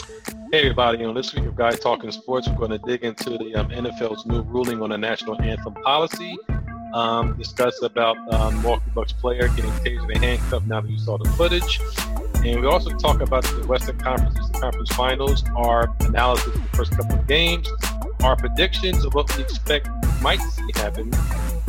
Hey 0.00 0.60
everybody, 0.60 1.04
on 1.04 1.14
this 1.14 1.34
week 1.34 1.44
of 1.44 1.56
Guys 1.56 1.78
Talking 1.78 2.10
Sports, 2.10 2.48
we're 2.48 2.56
going 2.56 2.70
to 2.70 2.78
dig 2.78 3.04
into 3.04 3.30
the 3.30 3.54
um, 3.54 3.68
NFL's 3.68 4.24
new 4.26 4.42
ruling 4.42 4.82
on 4.82 4.90
the 4.90 4.98
national 4.98 5.40
anthem 5.40 5.74
policy, 5.74 6.36
um, 6.94 7.36
discuss 7.36 7.82
about 7.82 8.16
um, 8.32 8.60
Milwaukee 8.62 8.90
Bucks 8.94 9.12
player 9.12 9.48
getting 9.48 9.70
tasered 9.72 10.14
and 10.14 10.24
handcuffed 10.24 10.66
now 10.66 10.80
that 10.80 10.90
you 10.90 10.98
saw 10.98 11.18
the 11.18 11.28
footage, 11.30 11.80
and 12.44 12.60
we 12.60 12.66
also 12.66 12.90
talk 12.90 13.20
about 13.20 13.44
the 13.44 13.66
Western 13.66 13.98
Conference 13.98 14.38
Conference 14.58 14.90
Finals, 14.94 15.44
our 15.56 15.94
analysis 16.00 16.46
of 16.46 16.54
the 16.54 16.76
first 16.76 16.96
couple 16.96 17.18
of 17.18 17.26
games, 17.26 17.68
our 18.22 18.36
predictions 18.36 19.04
of 19.04 19.14
what 19.14 19.34
we 19.36 19.42
expect 19.42 19.88
might 20.22 20.40
see 20.40 20.70
happen 20.74 21.10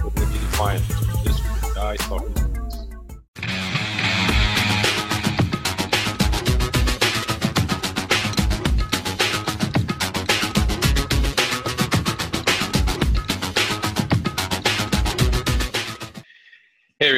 with 0.03 0.15
the 0.15 0.25
Finals. 0.57 1.23
This 1.23 1.37
week 1.37 1.75
Guys 1.75 1.99
Talking 1.99 2.40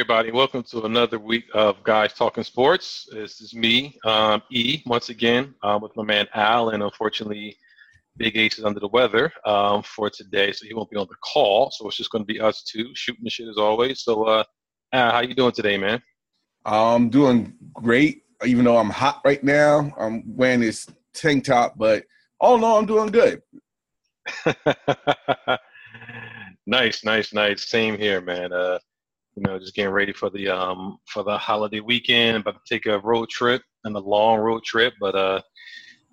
everybody. 0.04 0.32
Welcome 0.32 0.62
to 0.64 0.84
another 0.84 1.18
week 1.18 1.46
of 1.54 1.82
Guys 1.82 2.12
Talking 2.12 2.44
Sports. 2.44 3.08
This 3.10 3.40
is 3.40 3.54
me, 3.54 3.98
um, 4.04 4.42
E, 4.50 4.82
once 4.84 5.08
again, 5.08 5.54
uh, 5.62 5.78
with 5.80 5.96
my 5.96 6.02
man 6.02 6.26
Al. 6.34 6.68
And 6.68 6.82
unfortunately, 6.82 7.56
Big 8.18 8.36
H 8.36 8.58
is 8.58 8.66
under 8.66 8.80
the 8.80 8.88
weather 8.88 9.32
um, 9.46 9.82
for 9.82 10.10
today, 10.10 10.52
so 10.52 10.66
he 10.66 10.74
won't 10.74 10.90
be 10.90 10.98
on 10.98 11.06
the 11.08 11.16
call. 11.24 11.70
So 11.70 11.88
it's 11.88 11.96
just 11.96 12.10
going 12.10 12.20
to 12.20 12.26
be 12.26 12.38
us 12.38 12.62
two 12.64 12.90
shooting 12.94 13.24
the 13.24 13.30
shit 13.30 13.48
as 13.48 13.56
always. 13.56 14.02
So, 14.02 14.24
uh, 14.24 14.44
Al, 14.92 15.10
how 15.10 15.22
you 15.22 15.34
doing 15.34 15.52
today, 15.52 15.78
man? 15.78 16.02
I'm 16.66 17.08
doing 17.08 17.54
great, 17.72 18.24
even 18.44 18.66
though 18.66 18.76
I'm 18.76 18.90
hot 18.90 19.22
right 19.24 19.42
now. 19.42 19.90
I'm 19.98 20.22
wearing 20.36 20.60
this 20.60 20.86
tank 21.14 21.46
top, 21.46 21.78
but 21.78 22.04
all 22.40 22.56
in 22.56 22.64
all, 22.64 22.78
I'm 22.78 22.84
doing 22.84 23.10
good. 23.10 23.40
nice, 26.66 27.04
nice, 27.04 27.32
nice. 27.32 27.66
Same 27.66 27.96
here, 27.96 28.20
man. 28.20 28.52
Uh, 28.52 28.78
you 29.36 29.42
know, 29.42 29.58
just 29.58 29.74
getting 29.74 29.92
ready 29.92 30.12
for 30.12 30.30
the 30.30 30.48
um 30.48 30.98
for 31.06 31.24
the 31.24 31.36
holiday 31.36 31.80
weekend. 31.80 32.36
About 32.36 32.54
to 32.54 32.74
take 32.74 32.86
a 32.86 33.00
road 33.00 33.28
trip 33.28 33.62
and 33.84 33.96
a 33.96 34.00
long 34.00 34.38
road 34.38 34.62
trip, 34.64 34.94
but 35.00 35.14
uh, 35.14 35.40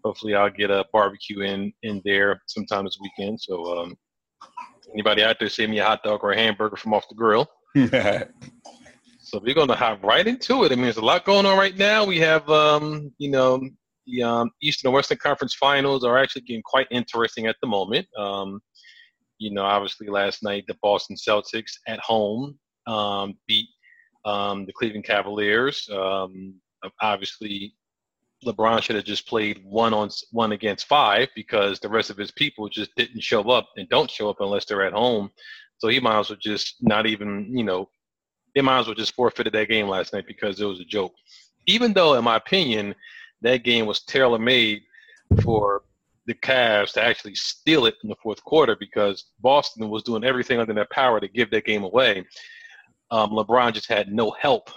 hopefully 0.03 0.35
I'll 0.35 0.49
get 0.49 0.71
a 0.71 0.85
barbecue 0.91 1.41
in 1.41 1.71
in 1.83 2.01
there 2.03 2.41
sometime 2.47 2.85
this 2.85 2.97
weekend. 3.01 3.39
So 3.39 3.79
um, 3.79 3.95
anybody 4.93 5.23
out 5.23 5.37
there 5.39 5.49
send 5.49 5.71
me 5.71 5.79
a 5.79 5.85
hot 5.85 6.03
dog 6.03 6.21
or 6.23 6.31
a 6.31 6.37
hamburger 6.37 6.77
from 6.77 6.93
off 6.93 7.07
the 7.09 7.15
grill. 7.15 7.47
so 9.19 9.39
we're 9.41 9.53
gonna 9.53 9.75
hop 9.75 10.03
right 10.03 10.25
into 10.25 10.63
it. 10.63 10.71
I 10.71 10.75
mean, 10.75 10.85
there's 10.85 10.97
a 10.97 11.05
lot 11.05 11.25
going 11.25 11.45
on 11.45 11.57
right 11.57 11.77
now. 11.77 12.05
We 12.05 12.19
have 12.19 12.49
um, 12.49 13.11
you 13.19 13.29
know, 13.29 13.61
the 14.07 14.23
um, 14.23 14.49
Eastern 14.63 14.89
and 14.89 14.95
Western 14.95 15.19
Conference 15.19 15.53
Finals 15.53 16.03
are 16.03 16.17
actually 16.17 16.41
getting 16.41 16.63
quite 16.63 16.87
interesting 16.89 17.45
at 17.45 17.55
the 17.61 17.67
moment. 17.67 18.07
Um, 18.17 18.61
you 19.37 19.51
know, 19.51 19.63
obviously 19.63 20.07
last 20.07 20.43
night 20.43 20.65
the 20.67 20.75
Boston 20.81 21.15
Celtics 21.15 21.71
at 21.87 21.99
home 21.99 22.59
um, 22.87 23.37
beat 23.47 23.69
um, 24.25 24.65
the 24.65 24.73
Cleveland 24.73 25.05
Cavaliers. 25.05 25.89
Um, 25.91 26.55
obviously, 27.01 27.73
LeBron 28.45 28.81
should 28.81 28.95
have 28.95 29.05
just 29.05 29.27
played 29.27 29.61
one 29.63 29.93
on 29.93 30.09
one 30.31 30.51
against 30.51 30.87
five 30.87 31.29
because 31.35 31.79
the 31.79 31.89
rest 31.89 32.09
of 32.09 32.17
his 32.17 32.31
people 32.31 32.67
just 32.69 32.93
didn't 32.95 33.21
show 33.21 33.43
up 33.49 33.69
and 33.77 33.87
don't 33.89 34.09
show 34.09 34.29
up 34.29 34.37
unless 34.39 34.65
they're 34.65 34.85
at 34.85 34.93
home. 34.93 35.29
So 35.77 35.87
he 35.87 35.99
might 35.99 36.19
as 36.19 36.29
well 36.29 36.39
just 36.41 36.75
not 36.81 37.05
even, 37.05 37.55
you 37.55 37.63
know, 37.63 37.89
they 38.55 38.61
might 38.61 38.79
as 38.79 38.87
well 38.87 38.95
just 38.95 39.15
forfeited 39.15 39.53
that 39.53 39.69
game 39.69 39.87
last 39.87 40.13
night 40.13 40.25
because 40.27 40.59
it 40.59 40.65
was 40.65 40.79
a 40.79 40.85
joke. 40.85 41.13
Even 41.67 41.93
though, 41.93 42.15
in 42.15 42.23
my 42.23 42.35
opinion, 42.35 42.95
that 43.41 43.63
game 43.63 43.85
was 43.85 44.01
tailor 44.03 44.39
made 44.39 44.81
for 45.43 45.83
the 46.27 46.33
Cavs 46.33 46.93
to 46.93 47.03
actually 47.03 47.35
steal 47.35 47.85
it 47.85 47.95
in 48.03 48.09
the 48.09 48.15
fourth 48.21 48.43
quarter 48.43 48.75
because 48.79 49.25
Boston 49.39 49.89
was 49.89 50.03
doing 50.03 50.23
everything 50.23 50.59
under 50.59 50.73
their 50.73 50.87
power 50.91 51.19
to 51.19 51.27
give 51.27 51.49
that 51.51 51.65
game 51.65 51.83
away 51.83 52.25
um, 53.11 53.31
LeBron 53.31 53.73
just 53.73 53.89
had 53.89 54.11
no 54.11 54.31
help 54.31 54.71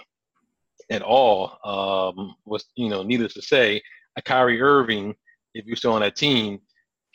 at 0.89 1.01
all. 1.01 1.57
Um, 1.63 2.35
was 2.45 2.65
you 2.75 2.89
know, 2.89 3.03
needless 3.03 3.33
to 3.33 3.41
say, 3.41 3.81
a 4.17 4.21
Kyrie 4.21 4.61
Irving, 4.61 5.15
if 5.53 5.65
you're 5.65 5.75
still 5.75 5.93
on 5.93 6.01
that 6.01 6.15
team, 6.15 6.59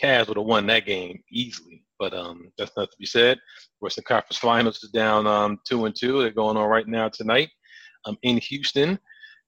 Cavs 0.03 0.29
would 0.29 0.39
have 0.39 0.47
won 0.47 0.67
that 0.67 0.87
game 0.87 1.23
easily. 1.31 1.85
But 1.99 2.15
um, 2.15 2.51
that's 2.57 2.73
not 2.77 2.91
to 2.91 2.97
be 2.99 3.07
said. 3.07 3.39
Western 3.81 4.05
Conference 4.05 4.39
Finals 4.39 4.83
is 4.83 4.91
down 4.91 5.27
um, 5.27 5.59
two 5.67 5.85
and 5.85 5.95
two. 5.95 6.21
They're 6.21 6.31
going 6.31 6.57
on 6.57 6.69
right 6.69 6.89
now 6.89 7.11
tonight 7.11 7.51
um, 8.07 8.17
in 8.23 8.39
Houston. 8.39 8.99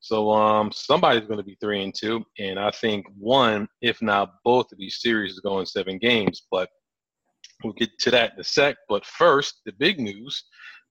So 0.00 0.30
um, 0.30 0.70
somebody's 0.72 1.26
going 1.26 1.38
to 1.38 1.44
be 1.44 1.56
three 1.60 1.82
and 1.82 1.94
two, 1.94 2.24
and 2.38 2.58
I 2.58 2.72
think 2.72 3.06
one, 3.16 3.68
if 3.82 4.02
not 4.02 4.34
both, 4.44 4.72
of 4.72 4.78
these 4.78 5.00
series 5.00 5.32
is 5.32 5.40
going 5.40 5.64
seven 5.64 5.96
games. 5.96 6.42
But 6.50 6.68
we'll 7.62 7.72
get 7.74 7.90
to 8.00 8.10
that 8.10 8.34
in 8.34 8.40
a 8.40 8.44
sec. 8.44 8.76
But 8.88 9.06
first, 9.06 9.60
the 9.64 9.72
big 9.78 10.00
news 10.00 10.44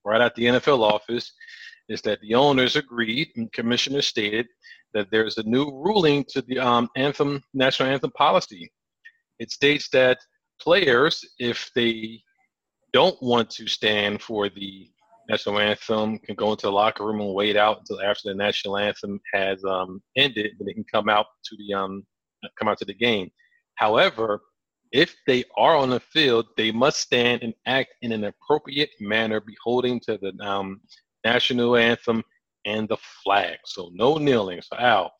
right 0.04 0.20
at 0.20 0.34
the 0.34 0.44
NFL 0.44 0.80
office 0.80 1.32
is 1.88 2.02
that 2.02 2.20
the 2.20 2.34
owners 2.34 2.76
agreed 2.76 3.28
and 3.36 3.52
commissioner 3.52 4.02
stated 4.02 4.46
that 4.94 5.10
there's 5.10 5.38
a 5.38 5.42
new 5.44 5.64
ruling 5.64 6.24
to 6.28 6.42
the 6.42 6.58
um, 6.58 6.88
anthem 6.96 7.42
national 7.54 7.88
anthem 7.88 8.10
policy. 8.12 8.70
It 9.38 9.50
states 9.50 9.88
that 9.90 10.18
players, 10.60 11.24
if 11.38 11.70
they 11.74 12.22
don't 12.92 13.20
want 13.22 13.50
to 13.50 13.66
stand 13.66 14.22
for 14.22 14.48
the 14.48 14.90
national 15.28 15.58
anthem, 15.58 16.18
can 16.18 16.34
go 16.34 16.52
into 16.52 16.66
the 16.66 16.72
locker 16.72 17.06
room 17.06 17.20
and 17.20 17.34
wait 17.34 17.56
out 17.56 17.78
until 17.78 18.02
after 18.02 18.28
the 18.28 18.34
national 18.34 18.76
anthem 18.76 19.20
has 19.32 19.64
um, 19.64 20.02
ended, 20.16 20.52
then 20.58 20.66
they 20.66 20.74
can 20.74 20.84
come 20.84 21.08
out 21.08 21.26
to 21.44 21.56
the 21.56 21.74
um, 21.74 22.04
come 22.58 22.68
out 22.68 22.78
to 22.78 22.84
the 22.84 22.94
game. 22.94 23.30
However, 23.76 24.40
if 24.92 25.16
they 25.26 25.44
are 25.56 25.76
on 25.76 25.90
the 25.90 26.00
field, 26.00 26.46
they 26.56 26.70
must 26.70 27.00
stand 27.00 27.42
and 27.42 27.54
act 27.66 27.94
in 28.02 28.12
an 28.12 28.24
appropriate 28.24 28.90
manner, 29.00 29.40
beholding 29.40 29.98
to 30.00 30.18
the 30.18 30.32
um, 30.44 30.80
national 31.24 31.76
anthem 31.76 32.22
and 32.66 32.88
the 32.88 32.98
flag. 33.24 33.58
So 33.64 33.90
no 33.94 34.18
kneeling. 34.18 34.60
So 34.60 34.76
Al, 34.76 35.12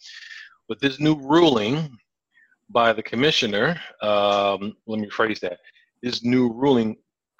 with 0.68 0.78
this 0.78 1.00
new 1.00 1.16
ruling 1.16 1.96
by 2.70 2.92
the 2.92 3.02
commissioner, 3.02 3.80
um, 4.02 4.76
let 4.86 5.00
me 5.00 5.08
phrase 5.10 5.40
that. 5.40 5.58
This 6.02 6.22
new 6.22 6.52
ruling 6.52 6.96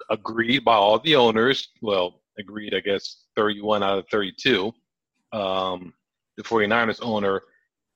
agreed 0.09 0.65
by 0.65 0.75
all 0.75 0.99
the 0.99 1.15
owners. 1.15 1.69
Well, 1.81 2.21
agreed, 2.39 2.73
I 2.73 2.79
guess, 2.79 3.25
31 3.35 3.83
out 3.83 3.99
of 3.99 4.05
32. 4.09 4.71
Um, 5.33 5.93
the 6.37 6.43
49ers 6.43 6.99
owner 7.01 7.41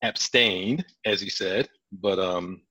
abstained, 0.04 0.86
as 1.06 1.20
he 1.22 1.30
said, 1.30 1.68
but 1.92 2.20
um, 2.20 2.62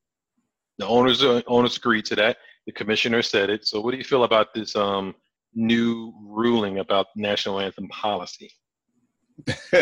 the 0.79 0.87
owners 0.87 1.23
uh, 1.23 1.43
owners 1.47 1.77
agreed 1.77 2.05
to 2.07 2.17
that. 2.17 2.39
The 2.67 2.73
commissioner 2.73 3.23
said 3.23 3.51
it. 3.51 3.67
So, 3.67 3.81
what 3.81 3.93
do 3.93 3.99
you 3.99 4.05
feel 4.05 4.25
about 4.25 4.55
this 4.55 4.75
um, 4.77 5.15
new 5.55 6.13
ruling 6.23 6.79
about 6.79 7.07
national 7.17 7.61
anthem 7.61 7.89
policy? 7.89 8.51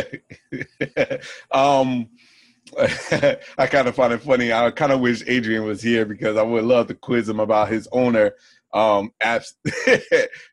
um, 1.50 2.09
I 3.59 3.66
kind 3.66 3.88
of 3.88 3.94
find 3.94 4.12
it 4.12 4.22
funny. 4.22 4.53
I 4.53 4.71
kind 4.71 4.93
of 4.93 5.00
wish 5.00 5.22
Adrian 5.27 5.65
was 5.65 5.82
here 5.82 6.05
because 6.05 6.37
I 6.37 6.43
would 6.43 6.65
love 6.65 6.88
to 6.88 6.94
quiz 6.94 7.28
him 7.28 7.41
about 7.41 7.69
his 7.69 7.88
owner 7.93 8.32
um, 8.72 9.12
apps, 9.22 9.55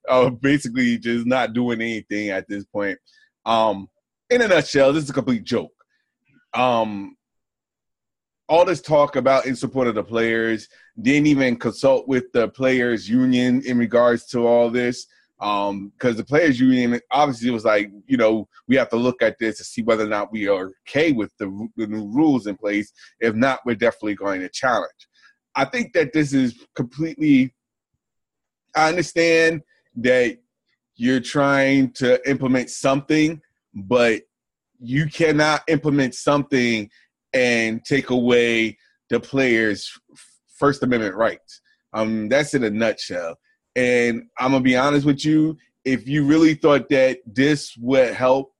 uh, 0.07 0.29
basically 0.41 0.97
just 0.97 1.25
not 1.25 1.53
doing 1.53 1.81
anything 1.81 2.29
at 2.29 2.47
this 2.47 2.65
point. 2.65 2.99
Um, 3.45 3.89
in 4.29 4.41
a 4.41 4.47
nutshell, 4.47 4.93
this 4.93 5.05
is 5.05 5.09
a 5.09 5.13
complete 5.13 5.43
joke. 5.43 5.71
Um, 6.53 7.15
all 8.51 8.65
this 8.65 8.81
talk 8.81 9.15
about 9.15 9.45
in 9.45 9.55
support 9.55 9.87
of 9.87 9.95
the 9.95 10.03
players, 10.03 10.67
didn't 11.01 11.27
even 11.27 11.55
consult 11.55 12.05
with 12.09 12.29
the 12.33 12.49
players 12.49 13.07
union 13.07 13.61
in 13.65 13.77
regards 13.77 14.25
to 14.25 14.45
all 14.45 14.69
this. 14.69 15.07
Um, 15.39 15.93
because 15.97 16.17
the 16.17 16.25
players 16.25 16.59
union 16.59 16.99
obviously 17.11 17.49
was 17.49 17.63
like, 17.63 17.89
you 18.07 18.17
know, 18.17 18.49
we 18.67 18.75
have 18.75 18.89
to 18.89 18.97
look 18.97 19.21
at 19.21 19.39
this 19.39 19.57
to 19.59 19.63
see 19.63 19.83
whether 19.83 20.03
or 20.03 20.09
not 20.09 20.33
we 20.33 20.49
are 20.49 20.73
okay 20.85 21.13
with 21.13 21.31
the, 21.37 21.69
the 21.77 21.87
new 21.87 22.11
rules 22.11 22.45
in 22.45 22.57
place. 22.57 22.91
If 23.21 23.35
not, 23.35 23.61
we're 23.65 23.75
definitely 23.75 24.15
going 24.15 24.41
to 24.41 24.49
challenge. 24.49 25.07
I 25.55 25.63
think 25.63 25.93
that 25.93 26.11
this 26.11 26.33
is 26.33 26.53
completely. 26.75 27.55
I 28.75 28.89
understand 28.89 29.61
that 29.95 30.39
you're 30.95 31.21
trying 31.21 31.93
to 31.93 32.29
implement 32.29 32.69
something, 32.69 33.41
but 33.73 34.23
you 34.81 35.05
cannot 35.05 35.61
implement 35.69 36.15
something 36.15 36.89
and 37.33 37.83
take 37.85 38.09
away 38.09 38.77
the 39.09 39.19
players' 39.19 39.91
First 40.57 40.83
Amendment 40.83 41.15
rights. 41.15 41.61
Um, 41.93 42.29
that's 42.29 42.53
in 42.53 42.63
a 42.63 42.69
nutshell. 42.69 43.37
And 43.75 44.23
I'm 44.39 44.51
gonna 44.51 44.63
be 44.63 44.77
honest 44.77 45.05
with 45.05 45.25
you. 45.25 45.57
If 45.83 46.07
you 46.07 46.25
really 46.25 46.53
thought 46.53 46.89
that 46.89 47.19
this 47.25 47.75
would 47.77 48.13
help 48.13 48.53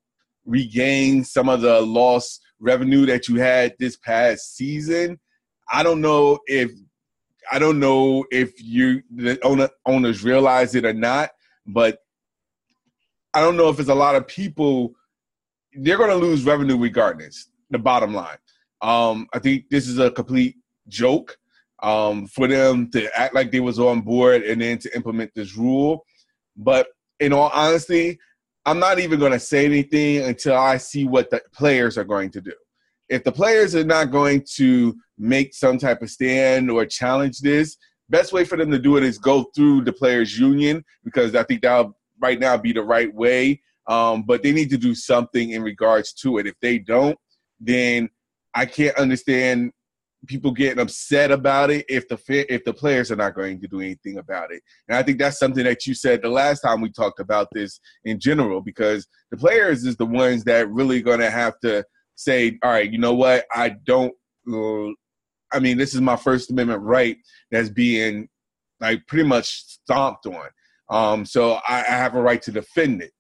regain 0.46 1.24
some 1.24 1.50
of 1.50 1.62
the 1.62 1.82
lost 1.82 2.42
revenue 2.60 3.06
that 3.06 3.28
you 3.28 3.36
had 3.36 3.76
this 3.80 3.98
past 3.98 4.56
season, 4.56 5.20
I 5.72 5.84
don't 5.84 6.02
know 6.02 6.40
if 6.48 6.72
I 7.52 7.60
don't 7.60 7.80
know 7.80 8.26
if 8.32 8.62
you 8.62 9.02
the 9.14 9.40
owner, 9.44 9.70
owners 9.86 10.24
realize 10.24 10.76
it 10.76 10.86
or 10.86 10.94
not, 10.94 11.32
but 11.66 12.00
I 13.34 13.40
don't 13.42 13.58
know 13.58 13.70
if 13.70 13.80
it's 13.80 13.90
a 13.90 13.96
lot 13.96 14.16
of 14.16 14.28
people. 14.28 14.94
They're 15.74 15.98
going 15.98 16.10
to 16.10 16.16
lose 16.16 16.44
revenue 16.44 16.78
regardless. 16.78 17.48
The 17.70 17.80
bottom 17.80 18.14
line, 18.14 18.38
Um, 18.82 19.28
I 19.34 19.40
think 19.40 19.70
this 19.70 19.88
is 19.88 20.00
a 20.00 20.12
complete 20.12 20.56
joke 20.88 21.38
um, 21.84 22.28
for 22.28 22.48
them 22.48 22.90
to 22.92 23.10
act 23.20 23.34
like 23.34 23.52
they 23.52 23.60
was 23.60 23.80
on 23.80 24.02
board 24.02 24.44
and 24.44 24.62
then 24.62 24.78
to 24.80 24.96
implement 24.96 25.32
this 25.36 25.56
rule. 25.56 26.06
But 26.56 26.88
in 27.20 27.34
all 27.34 27.52
honesty, 27.54 28.20
I'm 28.66 28.80
not 28.80 29.00
even 29.00 29.20
going 29.20 29.32
to 29.32 29.40
say 29.40 29.66
anything 29.66 30.24
until 30.24 30.56
I 30.56 30.78
see 30.78 31.06
what 31.06 31.30
the 31.30 31.42
players 31.54 31.98
are 31.98 32.04
going 32.04 32.30
to 32.32 32.42
do. 32.42 32.54
If 33.10 33.24
the 33.24 33.32
players 33.32 33.76
are 33.76 33.84
not 33.84 34.12
going 34.12 34.46
to 34.56 34.96
make 35.18 35.54
some 35.54 35.78
type 35.78 36.02
of 36.02 36.10
stand 36.10 36.70
or 36.70 36.86
challenge 36.86 37.40
this, 37.40 37.78
best 38.10 38.34
way 38.34 38.46
for 38.46 38.58
them 38.58 38.72
to 38.72 38.80
do 38.80 38.98
it 38.98 39.04
is 39.04 39.18
go 39.18 39.46
through 39.56 39.84
the 39.84 39.94
players 39.94 40.38
union 40.38 40.84
because 41.04 41.34
I 41.36 41.44
think 41.44 41.62
that'll 41.62 41.98
right 42.20 42.40
now 42.40 42.58
be 42.58 42.72
the 42.74 42.84
right 42.84 43.14
way. 43.14 43.62
Um, 43.88 44.24
but 44.24 44.44
they 44.44 44.52
need 44.52 44.70
to 44.70 44.78
do 44.78 44.94
something 44.94 45.52
in 45.52 45.64
regards 45.64 46.14
to 46.14 46.38
it. 46.38 46.46
If 46.46 46.56
they 46.62 46.78
don't, 46.78 47.18
then 47.60 48.10
I 48.54 48.66
can't 48.66 48.98
understand 48.98 49.72
people 50.28 50.52
getting 50.52 50.80
upset 50.80 51.32
about 51.32 51.72
it 51.72 51.86
if 51.90 52.08
the 52.08 52.20
if 52.54 52.64
the 52.64 52.74
players 52.74 53.12
are 53.12 53.16
not 53.16 53.34
going 53.34 53.60
to 53.60 53.68
do 53.68 53.82
anything 53.82 54.18
about 54.18 54.52
it. 54.52 54.62
And 54.88 54.96
I 54.96 55.04
think 55.04 55.18
that's 55.18 55.40
something 55.40 55.64
that 55.64 55.86
you 55.88 55.94
said 55.94 56.22
the 56.22 56.30
last 56.30 56.62
time 56.62 56.82
we 56.82 56.92
talked 56.92 57.20
about 57.20 57.48
this 57.54 57.80
in 58.06 58.20
general 58.20 58.62
because 58.62 59.08
the 59.32 59.38
players 59.38 59.84
is 59.84 59.98
the 59.98 60.06
ones 60.06 60.44
that 60.44 60.70
really 60.70 61.02
going 61.02 61.20
to 61.20 61.32
have 61.32 61.60
to 61.62 61.84
say, 62.16 62.60
all 62.64 62.72
right, 62.72 62.92
you 62.92 63.00
know 63.00 63.14
what, 63.14 63.46
I 63.54 63.76
don't. 63.84 64.14
Uh, 64.52 64.92
I 65.54 65.60
mean, 65.60 65.78
this 65.78 65.94
is 65.94 66.02
my 66.02 66.16
First 66.16 66.52
Amendment 66.52 66.82
right 66.82 67.18
that's 67.50 67.70
being 67.70 68.30
like 68.80 69.06
pretty 69.08 69.28
much 69.28 69.48
stomped 69.48 70.26
on. 70.26 70.48
Um, 70.90 71.26
so 71.26 71.54
I, 71.68 71.80
I 71.80 71.92
have 71.92 72.16
a 72.16 72.22
right 72.22 72.42
to 72.44 72.52
defend 72.52 73.02
it. 73.02 73.12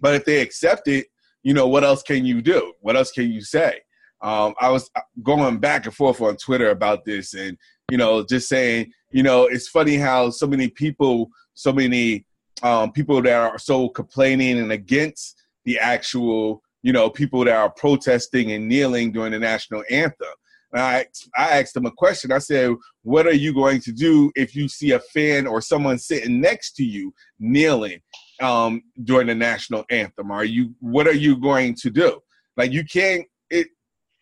But 0.00 0.14
if 0.14 0.24
they 0.24 0.40
accept 0.40 0.88
it, 0.88 1.06
you 1.42 1.54
know, 1.54 1.66
what 1.66 1.84
else 1.84 2.02
can 2.02 2.24
you 2.26 2.42
do? 2.42 2.74
What 2.80 2.96
else 2.96 3.10
can 3.10 3.30
you 3.30 3.40
say? 3.40 3.80
Um, 4.20 4.54
I 4.60 4.70
was 4.70 4.90
going 5.22 5.58
back 5.58 5.86
and 5.86 5.94
forth 5.94 6.20
on 6.20 6.36
Twitter 6.36 6.70
about 6.70 7.04
this, 7.04 7.34
and 7.34 7.56
you 7.90 7.96
know, 7.96 8.24
just 8.24 8.48
saying, 8.48 8.92
you 9.10 9.22
know, 9.22 9.44
it's 9.44 9.68
funny 9.68 9.96
how 9.96 10.30
so 10.30 10.46
many 10.46 10.68
people, 10.68 11.30
so 11.54 11.72
many 11.72 12.26
um, 12.62 12.92
people 12.92 13.22
that 13.22 13.32
are 13.32 13.58
so 13.58 13.88
complaining 13.88 14.58
and 14.58 14.72
against 14.72 15.40
the 15.64 15.78
actual, 15.78 16.62
you 16.82 16.92
know, 16.92 17.08
people 17.08 17.44
that 17.44 17.56
are 17.56 17.70
protesting 17.70 18.52
and 18.52 18.68
kneeling 18.68 19.12
during 19.12 19.32
the 19.32 19.38
national 19.38 19.84
anthem. 19.90 20.28
And 20.72 20.82
I, 20.82 21.06
I 21.36 21.60
asked 21.60 21.74
them 21.74 21.86
a 21.86 21.90
question. 21.90 22.32
I 22.32 22.38
said, 22.38 22.74
"What 23.02 23.26
are 23.26 23.32
you 23.32 23.54
going 23.54 23.80
to 23.82 23.92
do 23.92 24.30
if 24.34 24.54
you 24.54 24.68
see 24.68 24.90
a 24.90 25.00
fan 25.00 25.46
or 25.46 25.60
someone 25.60 25.98
sitting 25.98 26.40
next 26.40 26.72
to 26.72 26.84
you 26.84 27.14
kneeling 27.38 28.00
um, 28.42 28.82
during 29.04 29.28
the 29.28 29.34
national 29.34 29.84
anthem? 29.90 30.30
Are 30.30 30.44
you? 30.44 30.74
What 30.80 31.06
are 31.06 31.14
you 31.14 31.36
going 31.36 31.74
to 31.76 31.90
do? 31.90 32.20
Like, 32.58 32.72
you 32.72 32.84
can't 32.84 33.24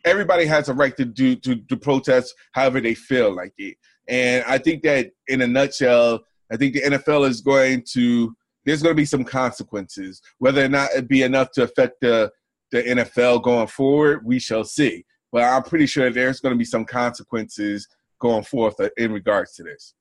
everybody 0.06 0.46
has 0.46 0.68
a 0.68 0.74
right 0.74 0.96
to 0.96 1.04
do 1.04 1.36
to, 1.36 1.56
to 1.56 1.76
protest 1.76 2.34
however 2.52 2.80
they 2.80 2.94
feel 2.94 3.34
like 3.34 3.52
it. 3.58 3.76
And 4.08 4.44
I 4.46 4.58
think 4.58 4.82
that 4.84 5.10
in 5.28 5.42
a 5.42 5.46
nutshell, 5.46 6.20
I 6.50 6.56
think 6.56 6.74
the 6.74 6.82
NFL 6.82 7.28
is 7.28 7.40
going 7.40 7.84
to 7.92 8.34
there's 8.64 8.82
going 8.82 8.94
to 8.94 9.00
be 9.00 9.04
some 9.04 9.24
consequences. 9.24 10.22
Whether 10.38 10.64
or 10.64 10.68
not 10.68 10.90
it 10.92 11.08
be 11.08 11.22
enough 11.22 11.50
to 11.52 11.64
affect 11.64 12.00
the 12.00 12.30
the 12.72 12.82
NFL 12.82 13.42
going 13.42 13.66
forward, 13.66 14.24
we 14.24 14.38
shall 14.38 14.64
see. 14.64 15.04
But 15.32 15.42
I'm 15.42 15.62
pretty 15.62 15.86
sure 15.86 16.10
there's 16.10 16.40
going 16.40 16.54
to 16.54 16.58
be 16.58 16.64
some 16.64 16.84
consequences 16.84 17.86
going 18.20 18.44
forth 18.44 18.76
in 18.96 19.12
regards 19.12 19.54
to 19.54 19.64
this. 19.64 19.94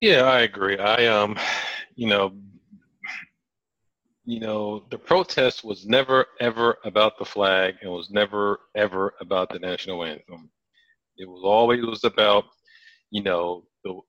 Yeah, 0.00 0.22
I 0.22 0.40
agree. 0.40 0.78
I 0.78 1.06
um, 1.06 1.38
you 1.94 2.08
know, 2.08 2.32
you 4.24 4.38
know, 4.38 4.84
the 4.90 4.98
protest 4.98 5.64
was 5.64 5.86
never 5.86 6.26
ever 6.40 6.78
about 6.84 7.18
the 7.18 7.24
flag 7.24 7.74
and 7.82 7.90
was 7.90 8.10
never 8.10 8.60
ever 8.76 9.14
about 9.20 9.50
the 9.50 9.58
national 9.58 10.04
anthem. 10.04 10.50
It 11.16 11.28
was 11.28 11.42
always 11.44 11.84
was 11.84 12.04
about, 12.04 12.44
you 13.10 13.22
know, 13.22 13.64
the 13.84 14.00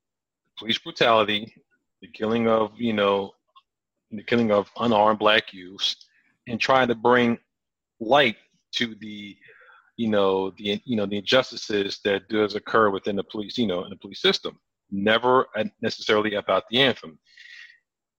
police 0.57 0.77
brutality, 0.77 1.54
the 2.01 2.07
killing 2.10 2.48
of, 2.48 2.71
you 2.77 2.94
know, 2.94 3.31
the 4.12 4.24
killing 4.24 4.51
of 4.51 4.69
unarmed 4.77 5.19
black 5.19 5.51
youths, 5.51 5.95
and 6.48 6.60
trying 6.60 6.88
to 6.89 6.95
bring 6.95 7.39
light 8.00 8.38
to 8.74 8.95
the, 9.00 9.36
you 9.98 10.10
know, 10.10 10.51
the 10.51 10.80
you 10.86 10.95
know 10.95 11.07
the 11.07 11.18
injustices 11.18 12.00
that 12.06 12.27
does 12.30 12.54
occur 12.54 12.92
within 12.92 13.15
the 13.15 13.24
police, 13.24 13.57
you 13.57 13.68
know, 13.68 13.83
in 13.83 13.89
the 13.89 13.98
police 13.98 14.21
system. 14.21 14.60
Never 14.92 15.48
uh, 15.56 15.63
necessarily 15.81 16.36
about 16.36 16.65
the 16.69 16.81
anthem. 16.81 17.18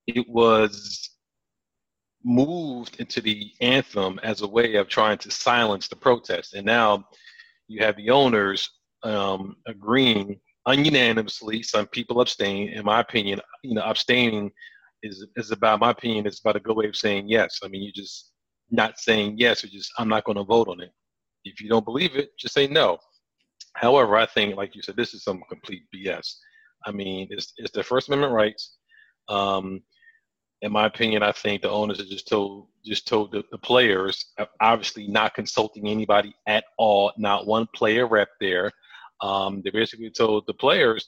It 0.08 0.28
was 0.28 1.13
moved 2.24 3.00
into 3.00 3.20
the 3.20 3.52
anthem 3.60 4.18
as 4.22 4.40
a 4.40 4.48
way 4.48 4.76
of 4.76 4.88
trying 4.88 5.18
to 5.18 5.30
silence 5.30 5.88
the 5.88 5.96
protest. 5.96 6.54
And 6.54 6.64
now 6.64 7.04
you 7.68 7.84
have 7.84 7.96
the 7.96 8.10
owners 8.10 8.68
um, 9.02 9.56
agreeing 9.66 10.40
ununanimously. 10.66 11.62
Some 11.62 11.86
people 11.86 12.20
abstain. 12.20 12.70
In 12.70 12.84
my 12.84 13.00
opinion, 13.00 13.40
you 13.62 13.74
know, 13.74 13.82
abstaining 13.82 14.50
is 15.02 15.26
is 15.36 15.50
about 15.50 15.80
my 15.80 15.90
opinion. 15.90 16.26
It's 16.26 16.40
about 16.40 16.56
a 16.56 16.60
good 16.60 16.76
way 16.76 16.86
of 16.86 16.96
saying 16.96 17.28
yes. 17.28 17.60
I 17.62 17.68
mean, 17.68 17.82
you 17.82 17.92
just 17.92 18.32
not 18.70 18.98
saying 18.98 19.36
yes 19.38 19.62
or 19.62 19.68
just 19.68 19.92
I'm 19.98 20.08
not 20.08 20.24
going 20.24 20.38
to 20.38 20.44
vote 20.44 20.68
on 20.68 20.80
it. 20.80 20.90
If 21.44 21.60
you 21.60 21.68
don't 21.68 21.84
believe 21.84 22.16
it, 22.16 22.30
just 22.38 22.54
say 22.54 22.66
no. 22.66 22.98
However, 23.74 24.16
I 24.16 24.24
think, 24.24 24.56
like 24.56 24.74
you 24.74 24.82
said, 24.82 24.96
this 24.96 25.14
is 25.14 25.24
some 25.24 25.42
complete 25.48 25.82
BS. 25.94 26.36
I 26.86 26.92
mean, 26.92 27.28
it's 27.30 27.52
it's 27.58 27.72
their 27.72 27.82
First 27.82 28.08
Amendment 28.08 28.32
rights. 28.32 28.76
Um, 29.28 29.82
in 30.64 30.72
my 30.72 30.86
opinion, 30.86 31.22
I 31.22 31.32
think 31.32 31.60
the 31.60 31.70
owners 31.70 31.98
have 31.98 32.08
just 32.08 32.26
told 32.26 32.68
just 32.84 33.06
told 33.06 33.32
the, 33.32 33.44
the 33.50 33.58
players, 33.58 34.32
obviously 34.60 35.06
not 35.06 35.34
consulting 35.34 35.88
anybody 35.88 36.34
at 36.46 36.64
all, 36.78 37.12
not 37.18 37.46
one 37.46 37.66
player 37.74 38.06
rep 38.06 38.28
there. 38.40 38.70
Um, 39.20 39.60
they 39.62 39.70
basically 39.70 40.10
told 40.10 40.44
the 40.46 40.54
players 40.54 41.06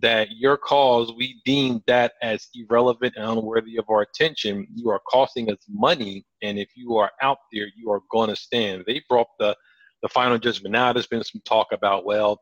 that 0.00 0.28
your 0.32 0.58
cause, 0.58 1.12
we 1.16 1.40
deem 1.44 1.82
that 1.86 2.12
as 2.22 2.48
irrelevant 2.54 3.14
and 3.16 3.24
unworthy 3.24 3.78
of 3.78 3.86
our 3.88 4.02
attention. 4.02 4.66
You 4.74 4.90
are 4.90 5.00
costing 5.10 5.50
us 5.50 5.58
money, 5.68 6.26
and 6.42 6.58
if 6.58 6.68
you 6.76 6.96
are 6.96 7.10
out 7.22 7.38
there, 7.50 7.66
you 7.76 7.90
are 7.90 8.02
going 8.10 8.28
to 8.28 8.36
stand. 8.36 8.84
They 8.86 9.02
brought 9.08 9.28
the 9.38 9.56
the 10.02 10.08
final 10.08 10.38
judgment. 10.38 10.72
Now 10.74 10.92
there's 10.92 11.06
been 11.06 11.24
some 11.24 11.40
talk 11.46 11.68
about 11.72 12.04
well, 12.04 12.40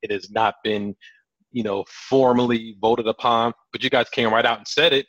it 0.00 0.10
has 0.10 0.30
not 0.30 0.54
been, 0.64 0.96
you 1.52 1.62
know, 1.62 1.84
formally 2.08 2.76
voted 2.80 3.06
upon, 3.06 3.52
but 3.70 3.84
you 3.84 3.90
guys 3.90 4.08
came 4.08 4.32
right 4.32 4.46
out 4.46 4.58
and 4.58 4.66
said 4.66 4.94
it 4.94 5.06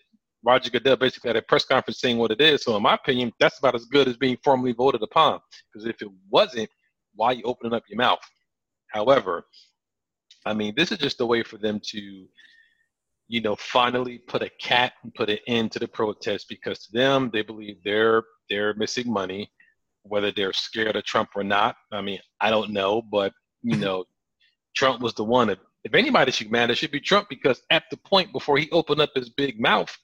Roger 0.48 0.70
Goodell 0.70 0.96
basically 0.96 1.28
had 1.28 1.36
a 1.36 1.42
press 1.42 1.66
conference 1.66 2.00
saying 2.00 2.18
what 2.18 2.32
it 2.32 2.40
is. 2.40 2.64
So 2.64 2.78
in 2.78 2.82
my 2.82 2.94
opinion, 2.94 3.34
that's 3.38 3.60
about 3.60 3.76
as 3.76 3.84
good 3.84 4.08
as 4.08 4.16
being 4.16 4.38
formally 4.46 4.72
voted 4.72 5.04
upon. 5.04 5.42
Because 5.74 5.86
if 5.86 6.02
it 6.02 6.08
wasn't, 6.30 6.70
why 7.16 7.28
are 7.28 7.34
you 7.34 7.44
opening 7.44 7.74
up 7.74 7.84
your 7.90 7.98
mouth? 7.98 8.22
However, 8.88 9.46
I 10.46 10.54
mean, 10.54 10.74
this 10.78 10.94
is 10.94 11.00
just 11.00 11.20
a 11.20 11.26
way 11.26 11.44
for 11.44 11.58
them 11.58 11.82
to, 11.88 12.26
you 13.28 13.42
know, 13.42 13.58
finally 13.58 14.20
put 14.20 14.42
a 14.42 14.50
cat 14.62 14.94
and 15.04 15.14
put 15.14 15.30
an 15.30 15.40
end 15.48 15.74
to 15.74 15.80
the 15.80 15.88
protest 15.90 16.46
because 16.48 16.80
to 16.86 16.94
them, 16.94 17.30
they 17.34 17.42
believe 17.42 17.76
they're 17.84 18.24
they're 18.50 18.74
missing 18.76 19.12
money, 19.12 19.52
whether 20.04 20.32
they're 20.32 20.54
scared 20.54 20.96
of 20.96 21.04
Trump 21.04 21.32
or 21.36 21.44
not. 21.44 21.76
I 21.92 22.00
mean, 22.00 22.20
I 22.40 22.52
don't 22.52 22.72
know, 22.72 23.02
but 23.02 23.34
you 23.64 23.76
know, 23.86 24.06
Trump 24.78 25.02
was 25.02 25.14
the 25.14 25.26
one 25.26 25.50
that 25.50 25.60
if 25.88 25.94
anybody 25.94 26.34
should 26.34 26.52
man, 26.52 26.70
it 26.70 26.78
should 26.78 26.92
be 26.92 27.00
Trump 27.00 27.30
because 27.30 27.62
at 27.70 27.84
the 27.90 27.96
point 27.96 28.34
before 28.34 28.58
he 28.58 28.70
opened 28.72 29.00
up 29.00 29.12
his 29.16 29.30
big 29.30 29.58
mouth, 29.58 29.98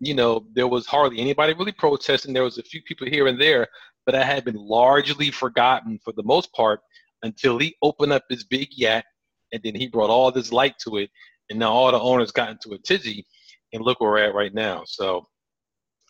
you 0.00 0.14
know, 0.14 0.44
there 0.52 0.66
was 0.66 0.84
hardly 0.84 1.20
anybody 1.20 1.54
really 1.54 1.70
protesting. 1.70 2.32
There 2.32 2.42
was 2.42 2.58
a 2.58 2.64
few 2.64 2.82
people 2.82 3.06
here 3.06 3.28
and 3.28 3.40
there, 3.40 3.68
but 4.04 4.12
that 4.12 4.26
had 4.26 4.44
been 4.44 4.56
largely 4.56 5.30
forgotten 5.30 6.00
for 6.02 6.12
the 6.12 6.24
most 6.24 6.52
part 6.52 6.80
until 7.22 7.56
he 7.56 7.76
opened 7.82 8.12
up 8.12 8.24
his 8.28 8.42
big 8.42 8.68
yat 8.72 9.04
and 9.52 9.62
then 9.62 9.76
he 9.76 9.86
brought 9.86 10.10
all 10.10 10.32
this 10.32 10.50
light 10.50 10.74
to 10.80 10.96
it. 10.96 11.08
And 11.50 11.60
now 11.60 11.70
all 11.70 11.92
the 11.92 12.00
owners 12.00 12.32
got 12.32 12.50
into 12.50 12.72
a 12.72 12.78
tizzy 12.78 13.24
and 13.72 13.84
look 13.84 14.00
where 14.00 14.10
we're 14.10 14.18
at 14.18 14.34
right 14.34 14.52
now. 14.52 14.82
So, 14.86 15.28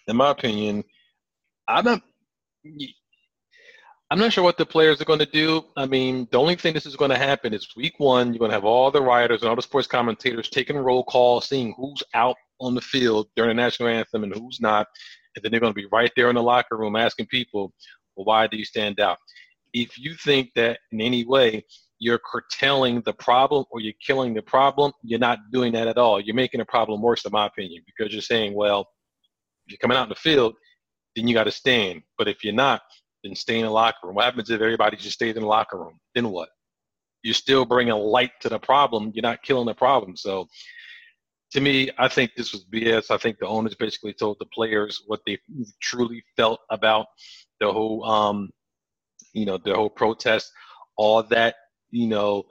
in 0.08 0.16
my 0.16 0.30
opinion, 0.30 0.82
I'm 1.68 1.84
not. 1.84 2.02
I'm 4.08 4.20
not 4.20 4.32
sure 4.32 4.44
what 4.44 4.56
the 4.56 4.64
players 4.64 5.00
are 5.00 5.04
going 5.04 5.18
to 5.18 5.26
do. 5.26 5.64
I 5.76 5.84
mean, 5.84 6.28
the 6.30 6.38
only 6.38 6.54
thing 6.54 6.74
this 6.74 6.86
is 6.86 6.94
going 6.94 7.10
to 7.10 7.18
happen 7.18 7.52
is 7.52 7.66
week 7.76 7.94
one, 7.98 8.32
you're 8.32 8.38
going 8.38 8.52
to 8.52 8.56
have 8.56 8.64
all 8.64 8.92
the 8.92 9.02
rioters 9.02 9.42
and 9.42 9.48
all 9.48 9.56
the 9.56 9.62
sports 9.62 9.88
commentators 9.88 10.48
taking 10.48 10.76
roll 10.76 11.02
call, 11.02 11.40
seeing 11.40 11.74
who's 11.76 12.04
out 12.14 12.36
on 12.60 12.76
the 12.76 12.80
field 12.80 13.26
during 13.34 13.56
the 13.56 13.62
national 13.62 13.88
anthem 13.88 14.22
and 14.22 14.32
who's 14.32 14.60
not. 14.60 14.86
And 15.34 15.42
then 15.42 15.50
they're 15.50 15.60
going 15.60 15.72
to 15.72 15.80
be 15.80 15.88
right 15.90 16.12
there 16.14 16.28
in 16.28 16.36
the 16.36 16.42
locker 16.42 16.76
room 16.76 16.94
asking 16.94 17.26
people, 17.26 17.72
well, 18.14 18.26
why 18.26 18.46
do 18.46 18.56
you 18.56 18.64
stand 18.64 19.00
out? 19.00 19.18
If 19.72 19.98
you 19.98 20.14
think 20.14 20.50
that 20.54 20.78
in 20.92 21.00
any 21.00 21.24
way 21.24 21.64
you're 21.98 22.20
curtailing 22.20 23.00
the 23.00 23.12
problem 23.14 23.64
or 23.70 23.80
you're 23.80 23.92
killing 24.06 24.34
the 24.34 24.42
problem, 24.42 24.92
you're 25.02 25.18
not 25.18 25.40
doing 25.52 25.72
that 25.72 25.88
at 25.88 25.98
all. 25.98 26.20
You're 26.20 26.36
making 26.36 26.58
the 26.58 26.64
problem 26.64 27.02
worse, 27.02 27.24
in 27.24 27.32
my 27.32 27.46
opinion, 27.46 27.82
because 27.84 28.12
you're 28.12 28.22
saying, 28.22 28.54
well, 28.54 28.88
if 29.66 29.72
you're 29.72 29.78
coming 29.78 29.96
out 29.96 30.04
in 30.04 30.10
the 30.10 30.14
field, 30.14 30.54
then 31.16 31.26
you 31.26 31.34
got 31.34 31.44
to 31.44 31.50
stand. 31.50 32.02
But 32.16 32.28
if 32.28 32.44
you're 32.44 32.54
not, 32.54 32.82
then 33.26 33.34
stay 33.34 33.58
in 33.58 33.64
the 33.64 33.70
locker 33.70 33.98
room. 34.06 34.14
What 34.14 34.24
happens 34.24 34.50
if 34.50 34.60
everybody 34.60 34.96
just 34.96 35.14
stays 35.14 35.34
in 35.34 35.42
the 35.42 35.48
locker 35.48 35.78
room? 35.78 35.98
Then 36.14 36.30
what? 36.30 36.48
You're 37.22 37.34
still 37.34 37.64
bringing 37.64 37.94
light 37.94 38.32
to 38.40 38.48
the 38.48 38.58
problem. 38.58 39.10
You're 39.14 39.22
not 39.22 39.42
killing 39.42 39.66
the 39.66 39.74
problem. 39.74 40.16
So, 40.16 40.48
to 41.52 41.60
me, 41.60 41.90
I 41.98 42.08
think 42.08 42.32
this 42.36 42.52
was 42.52 42.64
BS. 42.64 43.10
I 43.10 43.18
think 43.18 43.38
the 43.38 43.46
owners 43.46 43.74
basically 43.74 44.12
told 44.12 44.36
the 44.40 44.46
players 44.46 45.02
what 45.06 45.20
they 45.26 45.38
truly 45.80 46.22
felt 46.36 46.60
about 46.70 47.06
the 47.60 47.72
whole, 47.72 48.04
um, 48.04 48.50
you 49.32 49.46
know, 49.46 49.56
the 49.56 49.74
whole 49.74 49.88
protest, 49.88 50.50
all 50.96 51.22
that, 51.22 51.54
you 51.90 52.08
know, 52.08 52.44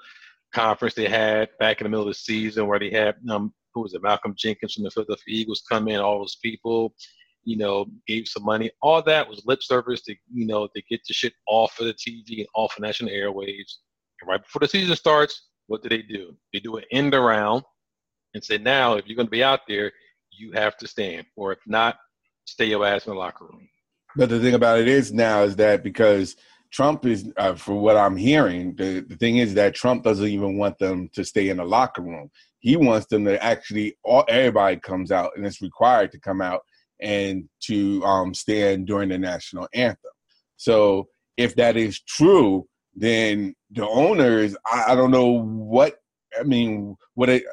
conference 0.54 0.94
they 0.94 1.10
had 1.10 1.50
back 1.60 1.82
in 1.82 1.86
the 1.86 1.90
middle 1.90 2.04
of 2.04 2.10
the 2.10 2.14
season 2.14 2.68
where 2.68 2.80
they 2.80 2.90
had 2.90 3.16
um, 3.30 3.54
who 3.76 3.82
was 3.82 3.94
it, 3.94 4.02
Malcolm 4.02 4.34
Jenkins 4.38 4.74
from 4.74 4.86
the 4.86 4.90
Philadelphia 4.92 5.24
Eagles 5.28 5.64
come 5.70 5.90
in, 5.90 6.00
all 6.00 6.20
those 6.20 6.38
people, 6.42 6.96
you 7.46 7.58
know, 7.58 7.86
gave 8.08 8.28
some 8.28 8.44
money. 8.44 8.72
All 8.82 9.02
that 9.04 9.30
was 9.30 9.44
lip 9.46 9.64
service 9.64 10.02
to, 10.02 10.16
you 10.34 10.46
know, 10.46 10.68
to 10.68 10.82
get 10.90 11.02
the 11.08 11.14
shit 11.14 11.34
off 11.48 11.80
of 11.80 11.86
the 11.86 11.94
TV 11.94 12.40
and 12.40 12.48
off 12.56 12.76
of 12.76 12.82
national 12.82 13.12
airwaves. 13.12 13.76
And 14.20 14.30
right 14.30 14.42
before 14.42 14.60
the 14.60 14.68
season 14.68 14.96
starts, 14.96 15.48
what 15.68 15.84
do 15.84 15.90
they 15.90 16.02
do? 16.02 16.36
They 16.52 16.60
do 16.60 16.78
an 16.78 16.84
end 16.92 17.14
around 17.14 17.64
and 18.34 18.44
say, 18.44 18.58
now, 18.58 18.96
if 18.96 19.08
you're 19.08 19.16
going 19.16 19.28
to 19.28 19.32
be 19.32 19.44
out 19.44 19.62
there, 19.68 19.92
you 20.32 20.52
have 20.52 20.76
to 20.78 20.88
stand. 20.88 21.26
Or 21.36 21.54
if 21.54 21.60
not, 21.66 21.98
stay 22.46 22.66
your 22.66 22.86
ass 22.86 23.06
in 23.06 23.14
the 23.14 23.20
locker 23.20 23.46
room. 23.46 23.68
But 24.16 24.30
the 24.30 24.40
thing 24.40 24.54
about 24.54 24.80
it 24.80 24.88
is 24.88 25.14
now 25.14 25.44
is 25.44 25.56
that 25.58 25.84
because 25.84 26.36
Trump 26.72 27.06
is, 27.06 27.32
uh, 27.38 27.56
for 27.56 27.80
what 27.80 27.98
I'm 27.98 28.18
hearing, 28.18 28.76
the, 28.76 29.02
the 29.02 29.16
thing 29.16 29.38
is 29.38 29.54
that 29.54 29.76
Trump 29.76 30.04
doesn't 30.04 30.28
even 30.28 30.58
want 30.58 30.78
them 30.80 31.10
to 31.14 31.24
stay 31.24 31.50
in 31.50 31.58
the 31.58 31.64
locker 31.66 32.02
room. 32.02 32.30
He 32.60 32.76
wants 32.76 33.08
them 33.08 33.26
to 33.26 33.42
actually, 33.44 33.98
all 34.04 34.26
everybody 34.28 34.78
comes 34.78 35.12
out 35.12 35.32
and 35.36 35.46
it's 35.46 35.62
required 35.62 36.12
to 36.14 36.20
come 36.20 36.42
out 36.42 36.62
and 37.02 37.50
to 37.62 38.04
um, 38.04 38.34
stand 38.34 38.88
during 38.88 39.10
the 39.10 39.18
national 39.18 39.68
anthem. 39.74 40.12
So 40.58 41.08
if 41.38 41.56
that 41.56 41.78
is 41.78 42.00
true, 42.02 42.68
then 42.96 43.56
the 43.72 43.88
owners, 43.88 44.56
I, 44.66 44.86
I 44.90 44.96
don't 44.96 45.12
know 45.12 45.42
what, 45.44 45.96
I 46.40 46.44
mean, 46.44 46.96
what 47.14 47.30
it, 47.30 47.44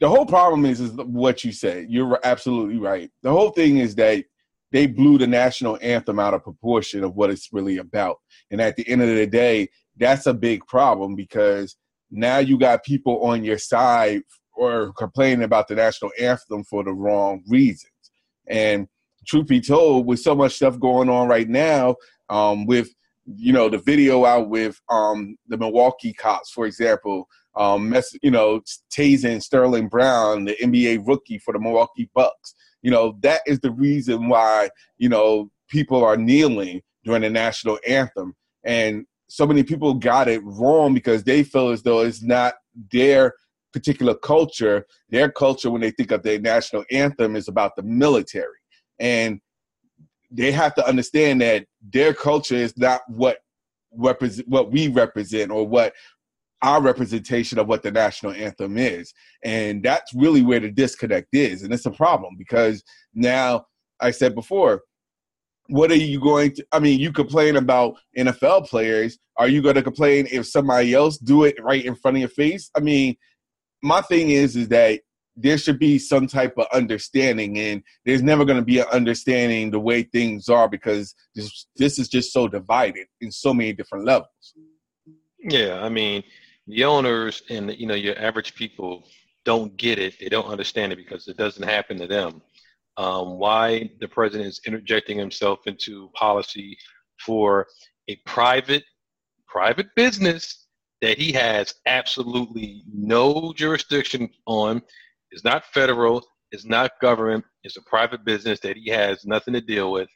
the 0.00 0.08
whole 0.08 0.26
problem 0.26 0.64
is 0.64 0.80
is 0.80 0.92
what 0.92 1.44
you 1.44 1.52
said. 1.52 1.86
You're 1.88 2.18
absolutely 2.24 2.78
right. 2.78 3.10
The 3.22 3.30
whole 3.30 3.50
thing 3.50 3.78
is 3.78 3.94
that 3.96 4.24
they 4.72 4.86
blew 4.86 5.18
the 5.18 5.26
national 5.26 5.78
anthem 5.82 6.18
out 6.18 6.34
of 6.34 6.42
proportion 6.42 7.04
of 7.04 7.16
what 7.16 7.30
it's 7.30 7.52
really 7.52 7.78
about. 7.78 8.16
And 8.50 8.60
at 8.60 8.76
the 8.76 8.88
end 8.88 9.02
of 9.02 9.08
the 9.08 9.26
day, 9.26 9.68
that's 9.96 10.26
a 10.26 10.34
big 10.34 10.66
problem 10.66 11.16
because 11.16 11.76
now 12.10 12.38
you 12.38 12.58
got 12.58 12.84
people 12.84 13.24
on 13.24 13.44
your 13.44 13.58
side 13.58 14.22
or 14.54 14.92
complaining 14.94 15.44
about 15.44 15.68
the 15.68 15.74
national 15.74 16.12
anthem 16.18 16.64
for 16.64 16.82
the 16.82 16.92
wrong 16.92 17.42
reasons. 17.48 17.92
And 18.50 18.88
truth 19.26 19.46
be 19.46 19.60
told, 19.60 20.06
with 20.06 20.20
so 20.20 20.34
much 20.34 20.56
stuff 20.56 20.78
going 20.78 21.08
on 21.08 21.28
right 21.28 21.48
now, 21.48 21.96
um, 22.28 22.66
with 22.66 22.88
you 23.26 23.52
know 23.52 23.68
the 23.68 23.78
video 23.78 24.24
out 24.24 24.48
with 24.48 24.80
um, 24.90 25.36
the 25.48 25.56
Milwaukee 25.56 26.12
cops, 26.12 26.50
for 26.50 26.66
example, 26.66 27.28
um, 27.56 27.90
mess, 27.90 28.12
you 28.22 28.30
know, 28.30 28.60
tasing 28.90 29.42
Sterling 29.42 29.88
Brown, 29.88 30.44
the 30.44 30.56
NBA 30.62 31.06
rookie 31.06 31.38
for 31.38 31.52
the 31.52 31.60
Milwaukee 31.60 32.10
Bucks. 32.14 32.54
You 32.82 32.90
know, 32.90 33.18
that 33.22 33.42
is 33.46 33.60
the 33.60 33.72
reason 33.72 34.28
why, 34.28 34.70
you 34.98 35.08
know, 35.08 35.50
people 35.68 36.04
are 36.04 36.16
kneeling 36.16 36.80
during 37.04 37.22
the 37.22 37.30
national 37.30 37.78
anthem. 37.86 38.34
And 38.64 39.06
so 39.28 39.46
many 39.46 39.62
people 39.62 39.94
got 39.94 40.28
it 40.28 40.42
wrong 40.44 40.94
because 40.94 41.24
they 41.24 41.42
feel 41.42 41.70
as 41.70 41.82
though 41.82 42.00
it's 42.00 42.22
not 42.22 42.54
their 42.92 43.34
particular 43.72 44.14
culture. 44.14 44.86
Their 45.08 45.30
culture, 45.30 45.70
when 45.70 45.80
they 45.80 45.90
think 45.90 46.10
of 46.10 46.22
their 46.22 46.40
national 46.40 46.84
anthem, 46.90 47.36
is 47.36 47.48
about 47.48 47.76
the 47.76 47.82
military. 47.82 48.46
And 48.98 49.40
they 50.30 50.52
have 50.52 50.74
to 50.76 50.86
understand 50.86 51.40
that 51.40 51.66
their 51.82 52.14
culture 52.14 52.54
is 52.54 52.76
not 52.76 53.00
what 53.08 53.38
represent 53.92 54.46
what 54.48 54.70
we 54.70 54.88
represent 54.88 55.50
or 55.50 55.66
what 55.66 55.92
our 56.62 56.80
representation 56.80 57.58
of 57.58 57.66
what 57.66 57.82
the 57.82 57.90
national 57.90 58.32
anthem 58.32 58.76
is. 58.76 59.12
And 59.42 59.82
that's 59.82 60.12
really 60.14 60.42
where 60.42 60.60
the 60.60 60.70
disconnect 60.70 61.28
is. 61.32 61.62
And 61.62 61.72
it's 61.72 61.86
a 61.86 61.90
problem 61.90 62.36
because 62.36 62.82
now, 63.14 63.64
I 64.00 64.10
said 64.10 64.34
before, 64.34 64.82
what 65.68 65.90
are 65.90 65.96
you 65.96 66.20
going 66.20 66.52
to? 66.54 66.66
I 66.72 66.80
mean, 66.80 66.98
you 67.00 67.12
complain 67.12 67.56
about 67.56 67.94
NFL 68.18 68.68
players. 68.68 69.18
Are 69.36 69.48
you 69.48 69.62
going 69.62 69.76
to 69.76 69.82
complain 69.82 70.26
if 70.30 70.46
somebody 70.46 70.94
else 70.94 71.16
do 71.16 71.44
it 71.44 71.62
right 71.62 71.84
in 71.84 71.94
front 71.94 72.16
of 72.16 72.20
your 72.20 72.28
face? 72.28 72.70
I 72.76 72.80
mean, 72.80 73.16
my 73.82 74.00
thing 74.02 74.30
is, 74.30 74.56
is 74.56 74.68
that 74.68 75.00
there 75.36 75.56
should 75.56 75.78
be 75.78 75.98
some 75.98 76.26
type 76.26 76.54
of 76.58 76.66
understanding, 76.72 77.58
and 77.58 77.82
there's 78.04 78.22
never 78.22 78.44
going 78.44 78.58
to 78.58 78.64
be 78.64 78.78
an 78.78 78.86
understanding 78.92 79.70
the 79.70 79.80
way 79.80 80.02
things 80.02 80.48
are 80.48 80.68
because 80.68 81.14
this 81.34 81.66
this 81.76 81.98
is 81.98 82.08
just 82.08 82.32
so 82.32 82.48
divided 82.48 83.06
in 83.20 83.30
so 83.30 83.54
many 83.54 83.72
different 83.72 84.04
levels. 84.04 84.54
Yeah, 85.42 85.80
I 85.82 85.88
mean, 85.88 86.22
the 86.66 86.84
owners 86.84 87.42
and 87.48 87.74
you 87.78 87.86
know 87.86 87.94
your 87.94 88.18
average 88.18 88.54
people 88.54 89.06
don't 89.44 89.76
get 89.76 89.98
it. 89.98 90.18
They 90.20 90.28
don't 90.28 90.46
understand 90.46 90.92
it 90.92 90.96
because 90.96 91.26
it 91.28 91.36
doesn't 91.36 91.66
happen 91.66 91.98
to 91.98 92.06
them. 92.06 92.42
Um, 92.96 93.38
why 93.38 93.90
the 94.00 94.08
president 94.08 94.48
is 94.48 94.60
interjecting 94.66 95.16
himself 95.18 95.60
into 95.66 96.10
policy 96.14 96.76
for 97.24 97.66
a 98.08 98.16
private 98.26 98.84
private 99.46 99.88
business 99.96 100.59
that 101.02 101.18
he 101.18 101.32
has 101.32 101.74
absolutely 101.86 102.82
no 102.92 103.52
jurisdiction 103.54 104.28
on 104.46 104.82
is 105.32 105.44
not 105.44 105.64
federal 105.66 106.24
it's 106.52 106.64
not 106.64 106.92
government 107.00 107.44
it's 107.64 107.76
a 107.76 107.82
private 107.82 108.24
business 108.24 108.60
that 108.60 108.76
he 108.76 108.90
has 108.90 109.24
nothing 109.24 109.54
to 109.54 109.60
deal 109.60 109.92
with 109.92 110.08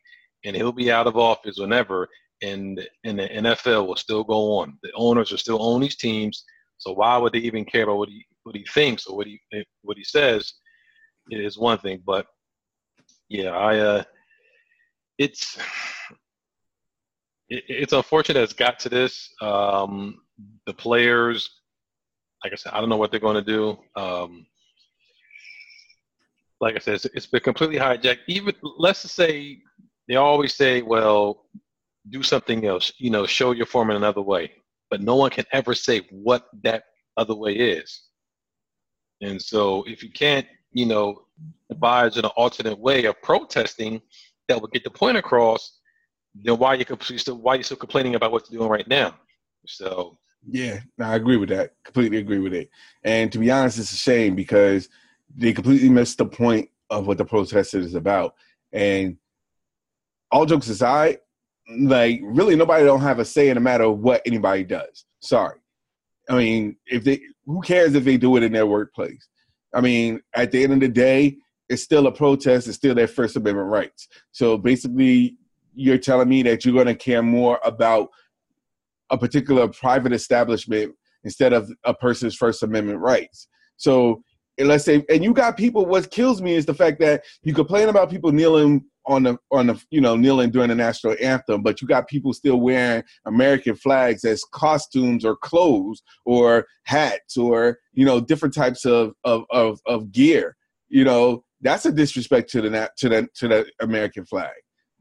and 0.45 0.55
he'll 0.55 0.73
be 0.73 0.91
out 0.91 1.07
of 1.07 1.17
office 1.17 1.59
whenever 1.59 2.09
and 2.43 2.87
and 3.05 3.19
the 3.19 3.29
NFL 3.29 3.87
will 3.87 3.97
still 3.97 4.25
go 4.25 4.59
on. 4.59 4.79
The 4.83 4.93
owners 4.95 5.31
will 5.31 5.39
still 5.39 5.63
own 5.63 5.81
these 5.81 5.97
teams. 5.97 6.45
So 6.79 6.93
why 6.93 7.17
would 7.17 7.33
they 7.33 7.39
even 7.39 7.65
care 7.65 7.85
about 7.85 7.99
what 7.99 8.09
he 8.09 8.25
what 8.43 8.55
he 8.55 8.65
thinks 8.73 9.07
or 9.07 9.17
what 9.17 9.27
he 9.27 9.41
what 9.83 9.97
he 9.97 10.05
says? 10.05 10.55
It 11.31 11.41
is 11.41 11.59
one 11.59 11.79
thing, 11.79 12.03
but 12.05 12.27
yeah, 13.29 13.51
I 13.51 13.79
uh, 13.79 14.05
it's 15.19 15.57
it, 17.49 17.65
it's 17.69 17.93
unfortunate 17.93 18.43
it's 18.43 18.53
got 18.53 18.79
to 18.81 18.89
this. 18.89 19.31
Um, 19.41 20.21
the 20.67 20.75
players, 20.75 21.51
like 22.43 22.53
I 22.53 22.57
said, 22.57 22.73
I 22.73 22.81
don't 22.81 22.89
know 22.89 22.97
what 22.97 23.11
they're 23.11 23.21
going 23.21 23.43
to 23.43 23.53
do. 23.53 23.79
Um, 23.97 24.47
like 26.61 26.77
I 26.77 26.79
said, 26.79 26.95
it's, 26.95 27.05
it's 27.07 27.27
been 27.27 27.41
completely 27.41 27.77
hijacked. 27.77 28.21
Even 28.27 28.55
let's 28.79 29.03
just 29.03 29.15
say 29.15 29.59
they 30.09 30.17
always 30.17 30.55
say, 30.55 30.83
well, 30.83 31.47
do 32.11 32.23
something 32.23 32.67
else, 32.67 32.93
you 32.99 33.11
know, 33.11 33.27
show 33.27 33.53
your 33.53 33.67
form 33.67 33.91
in 33.91 33.97
another 33.97 34.21
way. 34.21 34.53
But 34.91 35.01
no 35.01 35.17
one 35.17 35.31
can 35.31 35.45
ever 35.53 35.75
say 35.75 36.03
what 36.11 36.47
that 36.63 36.85
other 37.17 37.35
way 37.35 37.55
is. 37.55 38.03
And 39.23 39.41
so 39.41 39.85
if 39.87 40.03
you 40.03 40.11
can't, 40.11 40.47
you 40.73 40.87
know, 40.87 41.23
advise 41.71 42.17
in 42.17 42.25
an 42.25 42.31
alternate 42.37 42.79
way 42.79 43.05
of 43.05 43.21
protesting 43.23 44.03
that 44.49 44.61
will 44.61 44.69
get 44.69 44.85
the 44.85 44.91
point 44.91 45.17
across, 45.17 45.81
then 46.35 46.59
why 46.59 46.75
are 46.75 46.77
you 46.77 47.19
still 47.19 47.37
why 47.39 47.55
are 47.55 47.57
you 47.57 47.63
still 47.63 47.77
complaining 47.77 48.17
about 48.17 48.33
what 48.33 48.51
you're 48.51 48.59
doing 48.59 48.71
right 48.71 48.89
now? 48.89 49.15
So 49.67 50.19
yeah, 50.51 50.81
I 51.01 51.17
agree 51.17 51.37
with 51.37 51.49
that. 51.51 51.73
Completely 51.85 52.19
agree 52.19 52.39
with 52.39 52.55
it. 52.55 52.71
And 53.03 53.33
to 53.33 53.39
be 53.39 53.51
honest, 53.51 53.79
it's 53.79 53.93
a 53.93 53.97
shame 53.97 54.35
because 54.35 54.89
they 55.37 55.53
completely 55.53 55.89
missed 55.89 56.19
the 56.19 56.27
point 56.27 56.69
of 56.91 57.07
what 57.07 57.19
the 57.19 57.25
protest 57.25 57.75
is 57.75 57.95
about. 57.95 58.35
And 58.73 59.17
all 60.31 60.47
jokes 60.47 60.69
aside, 60.69 61.19
like 61.79 62.21
really 62.23 62.57
nobody 62.57 62.85
don't 62.85 63.01
have 63.01 63.19
a 63.19 63.25
say 63.25 63.49
in 63.49 63.55
the 63.55 63.61
matter 63.61 63.85
of 63.85 63.99
what 63.99 64.23
anybody 64.27 64.65
does. 64.65 65.05
Sorry. 65.21 65.59
I 66.29 66.37
mean, 66.37 66.77
if 66.87 67.05
they 67.05 67.21
who 67.47 67.61
cares 67.63 67.95
if 67.95 68.05
they 68.05 68.17
do 68.17 68.37
it 68.37 68.43
in 68.43 68.53
their 68.53 68.67
workplace? 68.67 69.29
I 69.75 69.81
mean, 69.81 70.21
at 70.35 70.51
the 70.51 70.63
end 70.63 70.73
of 70.73 70.81
the 70.81 70.89
day, 70.89 71.37
it's 71.69 71.83
still 71.83 72.07
a 72.07 72.13
protest, 72.13 72.69
it's 72.69 72.77
still 72.77 72.95
their 72.95 73.09
First 73.09 73.37
Amendment 73.37 73.69
rights. 73.69 74.09
So 74.33 74.57
basically 74.57 75.37
you're 75.75 75.99
telling 75.99 76.29
me 76.29 76.43
that 76.45 76.65
you're 76.65 76.75
gonna 76.75 76.95
care 76.95 77.23
more 77.23 77.59
about 77.65 78.11
a 79.11 79.19
particular 79.19 79.69
private 79.69 80.13
establishment 80.13 80.95
instead 81.25 81.53
of 81.53 81.71
a 81.85 81.95
person's 81.95 82.35
First 82.35 82.63
Amendment 82.63 83.01
rights. 83.01 83.49
So 83.77 84.23
let's 84.59 84.85
say 84.85 85.05
and 85.09 85.25
you 85.25 85.33
got 85.33 85.57
people 85.57 85.85
what 85.85 86.11
kills 86.11 86.41
me 86.41 86.55
is 86.55 86.65
the 86.65 86.75
fact 86.75 87.01
that 87.01 87.25
you 87.43 87.53
complain 87.53 87.89
about 87.89 88.09
people 88.09 88.31
kneeling 88.31 88.85
on 89.07 89.25
the 89.25 89.37
on 89.51 89.67
the 89.67 89.83
you 89.91 90.01
know 90.01 90.17
kneeling 90.17 90.51
during 90.51 90.69
the 90.69 90.75
national 90.75 91.17
anthem, 91.21 91.63
but 91.63 91.81
you 91.81 91.89
got 91.89 92.09
people 92.09 92.33
still 92.33 92.61
wearing 92.61 93.03
American 93.27 93.75
flags 93.77 94.25
as 94.25 94.45
costumes 94.53 95.25
or 95.25 95.37
clothes 95.37 96.03
or 96.25 96.67
hats 96.85 97.37
or 97.37 97.79
you 97.93 98.05
know 98.05 98.21
different 98.21 98.55
types 98.55 98.85
of 98.85 99.13
of 99.25 99.45
of, 99.51 99.81
of 99.87 100.11
gear. 100.13 100.57
You 100.89 101.05
know 101.05 101.45
that's 101.61 101.87
a 101.87 101.93
disrespect 101.93 102.51
to 102.53 102.63
the 102.63 102.91
to 102.99 103.09
the 103.09 103.29
to 103.35 103.49
the 103.49 103.67
American 103.81 104.25
flag. 104.25 104.53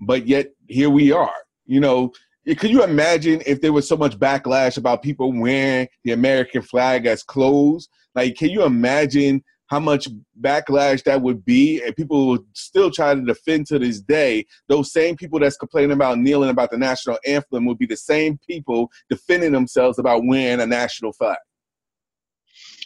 But 0.02 0.28
yet 0.28 0.48
here 0.68 0.90
we 0.90 1.12
are. 1.12 1.34
You 1.66 1.80
know, 1.80 2.12
could 2.46 2.72
you 2.72 2.84
imagine 2.84 3.42
if 3.46 3.62
there 3.62 3.74
was 3.74 3.88
so 3.88 3.96
much 3.96 4.20
backlash 4.20 4.78
about 4.78 5.02
people 5.02 5.32
wearing 5.32 5.88
the 6.04 6.12
American 6.12 6.62
flag 6.62 7.06
as 7.06 7.24
clothes? 7.24 7.88
Like, 8.16 8.36
can 8.36 8.50
you 8.50 8.64
imagine 8.64 9.44
how 9.68 9.80
much 9.80 10.08
backlash 10.40 11.04
that 11.04 11.22
would 11.22 11.44
be, 11.44 11.82
and 11.82 11.96
people 11.96 12.28
would 12.28 12.46
still 12.54 12.92
try 12.92 13.16
to 13.16 13.22
defend 13.22 13.66
to 13.66 13.80
this 13.80 14.02
day. 14.02 14.46
Those 14.68 14.92
same 14.92 15.16
people 15.16 15.40
that's 15.40 15.58
complaining 15.58 15.94
about 15.94 16.20
kneeling 16.20 16.52
about 16.52 16.70
the 16.70 16.78
national 16.78 17.18
anthem 17.26 17.66
would 17.66 17.80
be 17.80 17.88
the 17.88 17.98
same 17.98 18.38
people 18.48 18.92
defending 19.10 19.52
themselves 19.52 19.98
about 19.98 20.22
wearing 20.26 20.62
a 20.62 20.68
national 20.68 21.14
flag. 21.14 21.38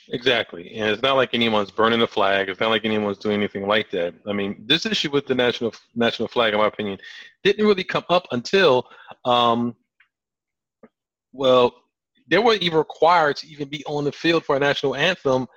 Exactly, 0.09 0.71
and 0.75 0.89
it's 0.91 1.01
not 1.01 1.17
like 1.17 1.33
anyone's 1.33 1.71
burning 1.71 1.99
the 1.99 2.07
flag. 2.07 2.49
It's 2.49 2.59
not 2.61 2.69
like 2.69 2.85
anyone's 2.85 3.17
doing 3.17 3.35
anything 3.35 3.67
like 3.67 3.91
that. 3.91 4.13
I 4.27 4.33
mean, 4.33 4.63
this 4.65 4.85
issue 4.85 5.11
with 5.11 5.27
the 5.27 5.35
national 5.35 5.73
national 5.95 6.29
flag, 6.29 6.53
in 6.53 6.59
my 6.59 6.67
opinion, 6.67 6.99
didn't 7.43 7.65
really 7.65 7.83
come 7.83 8.05
up 8.09 8.27
until 8.31 8.87
um, 9.25 9.75
Well, 11.31 11.73
they 12.27 12.39
weren't 12.39 12.61
even 12.63 12.77
required 12.77 13.37
to 13.37 13.47
even 13.47 13.69
be 13.69 13.83
on 13.85 14.03
the 14.05 14.11
field 14.11 14.45
for 14.45 14.55
a 14.55 14.59
national 14.59 14.95
anthem 14.95 15.47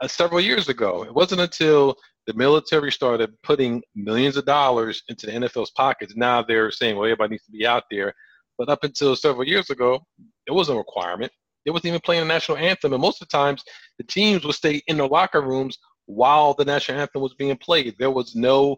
uh, 0.00 0.08
several 0.08 0.40
years 0.40 0.68
ago. 0.68 1.04
It 1.04 1.14
wasn't 1.14 1.40
until 1.42 1.96
the 2.26 2.34
military 2.34 2.92
started 2.92 3.32
putting 3.42 3.82
millions 3.94 4.36
of 4.36 4.46
dollars 4.46 5.02
into 5.08 5.26
the 5.26 5.32
NFL's 5.32 5.70
pockets. 5.72 6.14
Now 6.16 6.42
they're 6.42 6.70
saying, 6.70 6.96
well, 6.96 7.04
everybody 7.06 7.32
needs 7.32 7.44
to 7.46 7.52
be 7.52 7.66
out 7.66 7.84
there. 7.90 8.14
But 8.58 8.68
up 8.68 8.84
until 8.84 9.16
several 9.16 9.46
years 9.46 9.70
ago, 9.70 10.06
it 10.46 10.52
wasn't 10.52 10.76
a 10.76 10.78
requirement. 10.78 11.32
It 11.64 11.70
wasn't 11.70 11.86
even 11.86 12.00
playing 12.00 12.22
the 12.22 12.32
national 12.32 12.58
anthem. 12.58 12.92
And 12.92 13.02
most 13.02 13.22
of 13.22 13.28
the 13.28 13.32
times, 13.32 13.62
the 13.98 14.04
teams 14.04 14.44
would 14.44 14.54
stay 14.54 14.82
in 14.86 14.96
their 14.98 15.06
locker 15.06 15.42
rooms 15.42 15.78
while 16.06 16.54
the 16.54 16.64
national 16.64 17.00
anthem 17.00 17.22
was 17.22 17.34
being 17.34 17.56
played. 17.56 17.94
There 17.98 18.10
was 18.10 18.34
no, 18.34 18.76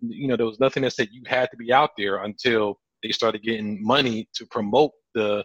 you 0.00 0.28
know, 0.28 0.36
there 0.36 0.46
was 0.46 0.60
nothing 0.60 0.82
that 0.82 0.92
said 0.92 1.08
you 1.12 1.22
had 1.26 1.50
to 1.50 1.56
be 1.56 1.72
out 1.72 1.90
there 1.96 2.24
until 2.24 2.78
they 3.02 3.12
started 3.12 3.42
getting 3.42 3.82
money 3.82 4.28
to 4.34 4.46
promote 4.46 4.92
the, 5.14 5.44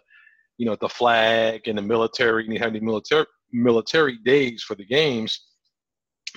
you 0.58 0.66
know, 0.66 0.76
the 0.80 0.88
flag 0.88 1.62
and 1.66 1.78
the 1.78 1.82
military. 1.82 2.46
And 2.46 2.58
have 2.58 2.72
the 2.72 2.80
military 2.80 3.26
military 3.52 4.18
days 4.24 4.62
for 4.62 4.74
the 4.74 4.84
games. 4.84 5.40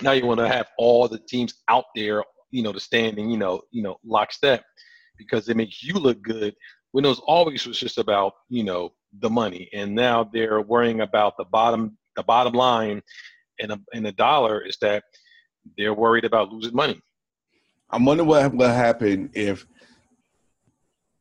Now 0.00 0.12
you 0.12 0.26
want 0.26 0.40
to 0.40 0.48
have 0.48 0.68
all 0.78 1.08
the 1.08 1.18
teams 1.18 1.54
out 1.68 1.84
there, 1.94 2.24
you 2.50 2.62
know, 2.62 2.72
the 2.72 2.80
standing, 2.80 3.30
you 3.30 3.36
know, 3.36 3.60
you 3.70 3.82
know, 3.82 3.96
lockstep, 4.04 4.64
because 5.18 5.48
it 5.48 5.56
makes 5.56 5.82
you 5.82 5.94
look 5.94 6.22
good. 6.22 6.54
When 6.92 7.04
it 7.04 7.08
was 7.08 7.20
always 7.20 7.66
was 7.66 7.78
just 7.78 7.98
about, 7.98 8.32
you 8.48 8.64
know, 8.64 8.92
the 9.20 9.30
money, 9.30 9.68
and 9.72 9.94
now 9.94 10.24
they're 10.24 10.60
worrying 10.60 11.00
about 11.00 11.36
the 11.36 11.44
bottom, 11.44 11.96
the 12.16 12.22
bottom 12.22 12.52
line, 12.52 13.02
and 13.60 13.72
a, 13.72 13.80
and 13.94 14.04
the 14.04 14.12
dollar 14.12 14.60
is 14.60 14.76
that 14.80 15.04
they're 15.76 15.94
worried 15.94 16.24
about 16.24 16.52
losing 16.52 16.74
money. 16.74 17.00
I'm 17.90 18.04
wondering 18.04 18.28
what 18.28 18.54
will 18.54 18.68
happen 18.68 19.30
if. 19.34 19.66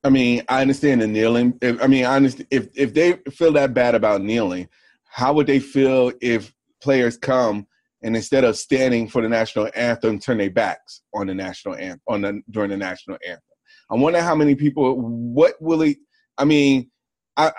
I 0.04 0.10
mean, 0.10 0.44
I 0.48 0.62
understand 0.62 1.02
the 1.02 1.08
kneeling. 1.08 1.58
If, 1.62 1.82
I 1.84 1.88
mean, 1.88 2.06
I 2.06 2.16
understand 2.16 2.48
if 2.52 2.70
if 2.76 2.94
they 2.94 3.14
feel 3.32 3.52
that 3.54 3.74
bad 3.74 3.96
about 3.96 4.22
kneeling, 4.22 4.70
how 5.04 5.34
would 5.34 5.48
they 5.48 5.60
feel 5.60 6.12
if 6.22 6.54
players 6.82 7.18
come 7.18 7.68
and 8.02 8.16
instead 8.16 8.46
of 8.46 8.58
standing 8.58 9.10
for 9.10 9.22
the 9.22 9.28
national 9.28 9.70
anthem, 9.76 10.20
turn 10.20 10.38
their 10.38 10.50
backs 10.50 11.02
on 11.14 11.28
the 11.28 11.34
national 11.34 11.76
anthem 11.76 12.02
on 12.08 12.22
the 12.22 12.42
during 12.50 12.70
the 12.70 12.78
national 12.78 13.18
anthem? 13.26 13.42
I 13.90 13.96
wonder 13.96 14.22
how 14.22 14.36
many 14.36 14.56
people. 14.56 15.00
What 15.00 15.56
will 15.60 15.82
it? 15.82 15.98
I 16.38 16.46
mean, 16.46 16.90
I 17.38 17.52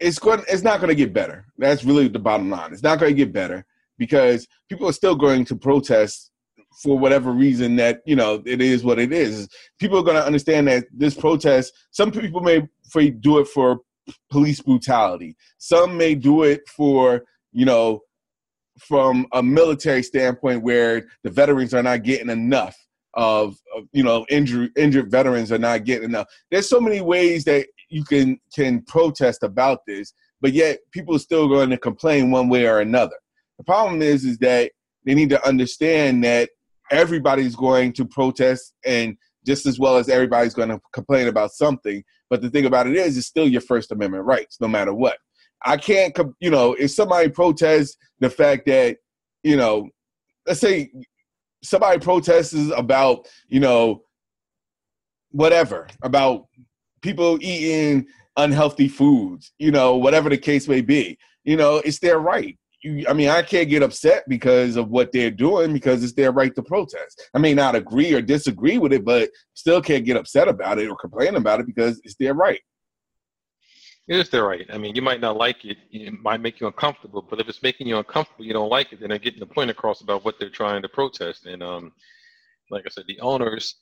it's 0.00 0.18
going. 0.18 0.42
It's 0.48 0.62
not 0.62 0.80
going 0.80 0.88
to 0.88 0.94
get 0.94 1.12
better. 1.12 1.46
That's 1.58 1.84
really 1.84 2.08
the 2.08 2.18
bottom 2.18 2.50
line. 2.50 2.72
It's 2.72 2.82
not 2.82 2.98
going 2.98 3.12
to 3.12 3.16
get 3.16 3.32
better 3.32 3.64
because 3.98 4.46
people 4.68 4.88
are 4.88 4.92
still 4.92 5.14
going 5.14 5.44
to 5.46 5.56
protest 5.56 6.30
for 6.82 6.98
whatever 6.98 7.32
reason 7.32 7.76
that 7.76 8.00
you 8.06 8.16
know 8.16 8.42
it 8.46 8.60
is 8.60 8.82
what 8.82 8.98
it 8.98 9.12
is. 9.12 9.48
People 9.78 9.98
are 9.98 10.04
going 10.04 10.16
to 10.16 10.26
understand 10.26 10.68
that 10.68 10.86
this 10.92 11.14
protest. 11.14 11.72
Some 11.90 12.10
people 12.10 12.40
may 12.40 12.66
do 13.20 13.38
it 13.38 13.48
for 13.48 13.80
police 14.30 14.60
brutality. 14.60 15.36
Some 15.58 15.96
may 15.96 16.14
do 16.14 16.42
it 16.42 16.68
for 16.68 17.22
you 17.52 17.64
know 17.64 18.00
from 18.78 19.26
a 19.32 19.42
military 19.42 20.02
standpoint 20.02 20.62
where 20.62 21.06
the 21.22 21.30
veterans 21.30 21.74
are 21.74 21.82
not 21.82 22.02
getting 22.02 22.30
enough 22.30 22.76
of, 23.14 23.56
of 23.76 23.84
you 23.92 24.02
know 24.02 24.26
injured 24.30 24.70
injured 24.76 25.10
veterans 25.10 25.52
are 25.52 25.58
not 25.58 25.84
getting 25.84 26.08
enough. 26.08 26.26
There's 26.50 26.68
so 26.68 26.80
many 26.80 27.00
ways 27.00 27.44
that 27.44 27.66
you 27.88 28.04
can 28.04 28.38
can 28.54 28.82
protest 28.82 29.42
about 29.42 29.80
this, 29.86 30.14
but 30.40 30.52
yet 30.52 30.78
people 30.92 31.14
are 31.14 31.20
still 31.20 31.48
going 31.48 31.70
to 31.70 31.78
complain 31.78 32.30
one 32.30 32.48
way 32.48 32.66
or 32.66 32.80
another. 32.80 33.16
The 33.58 33.64
problem 33.64 34.02
is 34.02 34.24
is 34.24 34.38
that 34.38 34.72
they 35.04 35.14
need 35.14 35.30
to 35.30 35.46
understand 35.46 36.24
that 36.24 36.50
everybody's 36.90 37.56
going 37.56 37.92
to 37.94 38.04
protest 38.04 38.74
and 38.84 39.16
just 39.44 39.66
as 39.66 39.78
well 39.78 39.96
as 39.96 40.08
everybody's 40.08 40.54
going 40.54 40.68
to 40.68 40.80
complain 40.92 41.28
about 41.28 41.50
something. 41.50 42.02
But 42.30 42.42
the 42.42 42.50
thing 42.50 42.66
about 42.66 42.86
it 42.86 42.96
is, 42.96 43.16
it's 43.16 43.26
still 43.26 43.48
your 43.48 43.60
First 43.60 43.92
Amendment 43.92 44.24
rights, 44.24 44.58
no 44.60 44.68
matter 44.68 44.94
what. 44.94 45.18
I 45.64 45.76
can't, 45.76 46.16
you 46.40 46.50
know, 46.50 46.74
if 46.74 46.90
somebody 46.92 47.28
protests 47.28 47.96
the 48.20 48.30
fact 48.30 48.66
that, 48.66 48.98
you 49.42 49.56
know, 49.56 49.88
let's 50.46 50.60
say 50.60 50.90
somebody 51.62 51.98
protests 51.98 52.70
about, 52.76 53.26
you 53.48 53.60
know, 53.60 54.02
whatever, 55.30 55.88
about 56.02 56.46
people 57.00 57.38
eating 57.40 58.06
unhealthy 58.36 58.88
foods, 58.88 59.52
you 59.58 59.70
know, 59.70 59.96
whatever 59.96 60.28
the 60.28 60.38
case 60.38 60.68
may 60.68 60.80
be, 60.80 61.18
you 61.44 61.56
know, 61.56 61.76
it's 61.76 61.98
their 61.98 62.18
right 62.18 62.58
you, 62.82 63.04
I 63.08 63.12
mean, 63.12 63.28
I 63.28 63.42
can't 63.42 63.68
get 63.68 63.82
upset 63.82 64.24
because 64.28 64.76
of 64.76 64.88
what 64.88 65.12
they're 65.12 65.30
doing 65.30 65.72
because 65.72 66.02
it's 66.02 66.14
their 66.14 66.32
right 66.32 66.54
to 66.54 66.62
protest. 66.62 67.28
I 67.34 67.38
may 67.38 67.54
not 67.54 67.74
agree 67.74 68.12
or 68.12 68.20
disagree 68.20 68.78
with 68.78 68.92
it, 68.92 69.04
but 69.04 69.30
still 69.54 69.80
can't 69.80 70.04
get 70.04 70.16
upset 70.16 70.48
about 70.48 70.78
it 70.78 70.88
or 70.88 70.96
complain 70.96 71.36
about 71.36 71.60
it 71.60 71.66
because 71.66 72.00
it's 72.04 72.16
their 72.16 72.34
right. 72.34 72.60
Is 74.08 74.30
their 74.30 74.44
right. 74.44 74.66
I 74.72 74.78
mean, 74.78 74.96
you 74.96 75.02
might 75.02 75.20
not 75.20 75.36
like 75.36 75.64
it. 75.64 75.78
It 75.92 76.12
might 76.20 76.40
make 76.40 76.60
you 76.60 76.66
uncomfortable, 76.66 77.22
but 77.22 77.40
if 77.40 77.48
it's 77.48 77.62
making 77.62 77.86
you 77.86 77.98
uncomfortable, 77.98 78.44
you 78.44 78.52
don't 78.52 78.68
like 78.68 78.92
it, 78.92 79.00
then 79.00 79.10
they're 79.10 79.18
getting 79.18 79.40
the 79.40 79.46
point 79.46 79.70
across 79.70 80.00
about 80.00 80.24
what 80.24 80.40
they're 80.40 80.50
trying 80.50 80.82
to 80.82 80.88
protest. 80.88 81.46
And 81.46 81.62
um, 81.62 81.92
like 82.70 82.82
I 82.84 82.90
said, 82.90 83.04
the 83.06 83.20
owners 83.20 83.76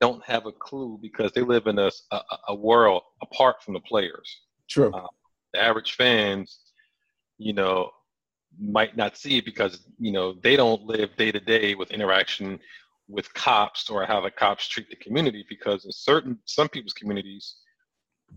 don't 0.00 0.22
have 0.24 0.46
a 0.46 0.52
clue 0.52 0.98
because 1.00 1.30
they 1.30 1.42
live 1.42 1.68
in 1.68 1.78
a, 1.78 1.90
a, 2.10 2.20
a 2.48 2.54
world 2.54 3.02
apart 3.22 3.62
from 3.62 3.74
the 3.74 3.80
players. 3.80 4.40
True. 4.68 4.92
Uh, 4.92 5.06
the 5.52 5.62
average 5.62 5.92
fans, 5.92 6.58
you 7.38 7.52
know, 7.52 7.90
might 8.60 8.96
not 8.96 9.16
see 9.16 9.38
it 9.38 9.44
because 9.44 9.86
you 9.98 10.12
know 10.12 10.34
they 10.42 10.56
don't 10.56 10.84
live 10.84 11.16
day 11.16 11.32
to 11.32 11.40
day 11.40 11.74
with 11.74 11.90
interaction 11.90 12.58
with 13.08 13.32
cops 13.34 13.88
or 13.88 14.04
how 14.04 14.20
the 14.20 14.30
cops 14.30 14.68
treat 14.68 14.88
the 14.90 14.96
community 14.96 15.44
because 15.48 15.84
in 15.84 15.92
certain 15.92 16.38
some 16.44 16.68
people's 16.68 16.92
communities 16.92 17.56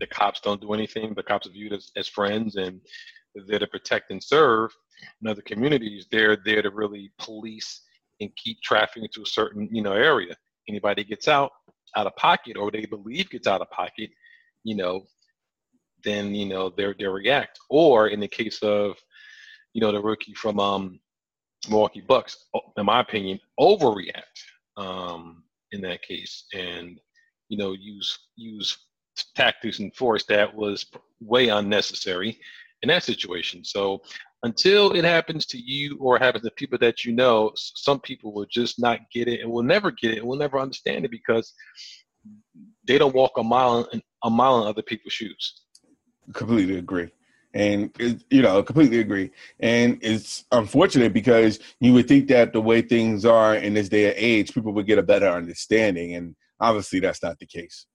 the 0.00 0.06
cops 0.06 0.40
don't 0.40 0.60
do 0.60 0.72
anything 0.72 1.14
the 1.14 1.22
cops 1.22 1.46
are 1.46 1.50
viewed 1.50 1.72
as, 1.72 1.90
as 1.96 2.08
friends 2.08 2.56
and 2.56 2.80
they're 3.46 3.58
to 3.58 3.66
protect 3.66 4.10
and 4.10 4.22
serve. 4.22 4.70
In 5.20 5.28
other 5.28 5.42
communities 5.42 6.06
they're 6.10 6.36
there 6.44 6.62
to 6.62 6.70
really 6.70 7.12
police 7.18 7.82
and 8.20 8.30
keep 8.36 8.60
traffic 8.62 9.02
into 9.02 9.22
a 9.22 9.26
certain 9.26 9.68
you 9.70 9.82
know 9.82 9.92
area. 9.92 10.34
Anybody 10.68 11.04
gets 11.04 11.28
out 11.28 11.52
out 11.96 12.06
of 12.06 12.16
pocket 12.16 12.56
or 12.56 12.70
they 12.70 12.86
believe 12.86 13.30
gets 13.30 13.46
out 13.46 13.60
of 13.60 13.70
pocket 13.70 14.10
you 14.64 14.74
know 14.74 15.04
then 16.04 16.34
you 16.34 16.46
know 16.46 16.70
they're 16.70 16.94
they 16.98 17.06
react. 17.06 17.58
Or 17.68 18.08
in 18.08 18.20
the 18.20 18.28
case 18.28 18.62
of 18.62 18.96
you 19.76 19.82
know, 19.82 19.92
the 19.92 20.00
rookie 20.00 20.32
from 20.32 20.58
um, 20.58 20.98
Milwaukee 21.68 22.00
Bucks, 22.00 22.46
in 22.78 22.86
my 22.86 23.02
opinion, 23.02 23.38
overreact 23.60 24.22
um, 24.78 25.44
in 25.70 25.82
that 25.82 26.00
case, 26.00 26.46
and 26.54 26.98
you 27.50 27.58
know, 27.58 27.72
use 27.72 28.18
use 28.36 28.85
tactics 29.34 29.78
and 29.78 29.94
force 29.94 30.24
that 30.26 30.54
was 30.54 30.86
way 31.20 31.48
unnecessary 31.48 32.38
in 32.82 32.88
that 32.88 33.02
situation. 33.02 33.64
So 33.64 34.02
until 34.42 34.92
it 34.92 35.04
happens 35.04 35.46
to 35.46 35.58
you 35.58 35.98
or 36.00 36.18
happens 36.18 36.44
to 36.44 36.50
people 36.52 36.78
that 36.78 37.04
you 37.04 37.12
know, 37.12 37.52
some 37.54 38.00
people 38.00 38.32
will 38.32 38.46
just 38.50 38.78
not 38.78 39.00
get 39.12 39.28
it 39.28 39.40
and 39.40 39.50
will 39.50 39.62
never 39.62 39.90
get 39.90 40.12
it 40.12 40.18
and 40.18 40.26
will 40.26 40.36
never 40.36 40.58
understand 40.58 41.04
it 41.04 41.10
because 41.10 41.52
they 42.86 42.98
don't 42.98 43.14
walk 43.14 43.32
a 43.38 43.42
mile 43.42 43.88
in, 43.92 44.02
a 44.24 44.30
mile 44.30 44.62
in 44.62 44.68
other 44.68 44.82
people's 44.82 45.12
shoes. 45.12 45.62
Completely 46.32 46.78
agree 46.78 47.10
and 47.56 47.90
you 48.30 48.42
know 48.42 48.62
completely 48.62 49.00
agree 49.00 49.30
and 49.60 49.98
it's 50.02 50.44
unfortunate 50.52 51.12
because 51.12 51.58
you 51.80 51.94
would 51.94 52.06
think 52.06 52.28
that 52.28 52.52
the 52.52 52.60
way 52.60 52.82
things 52.82 53.24
are 53.24 53.54
in 53.54 53.72
this 53.72 53.88
day 53.88 54.06
and 54.08 54.14
age 54.18 54.52
people 54.52 54.72
would 54.72 54.86
get 54.86 54.98
a 54.98 55.02
better 55.02 55.28
understanding 55.28 56.14
and 56.14 56.36
obviously 56.60 57.00
that's 57.00 57.22
not 57.22 57.38
the 57.38 57.46
case 57.46 57.86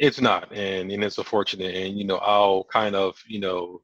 it's 0.00 0.20
not 0.20 0.52
and, 0.52 0.90
and 0.90 1.04
it's 1.04 1.18
unfortunate 1.18 1.74
and 1.74 1.96
you 1.96 2.04
know 2.04 2.16
i'll 2.18 2.64
kind 2.72 2.96
of 2.96 3.16
you 3.28 3.38
know 3.38 3.80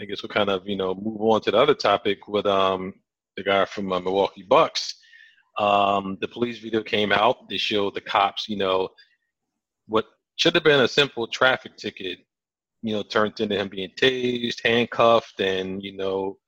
i 0.00 0.04
guess 0.04 0.22
we'll 0.22 0.28
kind 0.28 0.50
of 0.50 0.68
you 0.68 0.76
know 0.76 0.94
move 0.94 1.20
on 1.22 1.40
to 1.40 1.50
the 1.50 1.56
other 1.56 1.74
topic 1.74 2.28
with 2.28 2.46
um 2.46 2.92
the 3.38 3.42
guy 3.42 3.64
from 3.64 3.92
uh, 3.92 4.00
milwaukee 4.00 4.46
bucks. 4.48 4.94
Um 5.58 6.18
the 6.20 6.28
police 6.28 6.58
video 6.58 6.82
came 6.82 7.12
out. 7.12 7.48
They 7.48 7.56
showed 7.56 7.94
the 7.94 8.00
cops 8.02 8.48
you 8.48 8.58
know 8.58 8.88
what 9.86 10.06
should 10.36 10.54
have 10.54 10.64
been 10.64 10.80
a 10.80 10.88
simple 10.88 11.26
traffic 11.26 11.76
ticket 11.76 12.18
you 12.82 12.94
know, 12.94 13.02
turned 13.02 13.38
into 13.40 13.56
him 13.56 13.68
being 13.68 13.90
tased, 14.00 14.60
handcuffed, 14.64 15.40
and 15.40 15.82
you 15.82 15.96
know, 15.96 16.38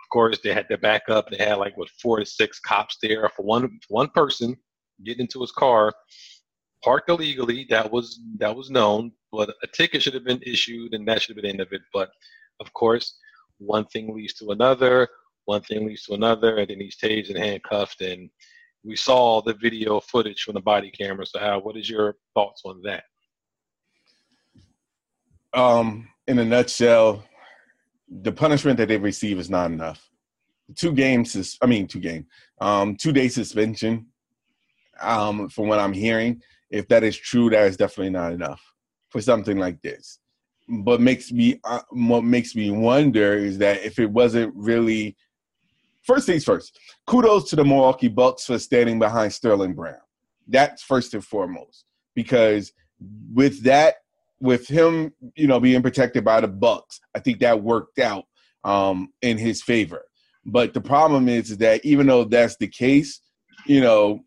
of 0.00 0.08
course, 0.12 0.38
they 0.42 0.54
had 0.54 0.66
their 0.68 0.78
backup. 0.78 1.28
They 1.28 1.38
had 1.44 1.54
like 1.54 1.76
what 1.76 1.88
four 2.00 2.20
to 2.20 2.26
six 2.26 2.60
cops 2.60 2.98
there 3.02 3.28
for 3.34 3.44
one 3.44 3.78
one 3.88 4.08
person 4.10 4.56
getting 5.04 5.22
into 5.22 5.40
his 5.40 5.52
car, 5.52 5.92
parked 6.82 7.08
illegally. 7.08 7.66
That 7.70 7.90
was 7.90 8.20
that 8.38 8.54
was 8.54 8.70
known, 8.70 9.12
but 9.32 9.54
a 9.62 9.66
ticket 9.66 10.02
should 10.02 10.14
have 10.14 10.24
been 10.24 10.42
issued, 10.42 10.94
and 10.94 11.06
that 11.08 11.22
should 11.22 11.36
have 11.36 11.42
been 11.42 11.50
the 11.50 11.52
end 11.52 11.60
of 11.60 11.72
it. 11.72 11.82
But 11.92 12.10
of 12.60 12.72
course, 12.72 13.16
one 13.58 13.86
thing 13.86 14.14
leads 14.14 14.34
to 14.34 14.50
another. 14.50 15.08
One 15.44 15.62
thing 15.62 15.86
leads 15.86 16.04
to 16.04 16.14
another, 16.14 16.58
and 16.58 16.68
then 16.68 16.80
he's 16.80 16.98
tased 16.98 17.30
and 17.30 17.38
handcuffed. 17.38 18.02
And 18.02 18.28
we 18.84 18.96
saw 18.96 19.40
the 19.40 19.54
video 19.54 20.00
footage 20.00 20.42
from 20.42 20.54
the 20.54 20.60
body 20.60 20.90
camera. 20.90 21.24
So, 21.24 21.40
Al, 21.40 21.62
what 21.62 21.76
is 21.76 21.88
your 21.88 22.16
thoughts 22.34 22.62
on 22.64 22.82
that? 22.82 23.04
um, 25.52 26.08
in 26.26 26.38
a 26.38 26.44
nutshell, 26.44 27.24
the 28.08 28.32
punishment 28.32 28.76
that 28.78 28.88
they 28.88 28.96
receive 28.96 29.38
is 29.38 29.50
not 29.50 29.70
enough. 29.70 30.08
Two 30.74 30.92
games, 30.92 31.58
I 31.62 31.66
mean, 31.66 31.86
two 31.86 32.00
game, 32.00 32.26
um, 32.60 32.96
two 32.96 33.12
day 33.12 33.28
suspension. 33.28 34.06
Um, 35.00 35.48
from 35.48 35.68
what 35.68 35.78
I'm 35.78 35.92
hearing, 35.92 36.42
if 36.70 36.88
that 36.88 37.04
is 37.04 37.16
true, 37.16 37.50
that 37.50 37.66
is 37.66 37.76
definitely 37.76 38.10
not 38.10 38.32
enough 38.32 38.62
for 39.10 39.20
something 39.20 39.58
like 39.58 39.80
this. 39.82 40.18
but 40.68 41.00
makes 41.00 41.32
me 41.32 41.58
uh, 41.64 41.80
what 41.90 42.24
makes 42.24 42.54
me 42.54 42.70
wonder 42.70 43.34
is 43.34 43.56
that 43.58 43.82
if 43.82 43.98
it 43.98 44.10
wasn't 44.10 44.54
really 44.54 45.16
first 46.02 46.26
things 46.26 46.44
first 46.44 46.78
kudos 47.06 47.48
to 47.48 47.56
the 47.56 47.64
milwaukee 47.64 48.08
bucks 48.08 48.44
for 48.44 48.58
standing 48.58 48.98
behind 48.98 49.32
sterling 49.32 49.74
brown. 49.74 49.96
That's 50.46 50.82
first 50.82 51.14
and 51.14 51.24
foremost 51.24 51.84
because 52.14 52.72
with 53.32 53.62
that 53.64 53.96
with 54.40 54.68
him 54.68 55.12
you 55.36 55.46
know 55.46 55.58
being 55.60 55.82
protected 55.82 56.24
by 56.24 56.40
the 56.40 56.48
bucks 56.48 57.00
i 57.14 57.18
think 57.18 57.40
that 57.40 57.62
worked 57.62 57.98
out 57.98 58.24
um 58.64 59.08
in 59.22 59.38
his 59.38 59.62
favor. 59.62 60.02
But 60.44 60.72
the 60.72 60.80
problem 60.80 61.28
is, 61.28 61.50
is 61.50 61.58
that 61.58 61.84
even 61.84 62.06
though 62.06 62.24
that's 62.24 62.56
the 62.56 62.68
case 62.68 63.20
you 63.66 63.80
know 63.80 64.20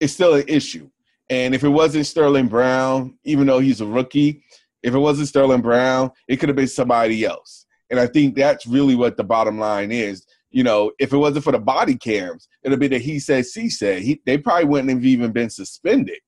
it's 0.00 0.14
still 0.14 0.34
an 0.34 0.44
issue 0.48 0.90
and 1.28 1.54
if 1.54 1.64
it 1.64 1.68
wasn't 1.68 2.06
sterling 2.06 2.48
brown 2.48 3.18
even 3.24 3.46
though 3.46 3.58
he's 3.58 3.80
a 3.80 3.86
rookie 3.86 4.42
if 4.86 4.94
it 4.94 4.98
wasn't 5.00 5.26
Sterling 5.26 5.62
Brown, 5.62 6.12
it 6.28 6.36
could 6.36 6.48
have 6.48 6.54
been 6.54 6.68
somebody 6.68 7.24
else. 7.24 7.66
And 7.90 7.98
I 7.98 8.06
think 8.06 8.36
that's 8.36 8.68
really 8.68 8.94
what 8.94 9.16
the 9.16 9.24
bottom 9.24 9.58
line 9.58 9.90
is. 9.90 10.24
You 10.50 10.62
know, 10.62 10.92
if 11.00 11.12
it 11.12 11.16
wasn't 11.16 11.44
for 11.44 11.50
the 11.50 11.58
body 11.58 11.96
cams, 11.96 12.48
it'd 12.62 12.78
be 12.78 12.86
that 12.88 13.02
he 13.02 13.18
said, 13.18 13.46
she 13.46 13.68
said. 13.68 14.02
He, 14.02 14.22
they 14.24 14.38
probably 14.38 14.66
wouldn't 14.66 14.90
have 14.90 15.04
even 15.04 15.32
been 15.32 15.50
suspended. 15.50 16.18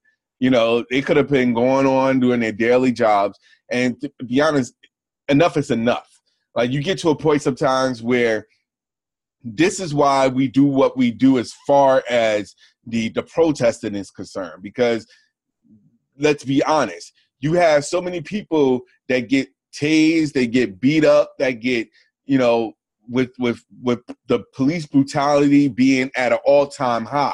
You 0.41 0.51
know, 0.51 0.85
they 0.91 1.03
could 1.03 1.17
have 1.17 1.29
been 1.29 1.55
going 1.55 1.87
on 1.87 2.19
doing 2.19 2.41
their 2.41 2.51
daily 2.51 2.91
jobs. 2.91 3.39
And 3.71 4.01
to 4.01 4.13
be 4.27 4.41
honest, 4.41 4.75
enough 5.29 5.57
is 5.57 5.71
enough. 5.71 6.09
Like 6.57 6.73
you 6.73 6.83
get 6.83 6.99
to 6.99 7.11
a 7.11 7.17
point 7.17 7.43
sometimes 7.43 8.03
where 8.03 8.45
this 9.45 9.79
is 9.79 9.95
why 9.95 10.27
we 10.27 10.49
do 10.49 10.65
what 10.65 10.97
we 10.97 11.13
do 11.13 11.39
as 11.39 11.53
far 11.65 12.03
as 12.11 12.57
the 12.89 13.11
the 13.11 13.23
protesting 13.23 13.95
is 13.95 14.11
concerned. 14.11 14.63
Because 14.63 15.07
let's 16.19 16.45
be 16.45 16.63
honest, 16.65 17.13
you 17.41 17.55
have 17.55 17.85
so 17.85 18.01
many 18.01 18.21
people 18.21 18.83
that 19.09 19.29
get 19.29 19.49
tased, 19.73 20.33
they 20.33 20.47
get 20.47 20.81
beat 20.81 21.05
up, 21.05 21.35
that 21.39 21.53
get, 21.53 21.89
you 22.27 22.39
know, 22.39 22.73
with 23.09 23.31
with 23.39 23.65
with 23.83 24.01
the 24.27 24.45
police 24.55 24.87
brutality 24.87 25.69
being 25.69 26.11
at 26.17 26.33
an 26.33 26.39
all-time 26.45 27.05
high. 27.05 27.33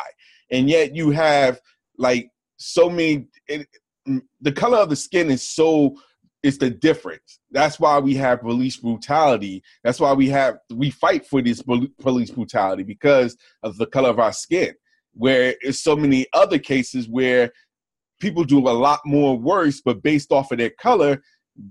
And 0.50 0.68
yet 0.68 0.94
you 0.94 1.10
have 1.10 1.60
like 1.98 2.30
so 2.56 2.88
many 2.88 3.28
it, 3.48 3.66
mm, 4.06 4.22
the 4.40 4.52
color 4.52 4.78
of 4.78 4.90
the 4.90 4.96
skin 4.96 5.30
is 5.30 5.42
so 5.42 5.96
it's 6.42 6.58
the 6.58 6.70
difference. 6.70 7.40
That's 7.50 7.80
why 7.80 7.98
we 7.98 8.14
have 8.16 8.42
police 8.42 8.76
brutality. 8.76 9.62
That's 9.82 9.98
why 9.98 10.12
we 10.12 10.28
have 10.28 10.58
we 10.70 10.90
fight 10.90 11.26
for 11.26 11.40
this 11.40 11.62
police 11.62 12.30
brutality 12.30 12.82
because 12.82 13.36
of 13.62 13.78
the 13.78 13.86
color 13.86 14.10
of 14.10 14.18
our 14.18 14.32
skin. 14.32 14.74
Where 15.14 15.54
it's 15.60 15.80
so 15.80 15.96
many 15.96 16.26
other 16.32 16.58
cases 16.58 17.08
where 17.08 17.52
people 18.20 18.44
do 18.44 18.58
a 18.58 18.70
lot 18.70 19.00
more 19.04 19.38
worse, 19.38 19.80
but 19.80 20.02
based 20.02 20.32
off 20.32 20.52
of 20.52 20.58
their 20.58 20.70
color, 20.70 21.22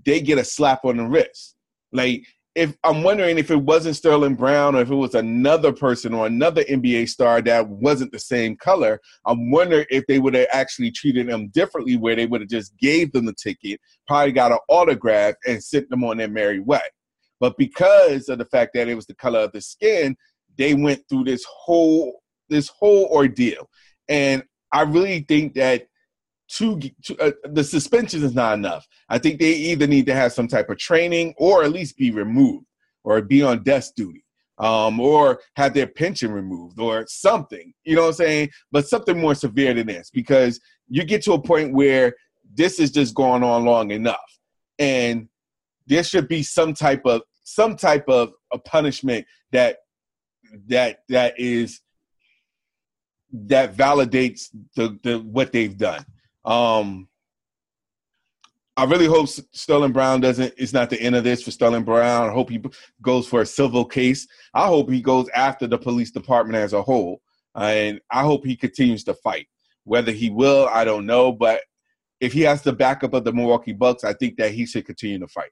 they 0.04 0.20
get 0.20 0.38
a 0.38 0.44
slap 0.44 0.84
on 0.84 0.96
the 0.96 1.04
wrist. 1.04 1.56
Like 1.92 2.24
if 2.54 2.76
I'm 2.84 3.02
wondering 3.02 3.38
if 3.38 3.50
it 3.50 3.56
wasn't 3.56 3.96
Sterling 3.96 4.36
Brown 4.36 4.76
or 4.76 4.82
if 4.82 4.90
it 4.90 4.94
was 4.94 5.14
another 5.14 5.72
person 5.72 6.14
or 6.14 6.26
another 6.26 6.62
NBA 6.64 7.08
star 7.08 7.42
that 7.42 7.68
wasn't 7.68 8.12
the 8.12 8.18
same 8.18 8.56
color, 8.56 9.00
I'm 9.26 9.50
wondering 9.50 9.86
if 9.90 10.06
they 10.06 10.20
would 10.20 10.34
have 10.34 10.46
actually 10.52 10.92
treated 10.92 11.28
them 11.28 11.48
differently, 11.48 11.96
where 11.96 12.14
they 12.14 12.26
would 12.26 12.42
have 12.42 12.50
just 12.50 12.76
gave 12.78 13.10
them 13.12 13.26
the 13.26 13.34
ticket, 13.34 13.80
probably 14.06 14.32
got 14.32 14.52
an 14.52 14.58
autograph, 14.68 15.34
and 15.46 15.62
sent 15.62 15.90
them 15.90 16.04
on 16.04 16.18
their 16.18 16.28
merry 16.28 16.60
way. 16.60 16.80
But 17.40 17.58
because 17.58 18.28
of 18.28 18.38
the 18.38 18.44
fact 18.46 18.70
that 18.74 18.88
it 18.88 18.94
was 18.94 19.06
the 19.06 19.16
color 19.16 19.40
of 19.40 19.52
the 19.52 19.60
skin, 19.60 20.16
they 20.56 20.74
went 20.74 21.02
through 21.08 21.24
this 21.24 21.44
whole 21.48 22.20
this 22.48 22.68
whole 22.68 23.06
ordeal, 23.06 23.68
and 24.08 24.42
I 24.72 24.82
really 24.82 25.20
think 25.20 25.54
that 25.54 25.86
two, 26.48 26.80
two 27.02 27.16
uh, 27.18 27.32
the 27.44 27.64
suspension 27.64 28.22
is 28.22 28.34
not 28.34 28.58
enough. 28.58 28.86
I 29.08 29.18
think 29.18 29.40
they 29.40 29.52
either 29.52 29.86
need 29.86 30.06
to 30.06 30.14
have 30.14 30.32
some 30.32 30.48
type 30.48 30.70
of 30.70 30.78
training 30.78 31.34
or 31.36 31.64
at 31.64 31.72
least 31.72 31.96
be 31.96 32.10
removed 32.10 32.66
or 33.02 33.20
be 33.22 33.42
on 33.42 33.62
desk 33.62 33.94
duty 33.94 34.24
um, 34.58 35.00
or 35.00 35.40
have 35.56 35.74
their 35.74 35.86
pension 35.86 36.32
removed 36.32 36.78
or 36.78 37.04
something. 37.08 37.72
You 37.84 37.96
know 37.96 38.02
what 38.02 38.08
I'm 38.08 38.14
saying? 38.14 38.50
But 38.70 38.88
something 38.88 39.20
more 39.20 39.34
severe 39.34 39.74
than 39.74 39.86
this 39.86 40.10
because 40.10 40.60
you 40.88 41.04
get 41.04 41.22
to 41.22 41.32
a 41.32 41.42
point 41.42 41.74
where 41.74 42.14
this 42.54 42.78
is 42.78 42.90
just 42.90 43.14
going 43.14 43.42
on 43.42 43.64
long 43.64 43.90
enough, 43.90 44.38
and 44.78 45.28
there 45.86 46.04
should 46.04 46.28
be 46.28 46.42
some 46.42 46.74
type 46.74 47.02
of 47.04 47.22
some 47.44 47.76
type 47.76 48.08
of 48.08 48.32
a 48.52 48.58
punishment 48.58 49.26
that 49.52 49.78
that 50.68 51.00
that 51.08 51.38
is 51.38 51.80
that 53.34 53.74
validates 53.76 54.48
the, 54.76 54.98
the 55.02 55.18
what 55.18 55.52
they've 55.52 55.76
done. 55.76 56.04
Um, 56.44 57.08
I 58.76 58.84
really 58.84 59.06
hope 59.06 59.28
Sterling 59.28 59.92
Brown 59.92 60.20
doesn't. 60.20 60.54
It's 60.56 60.72
not 60.72 60.90
the 60.90 61.00
end 61.00 61.16
of 61.16 61.24
this 61.24 61.42
for 61.42 61.50
Sterling 61.50 61.84
Brown. 61.84 62.28
I 62.28 62.32
hope 62.32 62.50
he 62.50 62.62
goes 63.02 63.26
for 63.26 63.40
a 63.40 63.46
civil 63.46 63.84
case. 63.84 64.26
I 64.52 64.66
hope 64.66 64.90
he 64.90 65.00
goes 65.00 65.28
after 65.34 65.66
the 65.66 65.78
police 65.78 66.10
department 66.10 66.56
as 66.56 66.72
a 66.72 66.82
whole, 66.82 67.20
and 67.54 68.00
I 68.10 68.22
hope 68.22 68.44
he 68.44 68.56
continues 68.56 69.04
to 69.04 69.14
fight. 69.14 69.46
Whether 69.84 70.12
he 70.12 70.30
will, 70.30 70.68
I 70.72 70.84
don't 70.84 71.06
know. 71.06 71.30
But 71.30 71.60
if 72.20 72.32
he 72.32 72.40
has 72.42 72.62
the 72.62 72.72
backup 72.72 73.14
of 73.14 73.24
the 73.24 73.32
Milwaukee 73.32 73.72
Bucks, 73.72 74.02
I 74.02 74.12
think 74.12 74.36
that 74.38 74.52
he 74.52 74.66
should 74.66 74.86
continue 74.86 75.18
to 75.18 75.28
fight. 75.28 75.50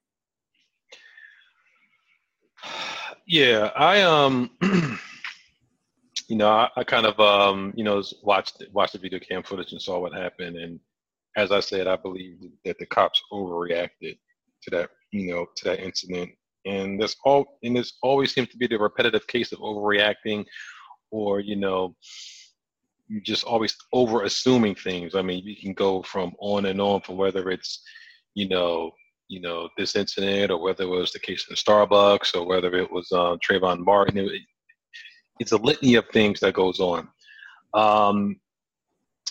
Yeah, 3.26 3.70
I 3.76 4.02
um, 4.02 4.50
you 6.32 6.38
know, 6.38 6.48
I, 6.48 6.70
I, 6.78 6.82
kind 6.82 7.04
of 7.04 7.20
um, 7.20 7.74
you 7.76 7.84
know 7.84 8.02
watched 8.22 8.64
watched 8.72 8.94
the 8.94 8.98
video 8.98 9.18
cam 9.18 9.42
footage 9.42 9.72
and 9.72 9.82
saw 9.82 9.98
what 9.98 10.14
happened, 10.14 10.56
and 10.56 10.80
as 11.36 11.52
I 11.52 11.60
said, 11.60 11.86
I 11.86 11.96
believe 11.96 12.38
that 12.64 12.78
the 12.78 12.86
cops 12.86 13.22
overreacted 13.30 14.16
to 14.62 14.70
that, 14.70 14.88
you 15.10 15.30
know, 15.30 15.44
to 15.56 15.64
that 15.66 15.80
incident, 15.80 16.30
and 16.64 16.98
this 16.98 17.16
all 17.26 17.58
and 17.62 17.76
this 17.76 17.98
always 18.02 18.32
seems 18.32 18.48
to 18.48 18.56
be 18.56 18.66
the 18.66 18.78
repetitive 18.78 19.26
case 19.26 19.52
of 19.52 19.58
overreacting, 19.58 20.46
or 21.10 21.40
you 21.40 21.54
know, 21.54 21.94
just 23.22 23.44
always 23.44 23.76
over 23.92 24.22
assuming 24.22 24.74
things. 24.74 25.14
I 25.14 25.20
mean, 25.20 25.44
you 25.44 25.54
can 25.54 25.74
go 25.74 26.02
from 26.02 26.32
on 26.40 26.64
and 26.64 26.80
on 26.80 27.02
from 27.02 27.18
whether 27.18 27.50
it's, 27.50 27.82
you 28.32 28.48
know, 28.48 28.92
you 29.28 29.42
know 29.42 29.68
this 29.76 29.96
incident 29.96 30.50
or 30.50 30.62
whether 30.62 30.84
it 30.84 30.88
was 30.88 31.12
the 31.12 31.18
case 31.18 31.44
in 31.50 31.56
Starbucks 31.56 32.34
or 32.34 32.46
whether 32.46 32.74
it 32.74 32.90
was 32.90 33.12
um, 33.12 33.38
Trayvon 33.46 33.84
Martin. 33.84 34.16
It, 34.16 34.40
it's 35.42 35.52
a 35.52 35.56
litany 35.56 35.96
of 35.96 36.08
things 36.08 36.40
that 36.40 36.54
goes 36.54 36.80
on. 36.80 37.08
Um, 37.74 38.36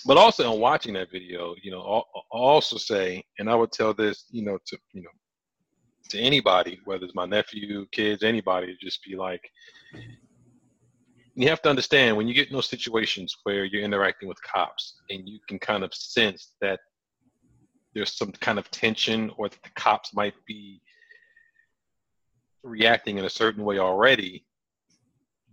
but 0.06 0.18
also 0.18 0.54
in 0.54 0.60
watching 0.60 0.94
that 0.94 1.12
video, 1.12 1.56
you 1.62 1.72
know, 1.72 1.82
I'll, 1.82 2.06
I'll 2.34 2.42
also 2.42 2.78
say, 2.78 3.24
and 3.40 3.50
I 3.50 3.56
would 3.56 3.72
tell 3.72 3.94
this, 3.94 4.26
you 4.30 4.44
know, 4.44 4.58
to 4.68 4.78
you 4.94 5.02
know, 5.02 5.10
to 6.10 6.20
anybody, 6.20 6.80
whether 6.86 7.06
it's 7.06 7.16
my 7.16 7.26
nephew, 7.26 7.86
kids, 7.92 8.24
anybody, 8.24 8.78
just 8.82 9.04
be 9.04 9.16
like, 9.16 9.42
you 11.36 11.48
have 11.48 11.62
to 11.62 11.70
understand 11.70 12.18
when 12.18 12.28
you 12.28 12.34
get 12.34 12.50
in 12.50 12.54
those 12.54 12.70
situations 12.70 13.36
where 13.44 13.64
you're 13.64 13.84
interacting 13.84 14.28
with 14.28 14.42
cops 14.42 14.96
and 15.10 15.28
you 15.28 15.40
can 15.48 15.60
kind 15.60 15.84
of 15.84 15.94
sense 15.94 16.56
that 16.62 16.80
there's 17.94 18.18
some 18.18 18.32
kind 18.34 18.60
of 18.60 18.70
tension 18.72 19.32
or 19.38 19.50
that 19.50 19.64
the 19.64 19.70
cops 19.76 20.14
might 20.14 20.34
be 20.46 20.82
reacting 22.64 23.18
in 23.18 23.26
a 23.26 23.30
certain 23.30 23.64
way 23.64 23.80
already 23.80 24.46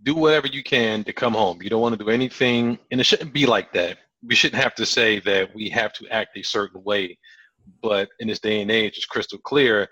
do 0.03 0.15
whatever 0.15 0.47
you 0.47 0.63
can 0.63 1.03
to 1.03 1.13
come 1.13 1.33
home. 1.33 1.61
You 1.61 1.69
don't 1.69 1.81
want 1.81 1.97
to 1.97 2.03
do 2.03 2.09
anything, 2.09 2.79
and 2.91 3.01
it 3.01 3.03
shouldn't 3.03 3.33
be 3.33 3.45
like 3.45 3.73
that. 3.73 3.97
We 4.23 4.35
shouldn't 4.35 4.61
have 4.61 4.75
to 4.75 4.85
say 4.85 5.19
that 5.21 5.53
we 5.53 5.69
have 5.69 5.93
to 5.93 6.07
act 6.09 6.37
a 6.37 6.43
certain 6.43 6.83
way. 6.83 7.17
But 7.81 8.09
in 8.19 8.27
this 8.27 8.39
day 8.39 8.61
and 8.61 8.71
age, 8.71 8.97
it's 8.97 9.05
crystal 9.05 9.39
clear. 9.39 9.87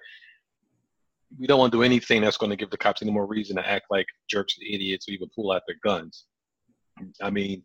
We 1.37 1.47
don't 1.47 1.59
want 1.59 1.71
to 1.71 1.77
do 1.77 1.83
anything 1.83 2.21
that's 2.21 2.37
going 2.37 2.49
to 2.49 2.55
give 2.55 2.69
the 2.69 2.77
cops 2.77 3.01
any 3.01 3.11
more 3.11 3.25
reason 3.25 3.57
to 3.57 3.67
act 3.67 3.85
like 3.89 4.07
jerks 4.29 4.57
and 4.57 4.67
idiots 4.73 5.07
or 5.07 5.11
even 5.11 5.29
pull 5.35 5.51
out 5.51 5.63
their 5.67 5.77
guns. 5.83 6.25
I 7.21 7.29
mean, 7.29 7.63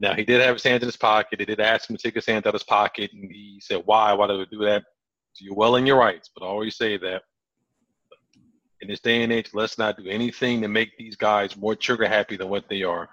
now 0.00 0.14
he 0.14 0.24
did 0.24 0.42
have 0.42 0.56
his 0.56 0.64
hands 0.64 0.82
in 0.82 0.88
his 0.88 0.96
pocket. 0.96 1.38
They 1.38 1.44
did 1.44 1.60
ask 1.60 1.88
him 1.88 1.96
to 1.96 2.02
take 2.02 2.14
his 2.14 2.26
hands 2.26 2.46
out 2.46 2.54
of 2.54 2.60
his 2.60 2.64
pocket, 2.64 3.12
and 3.12 3.30
he 3.30 3.60
said, 3.62 3.82
"Why? 3.84 4.12
Why 4.12 4.26
do 4.26 4.38
we 4.38 4.46
do 4.46 4.64
that?" 4.64 4.82
You're 5.38 5.54
well 5.54 5.76
in 5.76 5.86
your 5.86 5.98
rights, 5.98 6.30
but 6.34 6.44
I 6.44 6.48
always 6.48 6.76
say 6.76 6.96
that 6.96 7.22
in 8.80 8.88
this 8.88 9.00
day 9.00 9.22
and 9.22 9.32
age, 9.32 9.50
let's 9.54 9.78
not 9.78 9.96
do 9.96 10.08
anything 10.08 10.60
to 10.60 10.68
make 10.68 10.96
these 10.96 11.16
guys 11.16 11.56
more 11.56 11.74
trigger 11.74 12.06
happy 12.06 12.36
than 12.36 12.48
what 12.48 12.68
they 12.68 12.82
are. 12.82 13.08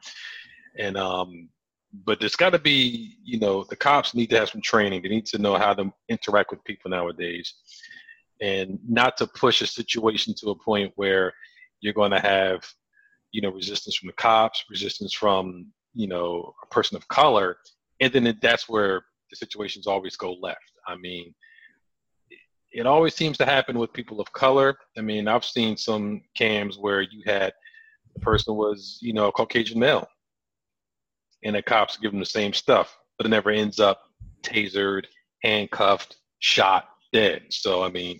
And 0.77 0.97
um, 0.97 1.49
but 2.05 2.19
there's 2.19 2.35
got 2.35 2.51
to 2.51 2.59
be, 2.59 3.17
you 3.23 3.39
know, 3.39 3.63
the 3.63 3.75
cops 3.75 4.15
need 4.15 4.29
to 4.31 4.39
have 4.39 4.49
some 4.49 4.61
training. 4.61 5.01
They 5.01 5.09
need 5.09 5.27
to 5.27 5.37
know 5.37 5.55
how 5.55 5.73
to 5.75 5.93
interact 6.09 6.51
with 6.51 6.63
people 6.63 6.89
nowadays, 6.89 7.53
and 8.41 8.79
not 8.87 9.15
to 9.17 9.27
push 9.27 9.61
a 9.61 9.67
situation 9.67 10.33
to 10.39 10.49
a 10.49 10.55
point 10.55 10.91
where 10.95 11.33
you're 11.81 11.93
going 11.93 12.11
to 12.11 12.19
have, 12.19 12.65
you 13.31 13.41
know, 13.41 13.51
resistance 13.51 13.95
from 13.95 14.07
the 14.07 14.13
cops, 14.13 14.65
resistance 14.69 15.13
from, 15.13 15.67
you 15.93 16.07
know, 16.07 16.53
a 16.63 16.67
person 16.67 16.97
of 16.97 17.07
color, 17.09 17.57
and 17.99 18.11
then 18.11 18.37
that's 18.41 18.67
where 18.67 19.05
the 19.29 19.35
situations 19.35 19.85
always 19.85 20.15
go 20.15 20.33
left. 20.33 20.71
I 20.87 20.95
mean, 20.95 21.33
it 22.73 22.87
always 22.87 23.13
seems 23.13 23.37
to 23.37 23.45
happen 23.45 23.77
with 23.77 23.93
people 23.93 24.19
of 24.19 24.31
color. 24.33 24.75
I 24.97 25.01
mean, 25.01 25.27
I've 25.27 25.45
seen 25.45 25.77
some 25.77 26.21
cams 26.35 26.77
where 26.77 27.01
you 27.01 27.21
had 27.25 27.53
the 28.13 28.19
person 28.19 28.55
was, 28.55 28.97
you 29.01 29.13
know, 29.13 29.27
a 29.27 29.31
Caucasian 29.31 29.79
male, 29.79 30.07
and 31.43 31.55
the 31.55 31.61
cops 31.61 31.97
give 31.97 32.11
them 32.11 32.19
the 32.19 32.25
same 32.25 32.53
stuff, 32.53 32.97
but 33.17 33.27
it 33.27 33.29
never 33.29 33.51
ends 33.51 33.79
up 33.79 34.01
tasered, 34.41 35.05
handcuffed, 35.43 36.17
shot, 36.39 36.89
dead. 37.11 37.43
So 37.49 37.83
I 37.83 37.89
mean, 37.89 38.19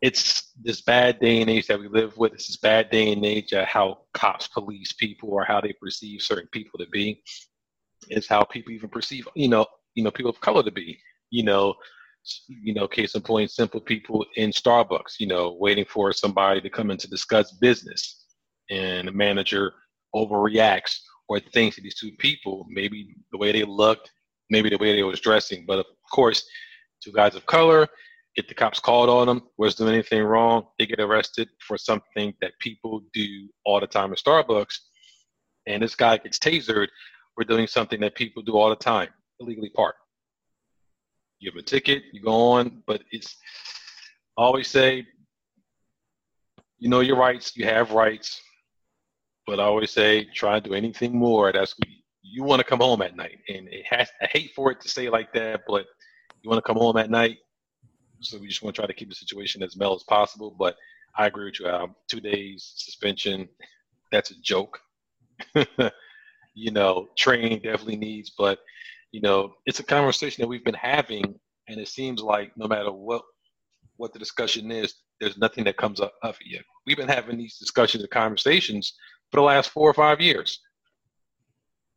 it's 0.00 0.50
this 0.60 0.80
bad 0.80 1.20
day 1.20 1.42
and 1.42 1.50
age 1.50 1.66
that 1.66 1.78
we 1.78 1.88
live 1.88 2.16
with. 2.16 2.32
It's 2.32 2.48
this 2.48 2.56
bad 2.56 2.90
day 2.90 3.12
and 3.12 3.24
age 3.24 3.52
of 3.52 3.66
how 3.66 3.98
cops 4.14 4.48
police 4.48 4.92
people 4.92 5.30
or 5.30 5.44
how 5.44 5.60
they 5.60 5.74
perceive 5.74 6.22
certain 6.22 6.48
people 6.52 6.78
to 6.78 6.86
be. 6.90 7.22
It's 8.08 8.26
how 8.26 8.42
people 8.44 8.72
even 8.72 8.88
perceive, 8.88 9.28
you 9.34 9.48
know, 9.48 9.66
you 9.94 10.02
know, 10.02 10.10
people 10.10 10.30
of 10.30 10.40
color 10.40 10.62
to 10.62 10.72
be. 10.72 10.98
You 11.30 11.44
know, 11.44 11.74
you 12.48 12.74
know, 12.74 12.86
case 12.86 13.14
in 13.14 13.22
point, 13.22 13.50
simple 13.50 13.80
people 13.80 14.24
in 14.36 14.50
Starbucks, 14.50 15.18
you 15.18 15.26
know, 15.26 15.56
waiting 15.58 15.84
for 15.84 16.12
somebody 16.12 16.60
to 16.60 16.70
come 16.70 16.90
in 16.90 16.96
to 16.98 17.08
discuss 17.08 17.52
business, 17.52 18.26
and 18.70 19.08
the 19.08 19.12
manager 19.12 19.72
overreacts 20.14 20.98
or 21.28 21.40
thinks 21.40 21.76
these 21.76 21.98
two 21.98 22.12
people, 22.18 22.66
maybe 22.68 23.14
the 23.32 23.38
way 23.38 23.52
they 23.52 23.64
looked, 23.64 24.10
maybe 24.50 24.68
the 24.68 24.78
way 24.78 24.94
they 24.94 25.02
was 25.02 25.20
dressing, 25.20 25.64
but 25.66 25.78
of 25.78 25.86
course, 26.12 26.44
two 27.02 27.12
guys 27.12 27.34
of 27.34 27.46
color 27.46 27.88
get 28.36 28.48
the 28.48 28.54
cops 28.54 28.80
called 28.80 29.08
on 29.08 29.26
them, 29.26 29.42
was 29.58 29.74
doing 29.74 29.92
anything 29.92 30.22
wrong, 30.22 30.66
they 30.78 30.86
get 30.86 31.00
arrested 31.00 31.48
for 31.66 31.76
something 31.76 32.32
that 32.40 32.52
people 32.60 33.02
do 33.12 33.48
all 33.64 33.80
the 33.80 33.86
time 33.86 34.12
at 34.12 34.18
Starbucks. 34.18 34.76
And 35.66 35.82
this 35.82 35.94
guy 35.94 36.16
gets 36.16 36.38
tasered 36.38 36.88
for 37.34 37.44
doing 37.44 37.66
something 37.66 38.00
that 38.00 38.14
people 38.14 38.42
do 38.42 38.56
all 38.56 38.70
the 38.70 38.76
time, 38.76 39.08
illegally 39.40 39.70
park. 39.70 39.96
You 41.42 41.50
have 41.50 41.58
a 41.58 41.62
ticket, 41.62 42.04
you 42.12 42.22
go 42.22 42.32
on, 42.52 42.82
but 42.86 43.02
it's 43.10 43.36
I 44.38 44.42
always 44.42 44.68
say, 44.68 45.06
you 46.78 46.88
know 46.88 47.00
your 47.00 47.16
rights, 47.16 47.56
you 47.56 47.64
have 47.64 47.92
rights, 47.92 48.40
but 49.46 49.60
I 49.60 49.64
always 49.64 49.90
say 49.90 50.24
try 50.24 50.58
to 50.58 50.68
do 50.68 50.74
anything 50.74 51.16
more. 51.16 51.52
That's 51.52 51.74
you 52.22 52.44
want 52.44 52.60
to 52.60 52.64
come 52.64 52.80
home 52.80 53.02
at 53.02 53.16
night, 53.16 53.38
and 53.48 53.68
it 53.68 53.84
has. 53.90 54.08
I 54.22 54.26
hate 54.26 54.52
for 54.54 54.70
it 54.70 54.80
to 54.82 54.88
say 54.88 55.10
like 55.10 55.32
that, 55.34 55.62
but 55.66 55.86
you 56.42 56.48
want 56.48 56.64
to 56.64 56.66
come 56.66 56.78
home 56.78 56.96
at 56.96 57.10
night 57.10 57.38
so 58.22 58.38
we 58.38 58.48
just 58.48 58.62
want 58.62 58.74
to 58.74 58.80
try 58.80 58.86
to 58.86 58.94
keep 58.94 59.08
the 59.08 59.14
situation 59.14 59.62
as 59.62 59.76
mellow 59.76 59.96
as 59.96 60.04
possible. 60.04 60.54
But 60.56 60.76
I 61.16 61.26
agree 61.26 61.46
with 61.46 61.60
you. 61.60 61.66
Um, 61.66 61.94
two 62.08 62.20
days 62.20 62.72
suspension, 62.76 63.48
that's 64.10 64.30
a 64.30 64.40
joke. 64.40 64.80
you 66.54 66.70
know, 66.70 67.08
training 67.16 67.60
definitely 67.62 67.96
needs, 67.96 68.30
but 68.36 68.60
you 69.12 69.20
know, 69.20 69.54
it's 69.66 69.78
a 69.78 69.84
conversation 69.84 70.42
that 70.42 70.48
we've 70.48 70.64
been 70.64 70.74
having, 70.74 71.34
and 71.68 71.78
it 71.78 71.88
seems 71.88 72.22
like 72.22 72.50
no 72.56 72.66
matter 72.66 72.90
what 72.90 73.22
what 73.98 74.12
the 74.12 74.18
discussion 74.18 74.72
is, 74.72 74.94
there's 75.20 75.38
nothing 75.38 75.64
that 75.64 75.76
comes 75.76 76.00
up 76.00 76.14
of 76.22 76.34
it 76.40 76.46
yet. 76.50 76.62
We've 76.86 76.96
been 76.96 77.08
having 77.08 77.36
these 77.36 77.58
discussions 77.58 78.02
and 78.02 78.10
conversations 78.10 78.94
for 79.30 79.36
the 79.36 79.44
last 79.44 79.70
four 79.70 79.88
or 79.88 79.94
five 79.94 80.20
years. 80.20 80.58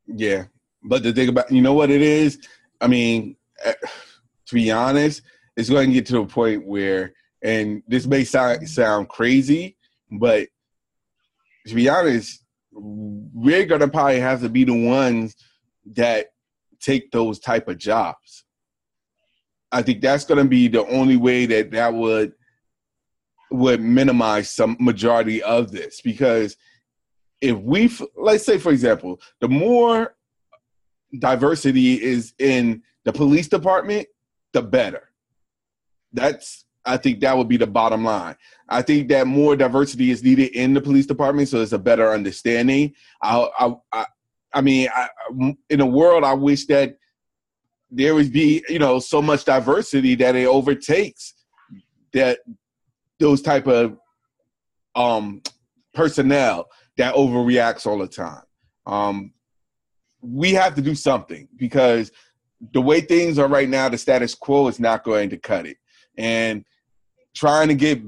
Yeah, 0.06 0.43
but 0.84 1.01
the 1.01 1.13
thing 1.13 1.30
about 1.30 1.51
you 1.51 1.62
know 1.62 1.73
what 1.73 1.89
it 1.89 2.01
is, 2.01 2.39
I 2.82 2.88
mean, 2.88 3.38
eh, 3.63 3.73
to 4.47 4.54
be 4.54 4.69
honest, 4.71 5.21
it's 5.56 5.69
going 5.69 5.88
to 5.88 5.93
get 5.93 6.06
to 6.08 6.19
a 6.19 6.28
point 6.28 6.67
where, 6.67 7.13
and 7.41 7.82
this 7.88 8.06
may 8.06 8.25
sound 8.25 8.69
sound 8.69 9.08
crazy, 9.08 9.78
but 10.12 10.49
to 11.67 11.73
be 11.73 11.88
honest, 11.88 12.43
we're 12.73 13.65
going 13.65 13.82
to 13.82 13.88
probably 13.88 14.19
have 14.19 14.41
to 14.41 14.49
be 14.49 14.65
the 14.65 14.88
ones 14.88 15.36
that 15.95 16.28
take 16.86 17.12
those 17.12 17.39
type 17.39 17.67
of 17.67 17.78
jobs. 17.78 18.43
I 19.71 19.82
think 19.82 20.02
that's 20.02 20.26
going 20.26 20.43
to 20.43 20.50
be 20.50 20.67
the 20.67 20.86
only 20.88 21.17
way 21.17 21.45
that 21.48 21.71
that 21.71 21.93
would 21.93 22.34
would 23.52 23.82
minimize 23.82 24.50
some 24.50 24.76
majority 24.80 25.41
of 25.43 25.71
this 25.71 26.02
because 26.02 26.58
if 27.41 27.58
we 27.58 27.89
let's 28.17 28.43
say 28.43 28.58
for 28.58 28.71
example 28.71 29.21
the 29.39 29.48
more 29.48 30.15
diversity 31.19 32.02
is 32.02 32.34
in 32.39 32.82
the 33.04 33.13
police 33.13 33.48
department 33.48 34.08
the 34.54 34.62
better 34.62 35.10
that's 36.12 36.65
I 36.86 36.98
think 36.98 37.19
that 37.21 37.36
would 37.36 37.48
be 37.48 37.58
the 37.58 37.67
bottom 37.67 38.04
line. 38.04 38.36
I 38.69 38.84
think 38.84 39.10
that 39.10 39.26
more 39.26 39.56
diversity 39.56 40.12
is 40.12 40.24
needed 40.24 40.52
in 40.52 40.76
the 40.76 40.82
police 40.82 41.08
department, 41.08 41.50
so 41.50 41.62
it's 41.62 41.71
a 41.71 41.80
better 41.80 42.12
understanding. 42.12 42.93
I, 43.24 43.76
I, 43.91 44.06
I, 44.55 44.61
mean, 44.61 44.89
I, 44.93 45.09
in 45.69 45.81
a 45.81 45.85
world, 45.85 46.23
I 46.23 46.33
wish 46.33 46.65
that 46.67 46.97
there 47.91 48.15
would 48.15 48.31
be, 48.31 48.63
you 48.69 48.79
know, 48.79 48.99
so 48.99 49.21
much 49.21 49.45
diversity 49.45 50.15
that 50.15 50.35
it 50.35 50.47
overtakes 50.47 51.33
that 52.13 52.39
those 53.19 53.41
type 53.41 53.67
of 53.67 53.97
um, 54.95 55.41
personnel 55.93 56.67
that 56.97 57.13
overreacts 57.13 57.85
all 57.85 57.99
the 57.99 58.07
time. 58.07 58.43
Um, 58.87 59.33
we 60.21 60.53
have 60.53 60.73
to 60.75 60.81
do 60.81 60.95
something 60.95 61.47
because 61.57 62.11
the 62.73 62.81
way 62.81 63.01
things 63.01 63.37
are 63.37 63.47
right 63.47 63.69
now, 63.69 63.89
the 63.89 63.97
status 63.97 64.33
quo 64.33 64.67
is 64.67 64.79
not 64.79 65.03
going 65.03 65.29
to 65.29 65.37
cut 65.37 65.65
it 65.65 65.77
and 66.17 66.63
trying 67.35 67.67
to 67.67 67.75
get 67.75 68.01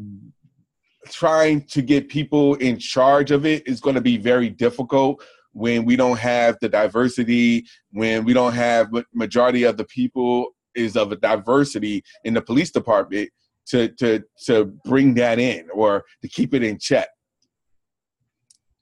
trying 1.10 1.62
to 1.62 1.82
get 1.82 2.10
people 2.10 2.56
in 2.56 2.78
charge 2.78 3.32
of 3.32 3.46
it 3.46 3.66
is 3.68 3.80
going 3.80 3.96
to 3.96 4.02
be 4.02 4.18
very 4.18 4.50
difficult 4.50 5.24
when 5.58 5.86
we 5.86 5.96
don't 5.96 6.20
have 6.20 6.56
the 6.62 6.70
diversity 6.70 7.66
when 7.92 8.24
we 8.24 8.32
don't 8.32 8.54
have 8.54 8.90
majority 9.12 9.64
of 9.64 9.76
the 9.76 9.86
people 9.86 10.50
is 10.76 10.96
of 10.96 11.12
a 11.12 11.16
diversity 11.16 12.04
in 12.24 12.36
the 12.36 12.42
police 12.42 12.70
department 12.70 13.28
to 13.66 13.90
to 13.96 14.24
to 14.46 14.66
bring 14.86 15.16
that 15.16 15.40
in 15.40 15.68
or 15.74 16.06
to 16.22 16.28
keep 16.28 16.54
it 16.54 16.62
in 16.62 16.78
check. 16.78 17.08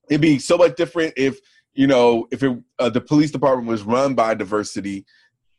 It'd 0.09 0.19
be 0.19 0.37
so 0.37 0.57
much 0.57 0.75
different 0.75 1.13
if 1.15 1.39
you 1.73 1.87
know 1.87 2.27
if 2.29 2.43
it, 2.43 2.57
uh, 2.77 2.89
the 2.89 3.01
police 3.01 3.31
department 3.31 3.69
was 3.69 3.83
run 3.83 4.15
by 4.15 4.33
diversity 4.33 5.05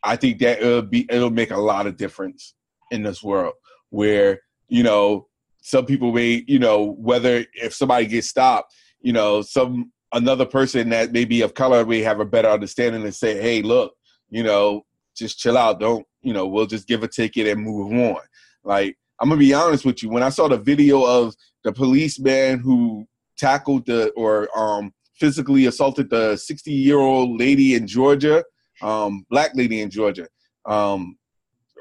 i 0.02 0.16
think 0.16 0.38
that 0.38 0.60
it'll 0.62 0.82
be 0.82 1.06
it'll 1.10 1.30
make 1.30 1.50
a 1.50 1.56
lot 1.56 1.86
of 1.86 1.96
difference 1.96 2.54
in 2.90 3.02
this 3.02 3.22
world 3.22 3.52
where 3.90 4.40
you 4.68 4.82
know 4.82 5.26
some 5.60 5.84
people 5.84 6.12
may 6.12 6.42
you 6.48 6.58
know 6.58 6.96
whether 6.98 7.44
if 7.54 7.74
somebody 7.74 8.06
gets 8.06 8.28
stopped 8.28 8.74
you 9.00 9.12
know 9.12 9.42
some 9.42 9.92
another 10.12 10.46
person 10.46 10.88
that 10.90 11.12
may 11.12 11.24
be 11.24 11.42
of 11.42 11.54
color 11.54 11.84
may 11.84 12.00
have 12.00 12.20
a 12.20 12.24
better 12.24 12.48
understanding 12.48 13.02
and 13.02 13.14
say 13.14 13.40
hey 13.40 13.62
look 13.62 13.94
you 14.30 14.42
know 14.42 14.84
just 15.16 15.38
chill 15.38 15.56
out. 15.56 15.80
Don't 15.80 16.06
you 16.22 16.32
know 16.32 16.46
we'll 16.46 16.66
just 16.66 16.86
give 16.86 17.02
a 17.02 17.08
ticket 17.08 17.46
and 17.46 17.62
move 17.62 17.92
on. 17.92 18.22
Like 18.64 18.96
i'm 19.20 19.28
gonna 19.28 19.38
be 19.38 19.54
honest 19.54 19.84
with 19.84 20.02
you. 20.02 20.10
When 20.10 20.22
i 20.22 20.28
saw 20.28 20.48
the 20.48 20.58
video 20.58 21.04
of 21.04 21.34
the 21.64 21.72
policeman 21.72 22.58
who 22.60 23.06
tackled 23.38 23.86
the 23.86 24.10
or 24.10 24.48
um 24.58 24.92
physically 25.14 25.66
assaulted 25.66 26.10
the 26.10 26.36
60 26.36 26.70
year 26.70 26.98
old 26.98 27.38
lady 27.40 27.74
in 27.74 27.86
georgia 27.86 28.44
um 28.82 29.24
black 29.30 29.50
lady 29.54 29.80
in 29.80 29.88
georgia 29.88 30.26
um 30.66 31.16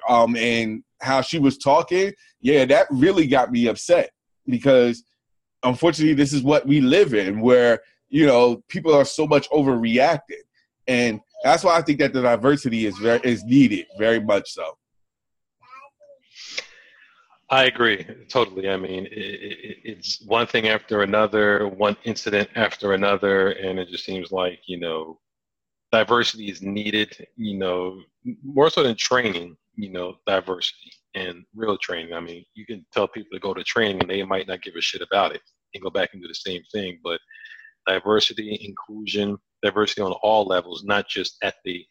um, 0.08 0.36
and 0.36 0.84
how 1.02 1.22
she 1.22 1.40
was 1.40 1.58
talking, 1.58 2.14
yeah, 2.42 2.66
that 2.66 2.88
really 2.90 3.28
got 3.28 3.52
me 3.52 3.68
upset 3.68 4.12
because 4.48 5.04
unfortunately, 5.64 6.14
this 6.14 6.34
is 6.34 6.44
what 6.44 6.66
we 6.68 6.82
live 6.82 7.14
in, 7.14 7.42
where 7.42 7.82
you 8.16 8.26
know 8.26 8.64
people 8.70 8.94
are 8.94 9.06
so 9.06 9.28
much 9.28 9.50
overreacted. 9.50 10.44
and 10.88 11.20
that's 11.44 11.64
why 11.64 11.76
I 11.78 11.82
think 11.82 12.00
that 12.00 12.14
the 12.14 12.22
diversity 12.22 12.86
is 12.86 12.98
very 12.98 13.20
is 13.24 13.44
needed, 13.44 13.86
very 14.00 14.20
much 14.20 14.52
so. 14.52 14.66
I 17.50 17.66
agree 17.66 18.06
totally. 18.30 18.70
I 18.70 18.78
mean, 18.78 19.06
it, 19.06 19.38
it, 19.70 19.78
it's 19.92 20.24
one 20.26 20.48
thing 20.48 20.68
after 20.70 21.04
another, 21.04 21.68
one 21.68 21.96
incident 22.06 22.50
after 22.56 22.94
another, 22.94 23.52
and 23.52 23.78
it 23.80 23.90
just 23.90 24.06
seems 24.06 24.32
like 24.32 24.60
you 24.66 24.80
know, 24.80 25.20
diversity 25.92 26.50
is 26.50 26.62
needed. 26.62 27.10
You 27.36 27.58
know, 27.58 28.02
more 28.44 28.70
so 28.70 28.82
than 28.82 28.96
training 28.96 29.58
you 29.78 29.90
know, 29.92 30.16
diversity 30.26 30.92
and 31.16 31.44
real 31.54 31.78
training. 31.78 32.14
I 32.14 32.20
mean, 32.22 32.46
you 32.54 32.66
can 32.66 32.86
tell 32.94 33.08
people 33.08 33.32
to 33.34 33.40
go 33.40 33.54
to 33.54 33.64
training 33.64 34.00
and 34.02 34.10
they 34.10 34.24
might 34.24 34.48
not 34.48 34.62
give 34.62 34.76
a 34.76 34.82
shit 34.82 35.02
about 35.02 35.36
it 35.36 35.42
and 35.74 35.84
go 35.84 35.90
back 35.90 36.12
and 36.14 36.22
do 36.22 36.28
the 36.28 36.34
same 36.34 36.62
thing. 36.72 37.00
But 37.04 37.20
diversity, 37.88 38.58
inclusion, 38.62 39.38
diversity 39.64 40.02
on 40.02 40.14
all 40.24 40.46
levels, 40.46 40.84
not 40.84 41.08
just 41.08 41.38
at 41.44 41.56
the, 41.64 41.86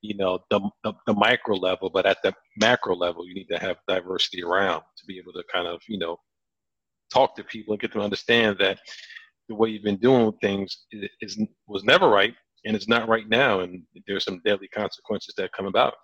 you 0.00 0.16
know, 0.16 0.40
the, 0.50 0.60
the, 0.84 0.92
the 1.06 1.14
micro 1.14 1.56
level, 1.56 1.90
but 1.90 2.06
at 2.06 2.18
the 2.22 2.32
macro 2.58 2.94
level, 2.94 3.26
you 3.26 3.34
need 3.34 3.48
to 3.50 3.58
have 3.58 3.76
diversity 3.88 4.42
around 4.42 4.82
to 4.96 5.04
be 5.06 5.18
able 5.18 5.32
to 5.32 5.42
kind 5.52 5.66
of, 5.66 5.80
you 5.88 5.98
know, 5.98 6.16
talk 7.12 7.36
to 7.36 7.44
people 7.44 7.74
and 7.74 7.80
get 7.80 7.92
them 7.92 8.00
to 8.00 8.04
understand 8.04 8.56
that 8.58 8.78
the 9.48 9.54
way 9.54 9.68
you've 9.68 9.82
been 9.82 9.96
doing 9.96 10.32
things 10.40 10.84
is, 10.92 11.08
is 11.20 11.46
was 11.66 11.84
never 11.84 12.08
right 12.08 12.34
and 12.64 12.74
it's 12.74 12.88
not 12.88 13.08
right 13.08 13.28
now 13.28 13.60
and 13.60 13.82
there's 14.06 14.24
some 14.24 14.40
deadly 14.44 14.68
consequences 14.68 15.34
that 15.36 15.52
come 15.52 15.66
about. 15.66 15.94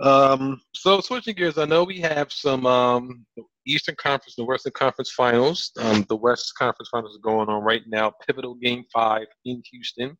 Um, 0.00 0.60
so 0.74 1.00
switching 1.00 1.34
gears, 1.34 1.58
I 1.58 1.64
know 1.64 1.84
we 1.84 2.00
have 2.00 2.32
some 2.32 2.66
um, 2.66 3.24
Eastern 3.66 3.94
Conference 3.96 4.36
and 4.38 4.46
Western 4.46 4.72
Conference 4.72 5.10
Finals. 5.10 5.70
Um, 5.78 6.04
the 6.08 6.16
West 6.16 6.52
Conference 6.58 6.88
Finals 6.90 7.16
are 7.16 7.20
going 7.20 7.48
on 7.48 7.62
right 7.62 7.82
now. 7.86 8.12
Pivotal 8.26 8.54
Game 8.56 8.84
Five 8.92 9.26
in 9.44 9.62
Houston. 9.70 10.16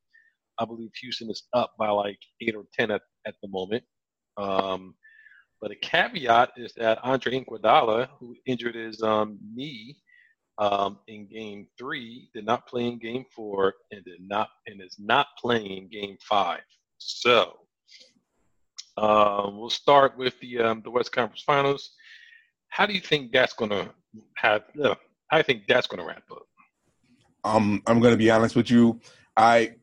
I 0.59 0.65
believe 0.65 0.91
Houston 1.01 1.31
is 1.31 1.43
up 1.55 1.73
by 1.79 1.89
like 1.89 2.19
eight 2.41 2.55
or 2.55 2.65
ten 2.73 2.91
at, 2.91 3.03
at 3.27 3.35
the 3.43 3.49
moment. 3.49 3.85
Um, 4.37 4.95
but 5.61 5.71
a 5.71 5.77
caveat 5.77 6.53
is 6.57 6.73
that 6.77 6.99
Andre 7.03 7.41
Iguodala, 7.41 8.09
who 8.19 8.35
injured 8.47 8.75
his 8.75 9.03
um, 9.03 9.39
knee 9.55 9.97
um, 10.59 10.99
in 11.09 11.27
Game 11.27 11.67
Three, 11.79 12.31
did 12.35 12.45
not 12.45 12.67
play 12.67 12.87
in 12.87 12.99
Game 12.99 13.25
Four 13.35 13.75
and 13.91 14.05
did 14.05 14.21
not 14.21 14.49
and 14.67 14.81
is 14.83 14.97
not 14.99 15.27
playing 15.41 15.89
Game 15.91 16.17
Five. 16.29 16.61
So 16.99 17.59
Um, 18.97 19.57
we'll 19.59 19.71
start 19.71 20.19
with 20.19 20.39
the 20.41 20.59
um, 20.59 20.83
the 20.83 20.91
West 20.91 21.13
Conference 21.13 21.43
Finals. 21.43 21.93
How 22.73 22.87
do 22.87 22.95
you 22.95 23.01
think 23.01 23.33
that's 23.33 23.53
going 23.53 23.71
to 23.71 23.91
have? 24.37 24.63
Uh, 24.83 24.95
I 25.31 25.43
think 25.43 25.65
that's 25.69 25.87
going 25.87 26.01
to 26.01 26.07
wrap 26.07 26.23
up. 26.31 26.47
Um, 27.45 27.83
I'm 27.87 28.01
going 28.01 28.15
to 28.15 28.19
be 28.19 28.31
honest 28.31 28.57
with 28.57 28.71
you. 28.71 28.99
I 29.37 29.75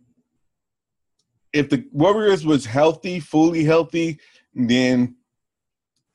if 1.53 1.69
the 1.69 1.85
Warriors 1.91 2.45
was 2.45 2.65
healthy, 2.65 3.19
fully 3.19 3.63
healthy, 3.63 4.19
then 4.55 5.15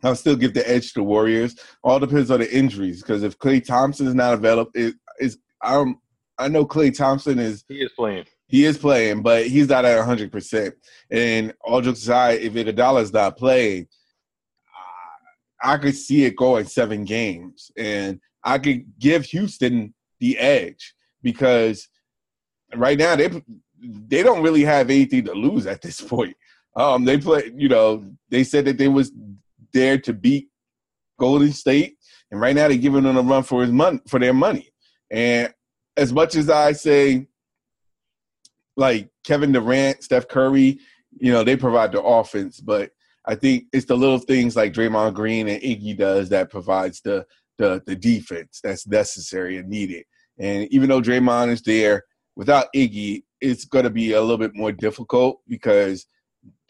I'll 0.02 0.16
still 0.16 0.34
give 0.34 0.54
the 0.54 0.68
edge 0.68 0.92
to 0.94 1.04
Warriors. 1.04 1.54
All 1.84 2.00
depends 2.00 2.32
on 2.32 2.40
the 2.40 2.52
injuries 2.52 3.02
because 3.02 3.22
if 3.22 3.38
Klay 3.38 3.64
Thompson 3.64 4.08
is 4.08 4.14
not 4.14 4.34
available, 4.34 4.72
it 4.74 4.94
is 5.20 5.38
I 5.62 5.84
I 6.38 6.48
know 6.48 6.66
Klay 6.66 6.92
Thompson 6.92 7.38
is 7.38 7.64
he 7.68 7.82
is 7.82 7.92
playing. 7.92 8.24
He 8.48 8.64
is 8.64 8.78
playing, 8.78 9.22
but 9.22 9.46
he's 9.46 9.68
not 9.68 9.84
at 9.84 10.04
hundred 10.04 10.32
percent. 10.32 10.74
And 11.08 11.54
all 11.60 11.80
jokes 11.80 12.02
aside, 12.02 12.40
if 12.40 12.54
Iguodala's 12.54 13.12
not 13.12 13.36
playing, 13.36 13.86
I 15.64 15.78
could 15.78 15.96
see 15.96 16.24
it 16.24 16.36
going 16.36 16.66
seven 16.66 17.04
games, 17.04 17.70
and 17.76 18.20
I 18.44 18.58
could 18.58 18.84
give 18.98 19.24
Houston 19.24 19.94
the 20.20 20.38
edge 20.38 20.94
because 21.22 21.88
right 22.76 22.98
now 22.98 23.16
they 23.16 23.42
they 23.80 24.22
don't 24.22 24.42
really 24.42 24.62
have 24.62 24.90
anything 24.90 25.24
to 25.24 25.32
lose 25.32 25.66
at 25.66 25.80
this 25.80 26.00
point. 26.14 26.36
Um, 26.76 27.04
they 27.04 27.18
play, 27.18 27.50
you 27.56 27.68
know, 27.68 28.04
they 28.30 28.44
said 28.44 28.66
that 28.66 28.78
they 28.78 28.88
was 28.88 29.10
there 29.72 29.96
to 29.98 30.12
beat 30.12 30.48
Golden 31.18 31.52
State, 31.52 31.96
and 32.30 32.40
right 32.40 32.54
now 32.54 32.68
they're 32.68 32.76
giving 32.76 33.04
them 33.04 33.16
a 33.16 33.22
run 33.22 33.42
for 33.42 33.62
his 33.62 33.72
money 33.72 34.00
for 34.06 34.20
their 34.20 34.34
money. 34.34 34.68
And 35.10 35.52
as 35.96 36.12
much 36.12 36.34
as 36.34 36.50
I 36.50 36.72
say, 36.72 37.26
like 38.76 39.08
Kevin 39.24 39.52
Durant, 39.52 40.02
Steph 40.02 40.28
Curry, 40.28 40.78
you 41.16 41.32
know, 41.32 41.42
they 41.42 41.56
provide 41.56 41.92
the 41.92 42.02
offense, 42.02 42.60
but 42.60 42.90
I 43.26 43.34
think 43.34 43.64
it's 43.72 43.86
the 43.86 43.96
little 43.96 44.18
things 44.18 44.56
like 44.56 44.72
Draymond 44.72 45.14
Green 45.14 45.48
and 45.48 45.62
Iggy 45.62 45.96
does 45.96 46.28
that 46.28 46.50
provides 46.50 47.00
the 47.00 47.26
the, 47.58 47.82
the 47.86 47.94
defense 47.94 48.60
that's 48.62 48.86
necessary 48.86 49.58
and 49.58 49.68
needed. 49.68 50.04
And 50.38 50.66
even 50.72 50.88
though 50.88 51.00
Draymond 51.00 51.50
is 51.50 51.62
there, 51.62 52.02
without 52.34 52.66
Iggy, 52.74 53.22
it's 53.40 53.64
going 53.64 53.84
to 53.84 53.90
be 53.90 54.12
a 54.12 54.20
little 54.20 54.38
bit 54.38 54.54
more 54.54 54.72
difficult 54.72 55.40
because 55.46 56.06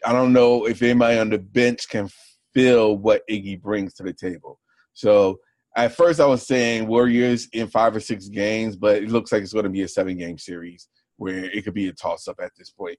I 0.05 0.13
don't 0.13 0.33
know 0.33 0.67
if 0.67 0.83
anybody 0.83 1.19
on 1.19 1.31
the 1.31 1.39
bench 1.39 1.89
can 1.89 2.11
feel 2.53 2.97
what 2.97 3.27
Iggy 3.31 3.61
brings 3.61 3.95
to 3.95 4.03
the 4.03 4.13
table. 4.13 4.61
So 4.93 5.39
at 5.77 5.97
first 5.97 6.21
I 6.21 6.27
was 6.27 6.47
saying 6.47 6.87
Warriors 6.87 7.49
in 7.53 7.69
five 7.69 7.97
or 7.97 8.01
six 8.01 8.29
games, 8.29 8.77
but 8.77 8.97
it 8.97 9.11
looks 9.11 9.33
like 9.33 9.43
it's 9.43 9.53
going 9.53 9.65
to 9.65 9.71
be 9.71 9.83
a 9.83 9.89
seven 9.89 10.19
game 10.19 10.39
series 10.39 10.89
where 11.17 11.45
it 11.45 11.65
could 11.65 11.75
be 11.75 11.89
a 11.89 11.93
toss 11.93 12.29
up 12.29 12.41
at 12.43 12.53
this 12.57 12.71
point. 12.71 12.99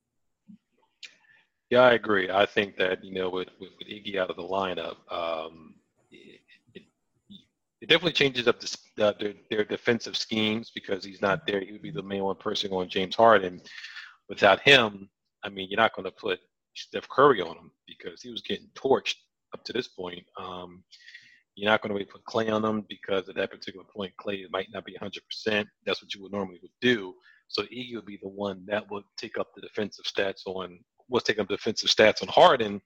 Yeah, 1.69 1.81
I 1.81 1.93
agree. 1.93 2.29
I 2.29 2.45
think 2.45 2.77
that 2.77 3.03
you 3.03 3.13
know 3.13 3.29
with 3.29 3.49
with, 3.59 3.71
with 3.79 3.87
Iggy 3.87 4.17
out 4.17 4.29
of 4.29 4.35
the 4.35 4.43
lineup, 4.43 4.97
um, 5.11 5.75
it, 6.11 6.39
it, 6.75 6.83
it, 7.81 7.89
definitely 7.89 8.13
changes 8.13 8.47
up 8.47 8.59
the, 8.59 8.77
uh, 9.05 9.13
their, 9.19 9.33
their 9.49 9.63
defensive 9.65 10.15
schemes 10.15 10.71
because 10.73 11.03
he's 11.03 11.21
not 11.21 11.47
there. 11.47 11.61
He 11.61 11.71
would 11.71 11.81
be 11.81 11.91
the 11.91 12.03
main 12.03 12.23
one 12.23 12.35
person 12.35 12.71
on 12.71 12.87
James 12.87 13.15
Harden. 13.15 13.61
Without 14.29 14.59
him, 14.61 15.09
I 15.43 15.49
mean, 15.49 15.67
you're 15.69 15.79
not 15.79 15.95
going 15.95 16.05
to 16.05 16.11
put 16.11 16.39
Steph 16.75 17.07
Curry 17.09 17.41
on 17.41 17.55
him 17.57 17.71
because 17.87 18.21
he 18.21 18.29
was 18.31 18.41
getting 18.41 18.67
torched 18.75 19.15
up 19.53 19.63
to 19.65 19.73
this 19.73 19.87
point. 19.87 20.23
Um, 20.39 20.83
you're 21.55 21.69
not 21.71 21.81
going 21.81 21.97
to 21.97 22.05
put 22.05 22.25
Klay 22.25 22.51
on 22.51 22.65
him 22.65 22.85
because 22.89 23.29
at 23.29 23.35
that 23.35 23.51
particular 23.51 23.85
point, 23.85 24.13
Klay 24.19 24.45
might 24.51 24.67
not 24.73 24.85
be 24.85 24.97
100%. 25.01 25.65
That's 25.85 26.01
what 26.01 26.13
you 26.13 26.21
would 26.21 26.31
normally 26.31 26.59
would 26.61 26.71
do. 26.81 27.13
So 27.47 27.63
Iggy 27.63 27.95
would 27.95 28.05
be 28.05 28.19
the 28.21 28.29
one 28.29 28.63
that 28.67 28.89
would 28.91 29.03
take 29.17 29.37
up 29.37 29.49
the 29.55 29.61
defensive 29.61 30.05
stats 30.05 30.41
on 30.45 30.79
was 31.09 31.23
taking 31.23 31.41
up 31.41 31.47
defensive 31.47 31.89
stats 31.89 32.21
on 32.21 32.27
Harden, 32.27 32.81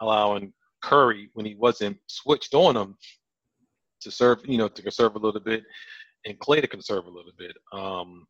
allowing 0.00 0.52
Curry 0.82 1.30
when 1.34 1.46
he 1.46 1.54
wasn't 1.54 1.98
switched 2.06 2.54
on 2.54 2.76
him 2.76 2.96
to 4.00 4.10
serve, 4.10 4.40
you 4.44 4.58
know, 4.58 4.68
to 4.68 4.82
conserve 4.82 5.16
a 5.16 5.18
little 5.18 5.40
bit, 5.40 5.64
and 6.26 6.38
Klay 6.38 6.60
to 6.60 6.66
conserve 6.66 7.06
a 7.06 7.10
little 7.10 7.32
bit. 7.38 7.56
Um, 7.72 8.26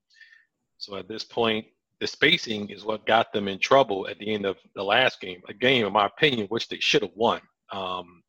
so 0.78 0.96
at 0.96 1.08
this 1.08 1.24
point, 1.24 1.66
the 2.00 2.06
spacing 2.06 2.70
is 2.70 2.84
what 2.84 3.06
got 3.06 3.32
them 3.32 3.48
in 3.48 3.58
trouble 3.58 4.08
at 4.08 4.18
the 4.18 4.32
end 4.32 4.44
of 4.44 4.56
the 4.74 4.82
last 4.82 5.20
game. 5.20 5.40
A 5.48 5.54
game, 5.54 5.86
in 5.86 5.92
my 5.92 6.06
opinion, 6.06 6.46
which 6.48 6.68
they 6.68 6.78
should 6.78 7.02
have 7.02 7.14
won. 7.14 7.40
Um, 7.72 8.22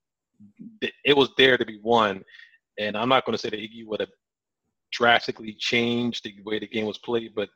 it 1.04 1.16
was 1.16 1.30
there 1.38 1.58
to 1.58 1.66
be 1.66 1.80
won, 1.82 2.24
and 2.80 2.96
I'm 2.98 3.10
not 3.10 3.26
going 3.26 3.34
to 3.34 3.42
say 3.42 3.50
that 3.50 3.60
he 3.60 3.84
would 3.86 4.00
have 4.00 4.10
drastically 4.92 5.54
changed 5.54 6.24
the 6.24 6.36
way 6.44 6.60
the 6.60 6.68
game 6.68 6.86
was 6.86 6.98
played, 7.00 7.34
but 7.36 7.50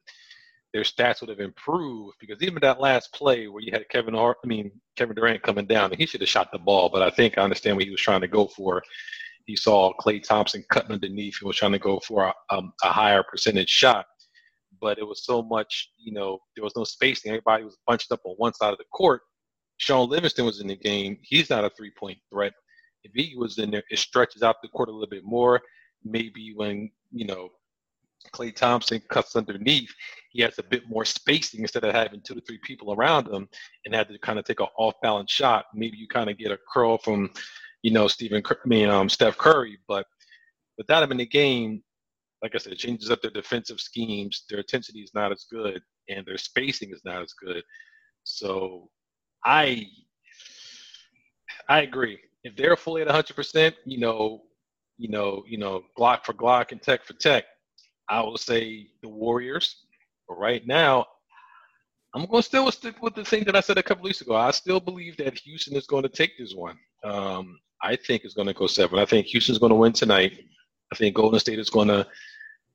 their 0.73 0.83
stats 0.83 1.21
would 1.21 1.29
have 1.29 1.39
improved 1.39 2.15
because 2.19 2.41
even 2.41 2.59
that 2.61 2.79
last 2.79 3.11
play 3.13 3.47
where 3.47 3.61
you 3.61 3.71
had 3.71 3.89
Kevin 3.89 4.13
Hart, 4.13 4.37
I 4.43 4.47
mean 4.47 4.71
Kevin 4.95 5.15
Durant 5.15 5.41
coming 5.41 5.65
down, 5.65 5.91
he 5.91 6.05
should 6.05 6.21
have 6.21 6.29
shot 6.29 6.51
the 6.51 6.59
ball. 6.59 6.89
But 6.89 7.01
I 7.01 7.09
think 7.09 7.37
I 7.37 7.41
understand 7.41 7.75
what 7.77 7.85
he 7.85 7.91
was 7.91 8.01
trying 8.01 8.21
to 8.21 8.27
go 8.27 8.47
for. 8.47 8.83
He 9.45 9.55
saw 9.55 9.93
Klay 9.99 10.21
Thompson 10.21 10.63
cutting 10.69 10.91
underneath. 10.91 11.37
He 11.39 11.45
was 11.45 11.57
trying 11.57 11.71
to 11.71 11.79
go 11.79 11.99
for 12.01 12.25
a, 12.25 12.55
um, 12.55 12.71
a 12.83 12.89
higher 12.89 13.23
percentage 13.23 13.69
shot, 13.69 14.05
but 14.79 14.99
it 14.99 15.07
was 15.07 15.25
so 15.25 15.41
much, 15.41 15.91
you 15.97 16.13
know, 16.13 16.37
there 16.55 16.63
was 16.63 16.75
no 16.75 16.83
spacing. 16.83 17.31
Everybody 17.31 17.63
was 17.63 17.77
bunched 17.87 18.11
up 18.11 18.21
on 18.25 18.35
one 18.37 18.53
side 18.53 18.73
of 18.73 18.77
the 18.77 18.85
court. 18.93 19.21
Shaun 19.77 20.09
Livingston 20.09 20.45
was 20.45 20.61
in 20.61 20.67
the 20.67 20.75
game. 20.75 21.17
He's 21.23 21.49
not 21.49 21.65
a 21.65 21.71
three 21.71 21.91
point 21.97 22.19
threat. 22.31 22.53
If 23.03 23.13
he 23.15 23.35
was 23.37 23.57
in 23.57 23.71
there, 23.71 23.83
it 23.89 23.97
stretches 23.97 24.43
out 24.43 24.57
the 24.61 24.67
court 24.67 24.89
a 24.89 24.91
little 24.91 25.09
bit 25.09 25.23
more. 25.23 25.61
Maybe 26.03 26.53
when 26.55 26.91
you 27.11 27.25
know 27.25 27.49
Klay 28.33 28.55
Thompson 28.55 29.01
cuts 29.09 29.35
underneath, 29.35 29.93
he 30.31 30.41
has 30.41 30.59
a 30.59 30.63
bit 30.63 30.87
more 30.87 31.05
spacing 31.05 31.61
instead 31.61 31.83
of 31.83 31.93
having 31.93 32.21
two 32.21 32.35
to 32.35 32.41
three 32.41 32.59
people 32.63 32.93
around 32.93 33.27
him 33.27 33.47
and 33.85 33.95
had 33.95 34.07
to 34.09 34.19
kind 34.19 34.37
of 34.37 34.45
take 34.45 34.59
an 34.59 34.67
off 34.77 34.93
balance 35.01 35.31
shot. 35.31 35.65
Maybe 35.73 35.97
you 35.97 36.07
kind 36.07 36.29
of 36.29 36.37
get 36.37 36.51
a 36.51 36.59
curl 36.71 36.97
from, 36.97 37.31
you 37.81 37.91
know, 37.91 38.07
Stephen, 38.07 38.43
I 38.45 38.55
mean, 38.65 38.89
um, 38.89 39.09
Steph 39.09 39.37
Curry. 39.37 39.77
But 39.87 40.05
without 40.77 41.03
him 41.03 41.11
in 41.11 41.17
the 41.17 41.25
game, 41.25 41.81
like 42.43 42.53
I 42.55 42.57
said, 42.57 42.73
it 42.73 42.79
changes 42.79 43.09
up 43.09 43.21
their 43.21 43.31
defensive 43.31 43.79
schemes. 43.79 44.43
Their 44.49 44.59
intensity 44.59 45.01
is 45.01 45.11
not 45.13 45.31
as 45.31 45.45
good, 45.51 45.81
and 46.07 46.25
their 46.25 46.37
spacing 46.37 46.91
is 46.91 47.01
not 47.03 47.21
as 47.21 47.33
good. 47.33 47.63
So, 48.23 48.89
I, 49.43 49.87
I 51.67 51.81
agree. 51.81 52.19
If 52.43 52.55
they're 52.55 52.77
fully 52.77 53.01
at 53.01 53.07
100%, 53.07 53.73
you 53.85 53.99
know, 53.99 54.43
you 54.97 55.09
know, 55.09 55.43
you 55.47 55.57
know, 55.57 55.83
Glock 55.97 56.25
for 56.25 56.33
Glock 56.33 56.71
and 56.71 56.81
Tech 56.81 57.03
for 57.03 57.13
Tech, 57.13 57.45
I 58.09 58.21
will 58.21 58.37
say 58.37 58.87
the 59.01 59.09
Warriors. 59.09 59.85
But 60.27 60.37
right 60.37 60.65
now, 60.65 61.05
I'm 62.13 62.25
going 62.25 62.41
to 62.41 62.47
still 62.47 62.71
stick 62.71 63.01
with 63.01 63.15
the 63.15 63.23
thing 63.23 63.43
that 63.45 63.55
I 63.55 63.61
said 63.61 63.77
a 63.77 63.83
couple 63.83 64.03
weeks 64.03 64.21
ago. 64.21 64.35
I 64.35 64.51
still 64.51 64.79
believe 64.79 65.17
that 65.17 65.37
Houston 65.39 65.75
is 65.75 65.85
going 65.85 66.03
to 66.03 66.09
take 66.09 66.37
this 66.37 66.53
one. 66.53 66.77
Um, 67.03 67.59
I 67.81 67.95
think 67.95 68.23
it's 68.23 68.33
going 68.33 68.47
to 68.47 68.53
go 68.53 68.67
seven. 68.67 68.99
I 68.99 69.05
think 69.05 69.27
Houston's 69.27 69.59
going 69.59 69.71
to 69.71 69.75
win 69.75 69.93
tonight. 69.93 70.33
I 70.91 70.95
think 70.95 71.15
Golden 71.15 71.39
State 71.39 71.59
is 71.59 71.69
going 71.69 71.87
to 71.89 72.05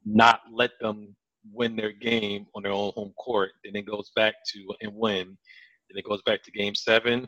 not 0.05 0.41
let 0.53 0.71
them 0.81 1.15
win 1.53 1.77
their 1.77 1.93
game 1.93 2.47
on 2.55 2.63
their 2.63 2.73
own 2.73 2.93
home 2.95 3.13
court. 3.19 3.53
Then 3.65 3.77
it 3.77 3.87
goes 3.87 4.11
back 4.15 4.35
to 4.53 4.75
and 4.81 4.95
win. 4.95 5.37
Then 5.91 5.99
it 5.99 6.05
goes 6.05 6.23
back 6.23 6.43
to 6.45 6.53
game 6.53 6.75
seven. 6.75 7.27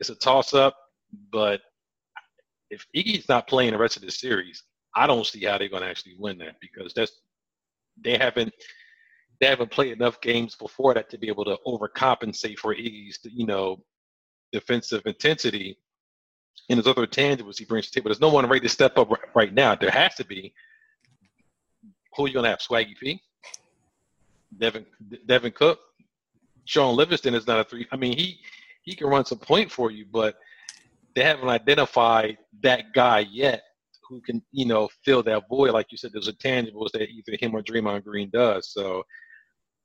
It's 0.00 0.10
a 0.10 0.14
toss 0.14 0.54
up, 0.54 0.74
but 1.32 1.60
if 2.70 2.84
Iggy's 2.96 3.28
not 3.28 3.46
playing 3.46 3.72
the 3.72 3.78
rest 3.78 3.96
of 3.96 4.02
the 4.02 4.10
series, 4.10 4.62
I 4.94 5.06
don't 5.06 5.26
see 5.26 5.44
how 5.44 5.58
they're 5.58 5.68
going 5.68 5.82
to 5.82 5.88
actually 5.88 6.16
win 6.18 6.38
that 6.38 6.56
because 6.60 6.92
that's 6.94 7.12
they 8.02 8.16
haven't 8.16 8.52
they 9.40 9.46
haven't 9.46 9.70
played 9.70 9.92
enough 9.92 10.20
games 10.20 10.54
before 10.54 10.94
that 10.94 11.10
to 11.10 11.18
be 11.18 11.28
able 11.28 11.44
to 11.44 11.58
overcompensate 11.66 12.58
for 12.58 12.74
Iggy's 12.74 13.18
you 13.24 13.46
know 13.46 13.82
defensive 14.52 15.02
intensity 15.06 15.78
and 16.68 16.78
his 16.78 16.86
other 16.86 17.06
tangibles 17.06 17.58
he 17.58 17.64
brings 17.64 17.86
to 17.86 17.92
the 17.92 18.00
table. 18.00 18.08
There's 18.08 18.20
no 18.20 18.28
one 18.28 18.46
ready 18.48 18.60
to 18.60 18.68
step 18.68 18.98
up 18.98 19.10
right 19.34 19.52
now. 19.52 19.74
There 19.74 19.90
has 19.90 20.14
to 20.16 20.24
be. 20.24 20.52
Who 22.16 22.24
are 22.24 22.28
you 22.28 22.34
gonna 22.34 22.48
have? 22.48 22.60
Swaggy 22.60 22.96
P, 22.98 23.20
Devin 24.58 24.86
Devin 25.26 25.52
Cook, 25.52 25.78
Shaun 26.64 26.96
Livingston 26.96 27.34
is 27.34 27.46
not 27.46 27.60
a 27.60 27.64
three. 27.64 27.86
I 27.92 27.96
mean 27.96 28.16
he 28.16 28.40
he 28.82 28.94
can 28.94 29.08
run 29.08 29.24
some 29.24 29.38
point 29.38 29.70
for 29.70 29.90
you, 29.90 30.06
but 30.10 30.36
they 31.14 31.22
haven't 31.22 31.48
identified 31.48 32.38
that 32.62 32.92
guy 32.94 33.20
yet 33.30 33.62
who 34.08 34.20
can, 34.20 34.42
you 34.52 34.66
know, 34.66 34.88
fill 35.04 35.22
that 35.24 35.44
void. 35.48 35.72
Like 35.72 35.86
you 35.90 35.98
said, 35.98 36.10
there's 36.12 36.28
a 36.28 36.32
tangibles 36.32 36.92
that 36.92 37.08
either 37.08 37.36
him 37.40 37.54
or 37.54 37.62
Draymond 37.62 38.04
Green 38.04 38.30
does. 38.32 38.72
So 38.72 39.02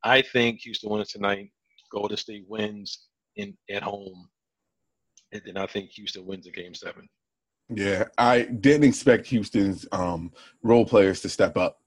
I 0.03 0.21
think 0.21 0.59
Houston 0.61 0.89
wins 0.89 1.09
tonight. 1.09 1.51
Golden 1.91 2.17
State 2.17 2.45
wins 2.47 3.07
in 3.35 3.55
at 3.69 3.83
home, 3.83 4.29
and 5.31 5.41
then 5.45 5.57
I 5.57 5.65
think 5.65 5.89
Houston 5.91 6.25
wins 6.25 6.47
a 6.47 6.51
game 6.51 6.73
seven. 6.73 7.07
Yeah, 7.69 8.05
I 8.17 8.43
didn't 8.43 8.87
expect 8.87 9.27
Houston's 9.27 9.85
um, 9.91 10.31
role 10.63 10.85
players 10.85 11.21
to 11.21 11.29
step 11.29 11.57
up 11.57 11.79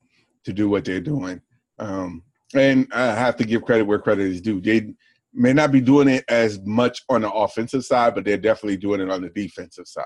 to 0.44 0.52
do 0.52 0.68
what 0.68 0.84
they're 0.84 1.00
doing, 1.00 1.40
um, 1.78 2.22
and 2.54 2.86
I 2.92 3.14
have 3.14 3.36
to 3.36 3.44
give 3.44 3.64
credit 3.64 3.84
where 3.84 3.98
credit 3.98 4.26
is 4.26 4.40
due. 4.40 4.60
They 4.60 4.94
may 5.32 5.52
not 5.52 5.72
be 5.72 5.80
doing 5.80 6.08
it 6.08 6.24
as 6.28 6.60
much 6.64 7.02
on 7.08 7.22
the 7.22 7.32
offensive 7.32 7.84
side, 7.84 8.14
but 8.14 8.24
they're 8.24 8.36
definitely 8.36 8.76
doing 8.76 9.00
it 9.00 9.10
on 9.10 9.22
the 9.22 9.30
defensive 9.30 9.88
side. 9.88 10.04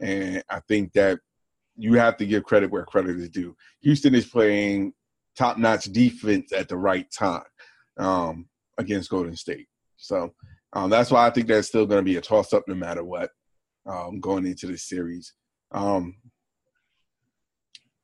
And 0.00 0.42
I 0.48 0.60
think 0.68 0.92
that 0.92 1.18
you 1.76 1.94
have 1.94 2.16
to 2.18 2.26
give 2.26 2.44
credit 2.44 2.70
where 2.70 2.84
credit 2.84 3.18
is 3.18 3.30
due. 3.30 3.56
Houston 3.80 4.14
is 4.14 4.26
playing 4.26 4.92
top 5.36 5.58
notch 5.58 5.84
defense 5.86 6.52
at 6.52 6.68
the 6.68 6.76
right 6.76 7.10
time 7.10 7.42
um, 7.98 8.46
against 8.78 9.10
Golden 9.10 9.36
State. 9.36 9.68
So 9.96 10.32
Um, 10.74 10.90
that's 10.90 11.10
why 11.10 11.26
I 11.26 11.30
think 11.30 11.46
that's 11.46 11.68
still 11.68 11.86
going 11.86 11.98
to 11.98 12.10
be 12.10 12.16
a 12.16 12.20
toss 12.20 12.52
up 12.52 12.66
no 12.66 12.74
matter 12.74 13.04
what 13.04 13.30
um, 13.86 14.20
going 14.20 14.46
into 14.46 14.66
this 14.66 14.84
series. 14.84 15.34
Um, 15.70 16.16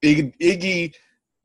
Iggy, 0.02 0.94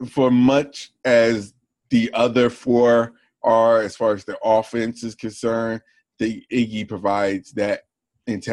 for 0.10 0.30
much 0.30 0.92
as 1.06 1.54
the 1.90 2.12
other 2.14 2.50
four 2.50 3.14
are, 3.42 3.82
as 3.82 3.96
far 3.96 4.14
as 4.14 4.26
the 4.26 4.38
offense 4.44 5.04
is 5.04 5.16
concerned, 5.16 5.82
the 6.20 6.44
Iggy 6.52 6.88
provides 6.88 7.52
that, 7.54 7.84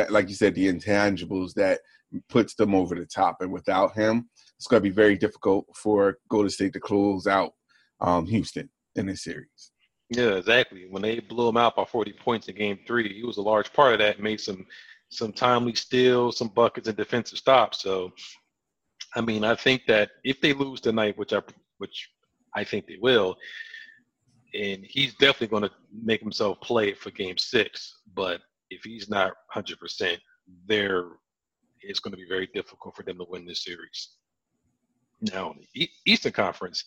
like 0.09 0.29
you 0.29 0.35
said, 0.35 0.55
the 0.55 0.73
intangibles 0.73 1.55
that 1.55 1.81
puts 2.29 2.55
them 2.55 2.75
over 2.75 2.95
the 2.95 3.07
top. 3.07 3.37
And 3.41 3.53
without 3.53 3.95
him, 3.95 4.29
it's 4.57 4.67
going 4.67 4.83
to 4.83 4.89
be 4.89 4.95
very 4.95 5.17
difficult 5.17 5.67
for 5.75 6.19
Golden 6.29 6.51
State 6.51 6.73
to 6.75 6.81
close 6.81 7.27
out 7.27 7.53
um, 8.01 8.27
Houston 8.27 8.69
in 8.97 9.07
this 9.07 9.25
series. 9.25 9.73
Yeah, 10.11 10.33
exactly. 10.33 10.87
When 10.91 11.03
they 11.03 11.21
blew 11.21 11.49
him 11.49 11.57
out 11.57 11.77
by 11.77 11.85
40 11.85 12.13
points 12.15 12.49
in 12.49 12.57
Game 12.57 12.79
Three, 12.87 13.15
he 13.15 13.23
was 13.23 13.37
a 13.37 13.43
large 13.43 13.73
part 13.73 13.93
of 13.93 14.01
that. 14.01 14.21
Made 14.21 14.41
some 14.41 14.67
some 15.11 15.33
timely 15.33 15.75
steals, 15.75 16.37
some 16.37 16.49
buckets, 16.49 16.89
and 16.89 16.97
defensive 16.97 17.39
stops. 17.39 17.83
So, 17.83 18.13
I 19.17 19.21
mean, 19.21 19.45
I 19.45 19.55
think 19.55 19.83
that 19.87 20.11
if 20.25 20.41
they 20.41 20.53
lose 20.53 20.81
tonight, 20.81 21.17
which 21.17 21.33
I 21.33 21.41
which 21.79 22.09
I 22.57 22.65
think 22.65 22.87
they 22.87 22.99
will, 23.01 23.37
and 24.53 24.85
he's 24.85 25.15
definitely 25.15 25.47
going 25.47 25.63
to 25.63 25.71
make 26.03 26.21
himself 26.21 26.61
play 26.61 26.93
for 26.93 27.13
Game 27.13 27.39
Six. 27.39 28.01
But 28.15 28.41
if 28.71 28.83
he's 28.83 29.09
not 29.09 29.29
100 29.55 29.79
percent, 29.79 30.19
there 30.67 31.05
it's 31.83 32.01
going 32.01 32.13
to 32.13 32.17
be 32.17 32.29
very 32.29 32.49
difficult 32.55 32.95
for 32.97 33.03
them 33.03 33.19
to 33.19 33.27
win 33.29 33.47
this 33.47 33.65
series. 33.65 34.11
Now, 35.21 35.55
Eastern 36.07 36.33
Conference, 36.33 36.85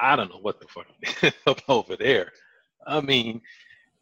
I 0.00 0.16
don't 0.16 0.30
know 0.30 0.40
what 0.40 0.60
the 0.60 0.66
fuck 0.68 1.34
up 1.46 1.62
over 1.68 1.96
there. 1.96 2.30
I 2.86 3.00
mean, 3.00 3.40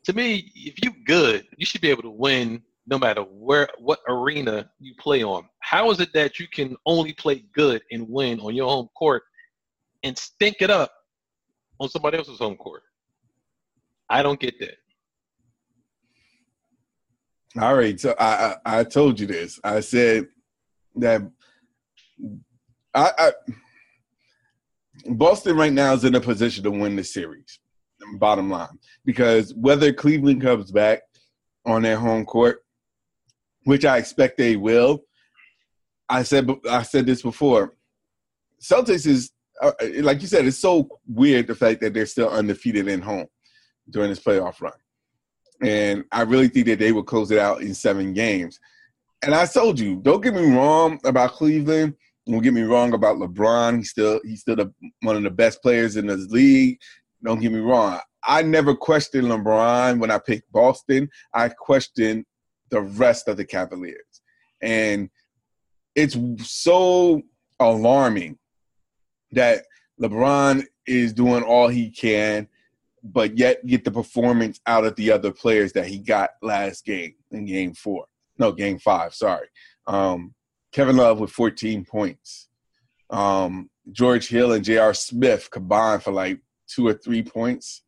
to 0.04 0.12
me, 0.12 0.52
if 0.54 0.74
you're 0.82 0.94
good, 1.04 1.46
you 1.56 1.66
should 1.66 1.80
be 1.80 1.90
able 1.90 2.02
to 2.02 2.10
win 2.10 2.62
no 2.86 2.98
matter 2.98 3.22
where 3.22 3.68
what 3.78 4.00
arena 4.08 4.70
you 4.80 4.94
play 4.98 5.22
on. 5.22 5.48
How 5.60 5.90
is 5.90 6.00
it 6.00 6.12
that 6.14 6.38
you 6.38 6.48
can 6.48 6.76
only 6.86 7.12
play 7.12 7.44
good 7.52 7.82
and 7.90 8.08
win 8.08 8.40
on 8.40 8.54
your 8.54 8.68
home 8.68 8.88
court 8.96 9.24
and 10.02 10.16
stink 10.16 10.56
it 10.60 10.70
up 10.70 10.92
on 11.80 11.88
somebody 11.88 12.16
else's 12.18 12.38
home 12.38 12.56
court? 12.56 12.82
I 14.08 14.22
don't 14.22 14.40
get 14.40 14.58
that. 14.60 14.78
All 17.56 17.74
right, 17.74 17.98
so 17.98 18.14
I, 18.18 18.56
I, 18.66 18.80
I 18.80 18.84
told 18.84 19.18
you 19.18 19.26
this. 19.26 19.58
I 19.64 19.80
said 19.80 20.28
that 20.96 21.22
I, 22.94 23.10
I 23.18 23.32
Boston 25.06 25.56
right 25.56 25.72
now 25.72 25.94
is 25.94 26.04
in 26.04 26.14
a 26.14 26.20
position 26.20 26.62
to 26.64 26.70
win 26.70 26.96
the 26.96 27.04
series. 27.04 27.58
Bottom 28.18 28.50
line, 28.50 28.78
because 29.04 29.54
whether 29.54 29.92
Cleveland 29.92 30.42
comes 30.42 30.70
back 30.70 31.02
on 31.66 31.82
their 31.82 31.96
home 31.96 32.24
court, 32.24 32.64
which 33.64 33.84
I 33.84 33.96
expect 33.98 34.38
they 34.38 34.56
will, 34.56 35.04
I 36.08 36.22
said 36.22 36.48
I 36.70 36.82
said 36.82 37.06
this 37.06 37.22
before. 37.22 37.74
Celtics 38.62 39.06
is 39.06 39.32
uh, 39.60 39.72
like 40.00 40.20
you 40.20 40.28
said, 40.28 40.46
it's 40.46 40.58
so 40.58 40.88
weird 41.06 41.46
the 41.46 41.54
fact 41.54 41.80
that 41.80 41.94
they're 41.94 42.06
still 42.06 42.28
undefeated 42.28 42.88
in 42.88 43.00
home 43.00 43.26
during 43.90 44.10
this 44.10 44.20
playoff 44.20 44.60
run 44.60 44.72
and 45.60 46.04
I 46.12 46.22
really 46.22 46.48
think 46.48 46.66
that 46.66 46.78
they 46.78 46.92
will 46.92 47.02
close 47.02 47.30
it 47.30 47.38
out 47.38 47.62
in 47.62 47.74
seven 47.74 48.12
games. 48.12 48.60
And 49.22 49.34
I 49.34 49.46
told 49.46 49.80
you, 49.80 49.96
don't 49.96 50.20
get 50.20 50.34
me 50.34 50.54
wrong 50.54 51.00
about 51.04 51.32
Cleveland. 51.32 51.94
Don't 52.26 52.42
get 52.42 52.54
me 52.54 52.62
wrong 52.62 52.92
about 52.92 53.16
LeBron. 53.16 53.78
He's 53.78 53.90
still 53.90 54.20
he's 54.22 54.42
still 54.42 54.56
the, 54.56 54.72
one 55.00 55.16
of 55.16 55.22
the 55.22 55.30
best 55.30 55.62
players 55.62 55.96
in 55.96 56.06
this 56.06 56.28
league. 56.28 56.78
Don't 57.24 57.40
get 57.40 57.52
me 57.52 57.60
wrong. 57.60 57.98
I 58.22 58.42
never 58.42 58.74
questioned 58.74 59.28
LeBron 59.28 59.98
when 59.98 60.10
I 60.10 60.18
picked 60.18 60.52
Boston. 60.52 61.08
I 61.34 61.48
questioned 61.48 62.26
the 62.70 62.82
rest 62.82 63.28
of 63.28 63.38
the 63.38 63.44
Cavaliers, 63.44 64.20
and 64.60 65.08
it's 65.94 66.16
so 66.44 67.22
alarming 67.58 68.38
that 69.32 69.64
LeBron 70.00 70.64
is 70.86 71.12
doing 71.12 71.42
all 71.42 71.68
he 71.68 71.90
can 71.90 72.46
but 73.02 73.36
yet 73.38 73.64
get 73.66 73.84
the 73.84 73.90
performance 73.90 74.60
out 74.66 74.84
of 74.84 74.94
the 74.96 75.10
other 75.10 75.32
players 75.32 75.72
that 75.72 75.86
he 75.86 75.98
got 75.98 76.30
last 76.42 76.84
game 76.84 77.14
in 77.30 77.44
game 77.46 77.74
four. 77.74 78.06
No, 78.38 78.52
game 78.52 78.78
five, 78.78 79.14
sorry. 79.14 79.48
Um, 79.86 80.34
Kevin 80.72 80.96
Love 80.96 81.20
with 81.20 81.30
14 81.30 81.84
points. 81.84 82.48
Um, 83.10 83.70
George 83.90 84.28
Hill 84.28 84.52
and 84.52 84.64
J.R. 84.64 84.94
Smith 84.94 85.50
combined 85.50 86.02
for 86.02 86.12
like 86.12 86.40
two 86.68 86.86
or 86.86 86.94
three 86.94 87.22
points. 87.22 87.82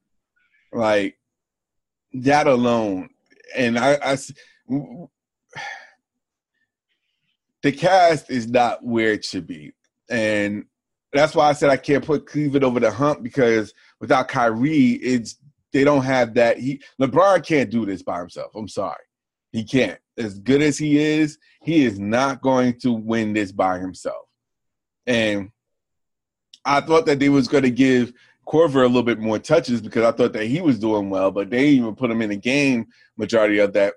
Like 0.72 1.18
that 2.12 2.46
alone. 2.46 3.11
And 3.56 3.78
I, 3.78 3.98
I 4.02 4.16
the 7.62 7.72
cast 7.72 8.30
is 8.30 8.48
not 8.48 8.84
where 8.84 9.12
it 9.12 9.24
should 9.24 9.46
be. 9.46 9.74
And 10.08 10.64
that's 11.12 11.34
why 11.34 11.48
I 11.48 11.52
said 11.52 11.70
I 11.70 11.76
can't 11.76 12.04
put 12.04 12.26
Cleveland 12.26 12.64
over 12.64 12.80
the 12.80 12.90
hump 12.90 13.22
because– 13.22 13.74
without 14.01 14.28
Kyrie, 14.28 14.92
it's 14.92 15.36
they 15.72 15.84
don't 15.84 16.03
have 16.03 16.34
that. 16.34 16.59
He 16.59 16.82
LeBron 17.01 17.44
can't 17.46 17.70
do 17.70 17.86
this 17.86 18.03
by 18.03 18.18
himself. 18.18 18.53
I'm 18.55 18.68
sorry, 18.68 19.05
he 19.53 19.64
can't. 19.64 19.98
As 20.18 20.38
good 20.38 20.62
as 20.62 20.76
he 20.76 20.98
is, 20.98 21.38
he 21.62 21.84
is 21.84 21.98
not 21.98 22.42
going 22.42 22.78
to 22.80 22.92
win 22.92 23.32
this 23.32 23.53
by 23.53 23.78
himself. 23.78 24.26
And 25.07 25.51
I 26.64 26.80
thought 26.80 27.07
that 27.07 27.18
they 27.18 27.28
was 27.28 27.48
going 27.48 27.64
to 27.64 27.70
give 27.70 28.12
Korver 28.46 28.84
a 28.84 28.86
little 28.86 29.03
bit 29.03 29.18
more 29.18 29.38
touches 29.38 29.80
because 29.80 30.05
I 30.05 30.12
thought 30.12 30.32
that 30.32 30.46
he 30.46 30.61
was 30.61 30.78
doing 30.78 31.09
well, 31.09 31.30
but 31.30 31.51
they 31.51 31.68
even 31.68 31.94
put 31.94 32.11
him 32.11 32.22
in 32.22 32.30
the 32.30 32.36
game 32.36 32.88
majority 33.16 33.59
of 33.59 33.72
that 33.74 33.94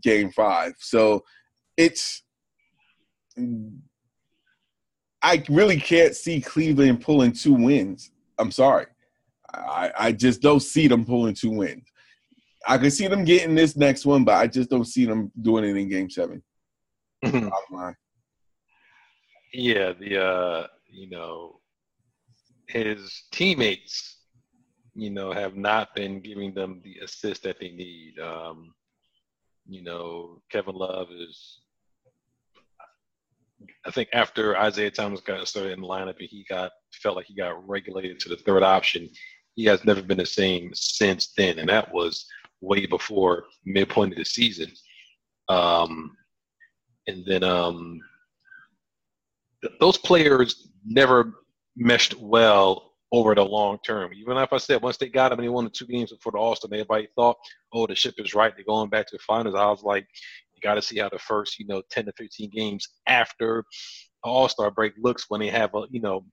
game 0.00 0.30
five. 0.30 0.74
So 0.78 1.24
it's 1.76 2.22
I 5.22 5.42
really 5.48 5.80
can't 5.80 6.14
see 6.14 6.40
Cleveland 6.40 7.00
pulling 7.00 7.32
two 7.32 7.54
wins. 7.54 8.10
I'm 8.38 8.50
sorry. 8.50 8.86
I, 9.58 9.92
I 9.98 10.12
just 10.12 10.40
don't 10.40 10.60
see 10.60 10.88
them 10.88 11.04
pulling 11.04 11.34
two 11.34 11.50
wins. 11.50 11.86
I 12.66 12.78
can 12.78 12.90
see 12.90 13.06
them 13.06 13.24
getting 13.24 13.54
this 13.54 13.76
next 13.76 14.06
one, 14.06 14.24
but 14.24 14.34
I 14.34 14.46
just 14.46 14.70
don't 14.70 14.86
see 14.86 15.04
them 15.04 15.30
doing 15.40 15.64
it 15.64 15.76
in 15.76 15.88
game 15.88 16.08
7 16.10 16.42
mm-hmm. 17.24 17.88
Yeah, 19.52 19.92
the 19.92 20.24
uh, 20.24 20.66
you 20.90 21.10
know, 21.10 21.60
his 22.66 23.24
teammates, 23.30 24.18
you 24.94 25.10
know, 25.10 25.32
have 25.32 25.56
not 25.56 25.94
been 25.94 26.20
giving 26.20 26.54
them 26.54 26.80
the 26.82 26.96
assist 27.04 27.42
that 27.44 27.60
they 27.60 27.70
need. 27.70 28.18
Um, 28.18 28.74
you 29.68 29.82
know, 29.82 30.42
Kevin 30.50 30.74
Love 30.74 31.08
is 31.12 31.60
I 33.86 33.90
think 33.90 34.08
after 34.12 34.56
Isaiah 34.56 34.90
Thomas 34.90 35.20
got 35.20 35.46
started 35.46 35.72
in 35.72 35.80
the 35.80 35.86
lineup 35.86 36.18
and 36.18 36.28
he 36.28 36.44
got 36.48 36.72
felt 37.02 37.16
like 37.16 37.26
he 37.26 37.34
got 37.34 37.66
regulated 37.68 38.18
to 38.20 38.28
the 38.28 38.36
third 38.36 38.62
option, 38.62 39.08
he 39.56 39.64
has 39.64 39.84
never 39.84 40.02
been 40.02 40.18
the 40.18 40.26
same 40.26 40.70
since 40.74 41.32
then, 41.36 41.58
and 41.58 41.68
that 41.68 41.92
was 41.92 42.26
way 42.60 42.86
before 42.86 43.44
midpoint 43.64 44.12
of 44.12 44.18
the 44.18 44.24
season. 44.24 44.72
Um, 45.48 46.16
and 47.06 47.24
then 47.26 47.44
um, 47.44 48.00
th- 49.62 49.74
those 49.80 49.98
players 49.98 50.68
never 50.84 51.34
meshed 51.76 52.14
well 52.14 52.94
over 53.12 53.34
the 53.34 53.44
long 53.44 53.78
term. 53.84 54.12
Even 54.14 54.36
if 54.38 54.52
I 54.52 54.56
said 54.56 54.82
once 54.82 54.96
they 54.96 55.08
got 55.08 55.30
him 55.30 55.38
and 55.38 55.44
he 55.44 55.48
won 55.48 55.64
the 55.64 55.70
two 55.70 55.86
games 55.86 56.10
before 56.10 56.32
the 56.32 56.38
All 56.38 56.56
Star, 56.56 56.68
everybody 56.72 57.08
thought, 57.14 57.36
"Oh, 57.72 57.86
the 57.86 57.94
ship 57.94 58.14
is 58.18 58.34
right. 58.34 58.52
They're 58.54 58.64
going 58.64 58.90
back 58.90 59.06
to 59.06 59.16
the 59.16 59.22
finals." 59.22 59.54
I 59.54 59.66
was 59.66 59.82
like, 59.82 60.06
"You 60.54 60.60
got 60.62 60.74
to 60.74 60.82
see 60.82 60.98
how 60.98 61.10
the 61.10 61.18
first, 61.18 61.58
you 61.58 61.66
know, 61.66 61.82
ten 61.90 62.06
to 62.06 62.12
fifteen 62.16 62.50
games 62.50 62.88
after 63.06 63.64
All 64.24 64.48
Star 64.48 64.70
break 64.70 64.94
looks 64.98 65.26
when 65.28 65.40
they 65.40 65.48
have 65.48 65.74
a, 65.74 65.84
you 65.90 66.00
know, 66.00 66.24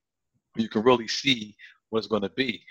you 0.55 0.69
can 0.69 0.81
really 0.81 1.07
see 1.07 1.55
what 1.89 1.99
it's 1.99 2.07
going 2.07 2.23
to 2.23 2.29
be." 2.29 2.63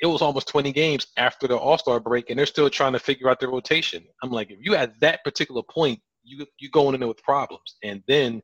It 0.00 0.06
was 0.06 0.22
almost 0.22 0.48
20 0.48 0.72
games 0.72 1.06
after 1.16 1.46
the 1.46 1.56
All 1.56 1.78
Star 1.78 2.00
break, 2.00 2.30
and 2.30 2.38
they're 2.38 2.46
still 2.46 2.70
trying 2.70 2.92
to 2.92 2.98
figure 2.98 3.28
out 3.28 3.40
their 3.40 3.50
rotation. 3.50 4.04
I'm 4.22 4.30
like, 4.30 4.50
if 4.50 4.58
you 4.60 4.74
at 4.74 4.98
that 5.00 5.22
particular 5.24 5.62
point, 5.62 6.00
you 6.24 6.46
you 6.58 6.70
going 6.70 6.94
in 6.94 7.00
there 7.00 7.08
with 7.08 7.22
problems, 7.22 7.76
and 7.82 8.02
then, 8.06 8.42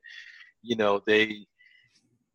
you 0.61 0.75
know, 0.75 1.01
they 1.07 1.45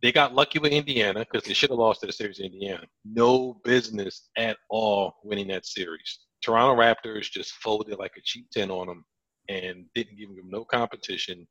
they 0.02 0.12
got 0.12 0.34
lucky 0.34 0.58
with 0.58 0.72
Indiana 0.72 1.20
because 1.20 1.46
they 1.46 1.54
should 1.54 1.70
have 1.70 1.78
lost 1.78 2.00
to 2.00 2.06
the 2.06 2.12
series 2.12 2.38
in 2.38 2.46
Indiana. 2.46 2.84
No 3.04 3.60
business 3.64 4.28
at 4.36 4.56
all 4.68 5.14
winning 5.22 5.48
that 5.48 5.66
series. 5.66 6.18
Toronto 6.42 6.80
Raptors 6.80 7.30
just 7.30 7.52
folded 7.54 7.98
like 7.98 8.12
a 8.18 8.22
cheap 8.22 8.46
tin 8.50 8.70
on 8.70 8.86
them 8.86 9.04
and 9.48 9.86
didn't 9.94 10.18
give 10.18 10.28
them 10.28 10.50
no 10.50 10.64
competition. 10.64 11.46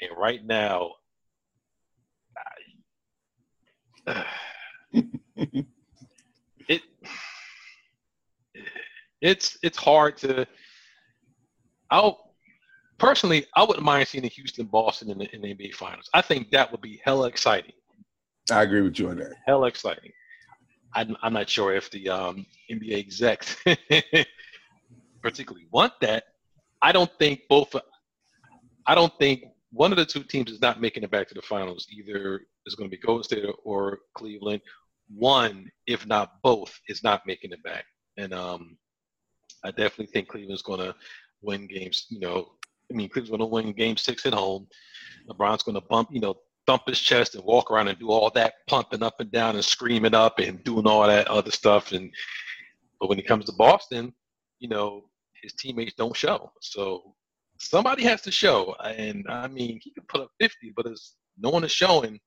And 0.00 0.10
right 0.16 0.44
now, 0.44 0.92
I, 4.06 4.24
it 4.94 5.66
it's 9.20 9.58
it's 9.62 9.78
hard 9.78 10.16
to. 10.18 10.46
I'll 11.90 12.30
personally, 12.98 13.46
I 13.56 13.64
wouldn't 13.64 13.84
mind 13.84 14.06
seeing 14.06 14.22
the 14.22 14.28
Houston 14.28 14.66
Boston 14.66 15.10
in 15.10 15.18
the, 15.18 15.34
in 15.34 15.40
the 15.40 15.54
NBA 15.54 15.74
Finals. 15.74 16.08
I 16.14 16.20
think 16.20 16.50
that 16.50 16.70
would 16.70 16.80
be 16.80 17.00
hella 17.04 17.26
exciting. 17.26 17.72
I 18.52 18.62
agree 18.62 18.82
with 18.82 18.98
you 18.98 19.08
on 19.08 19.16
that. 19.16 19.32
Hella 19.46 19.66
exciting. 19.66 20.12
I'm, 20.94 21.16
I'm 21.22 21.32
not 21.32 21.48
sure 21.48 21.74
if 21.74 21.90
the 21.90 22.08
um, 22.08 22.46
NBA 22.70 22.98
execs 22.98 23.56
particularly 25.22 25.66
want 25.70 25.92
that. 26.00 26.24
I 26.82 26.92
don't 26.92 27.10
think 27.18 27.42
both. 27.48 27.74
I 28.86 28.94
don't 28.94 29.16
think 29.18 29.44
one 29.72 29.92
of 29.92 29.98
the 29.98 30.06
two 30.06 30.24
teams 30.24 30.50
is 30.50 30.60
not 30.60 30.80
making 30.80 31.02
it 31.02 31.10
back 31.10 31.28
to 31.28 31.34
the 31.34 31.42
finals. 31.42 31.86
Either 31.92 32.42
is 32.66 32.74
going 32.74 32.90
to 32.90 32.96
be 32.96 33.00
Golden 33.00 33.22
State 33.22 33.44
or 33.64 34.00
Cleveland. 34.14 34.62
One, 35.14 35.70
if 35.86 36.06
not 36.06 36.42
both, 36.42 36.78
is 36.88 37.02
not 37.02 37.26
making 37.26 37.52
it 37.52 37.62
back. 37.62 37.84
And 38.16 38.32
um, 38.32 38.76
I 39.64 39.70
definitely 39.70 40.06
think 40.06 40.28
Cleveland's 40.28 40.62
going 40.62 40.80
to 40.80 40.94
win 41.42 41.66
games. 41.66 42.06
You 42.08 42.20
know, 42.20 42.52
I 42.90 42.94
mean, 42.94 43.08
Cleveland's 43.08 43.30
going 43.30 43.40
to 43.40 43.46
win 43.46 43.72
Game 43.72 43.96
Six 43.96 44.26
at 44.26 44.34
home. 44.34 44.66
LeBron's 45.28 45.62
going 45.62 45.74
to 45.74 45.86
bump, 45.88 46.08
you 46.10 46.20
know, 46.20 46.36
thump 46.66 46.82
his 46.86 47.00
chest 47.00 47.34
and 47.34 47.44
walk 47.44 47.70
around 47.70 47.88
and 47.88 47.98
do 47.98 48.10
all 48.10 48.30
that 48.30 48.54
pumping 48.68 49.02
up 49.02 49.20
and 49.20 49.30
down 49.32 49.56
and 49.56 49.64
screaming 49.64 50.14
up 50.14 50.38
and 50.38 50.62
doing 50.64 50.86
all 50.86 51.06
that 51.06 51.28
other 51.28 51.50
stuff. 51.50 51.92
And 51.92 52.10
but 53.00 53.08
when 53.08 53.18
it 53.18 53.26
comes 53.26 53.46
to 53.46 53.52
Boston, 53.52 54.12
you 54.58 54.68
know, 54.68 55.04
his 55.42 55.54
teammates 55.54 55.94
don't 55.94 56.16
show. 56.16 56.52
So 56.60 57.14
somebody 57.58 58.02
has 58.04 58.22
to 58.22 58.30
show. 58.30 58.74
And 58.84 59.24
I 59.28 59.48
mean, 59.48 59.80
he 59.82 59.92
could 59.92 60.06
put 60.08 60.20
up 60.20 60.30
50, 60.40 60.72
but 60.76 60.86
as 60.86 61.12
no 61.38 61.50
one 61.50 61.64
is 61.64 61.72
showing, 61.72 62.20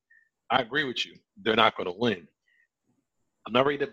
I 0.50 0.62
agree 0.62 0.84
with 0.84 1.06
you. 1.06 1.14
They're 1.42 1.56
not 1.56 1.78
going 1.78 1.88
to 1.88 1.98
win. 1.98 2.28
I'm 3.46 3.54
not 3.54 3.66
ready 3.66 3.80
to 3.80 3.92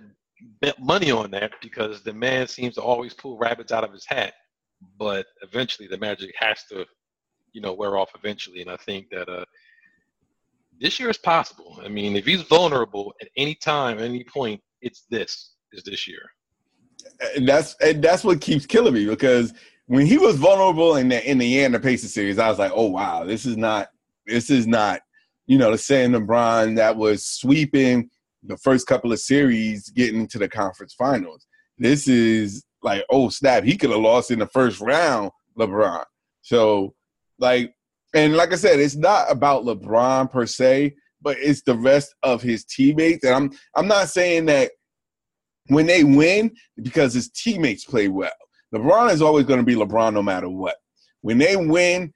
bet 0.61 0.81
money 0.81 1.11
on 1.11 1.31
that 1.33 1.53
because 1.63 2.03
the 2.03 2.13
man 2.13 2.47
seems 2.47 2.75
to 2.75 2.83
always 2.83 3.15
pull 3.15 3.39
rabbits 3.39 3.73
out 3.73 3.85
of 3.85 3.93
his 3.93 4.07
hat. 4.07 4.35
But 4.99 5.27
eventually, 5.43 5.89
the 5.89 5.99
magic 5.99 6.33
has 6.39 6.65
to, 6.71 6.87
you 7.53 7.61
know, 7.61 7.73
wear 7.75 7.99
off 7.99 8.11
eventually. 8.15 8.63
And 8.63 8.71
I 8.71 8.77
think 8.77 9.11
that 9.11 9.29
uh, 9.29 9.45
this 10.81 10.99
year 10.99 11.11
is 11.11 11.19
possible. 11.19 11.79
I 11.85 11.89
mean, 11.89 12.17
if 12.17 12.25
he's 12.25 12.43
vulnerable 12.43 13.13
at 13.21 13.29
any 13.37 13.55
time, 13.55 13.99
at 13.99 14.05
any 14.05 14.25
point, 14.25 14.61
it's 14.81 15.05
this 15.11 15.53
is 15.73 15.85
this 15.85 16.09
year. 16.09 16.23
And 17.37 17.49
that's 17.49 17.77
and 17.81 18.03
that's 18.03 18.25
what 18.25 18.41
keeps 18.41 18.67
killing 18.67 18.95
me 18.95 19.07
because 19.07 19.53
when 19.87 20.07
he 20.07 20.19
was 20.19 20.37
vulnerable 20.37 20.97
in 20.97 21.09
the 21.09 21.31
in 21.31 21.39
the 21.39 21.81
Pacers 21.81 22.15
series, 22.15 22.39
I 22.39 22.49
was 22.49 22.59
like, 22.59 22.73
oh 22.75 22.89
wow, 22.89 23.25
this 23.25 23.45
is 23.45 23.57
not 23.57 23.89
this 24.27 24.49
is 24.49 24.67
not 24.67 25.01
you 25.47 25.59
know 25.59 25.71
the 25.71 25.79
same 25.79 26.13
LeBron 26.13 26.77
that 26.77 26.97
was 26.97 27.25
sweeping 27.25 28.09
the 28.43 28.57
first 28.59 28.87
couple 28.87 29.13
of 29.13 29.21
series 29.21 29.91
getting 29.91 30.21
into 30.21 30.39
the 30.39 30.49
conference 30.49 30.95
finals. 30.95 31.47
This 31.79 32.09
is 32.09 32.65
like, 32.83 33.05
oh 33.11 33.29
snap, 33.29 33.65
he 33.65 33.77
could 33.77 33.91
have 33.91 34.01
lost 34.01 34.31
in 34.31 34.39
the 34.39 34.47
first 34.47 34.81
round, 34.81 35.31
LeBron. 35.59 36.05
So, 36.43 36.95
like, 37.39 37.75
and 38.15 38.37
like 38.37 38.53
I 38.53 38.57
said, 38.57 38.81
it's 38.81 38.97
not 38.97 39.31
about 39.31 39.65
LeBron 39.65 40.31
per 40.31 40.47
se, 40.47 40.95
but 41.23 41.37
it's 41.39 41.63
the 41.63 41.77
rest 41.77 42.15
of 42.23 42.43
his 42.43 42.65
teammates. 42.65 43.25
And 43.25 43.35
I'm 43.35 43.51
I'm 43.77 43.89
not 43.89 44.09
saying 44.09 44.47
that 44.47 44.73
when 45.69 45.87
they 45.87 46.05
win 46.05 46.53
because 46.83 47.15
his 47.15 47.31
teammates 47.31 47.85
play 47.85 48.09
well. 48.09 48.31
LeBron 48.75 49.13
is 49.13 49.23
always 49.23 49.47
going 49.47 49.61
to 49.61 49.67
be 49.67 49.75
LeBron 49.75 50.15
no 50.15 50.23
matter 50.23 50.49
what. 50.49 50.77
When 51.23 51.39
they 51.39 51.57
win, 51.57 52.13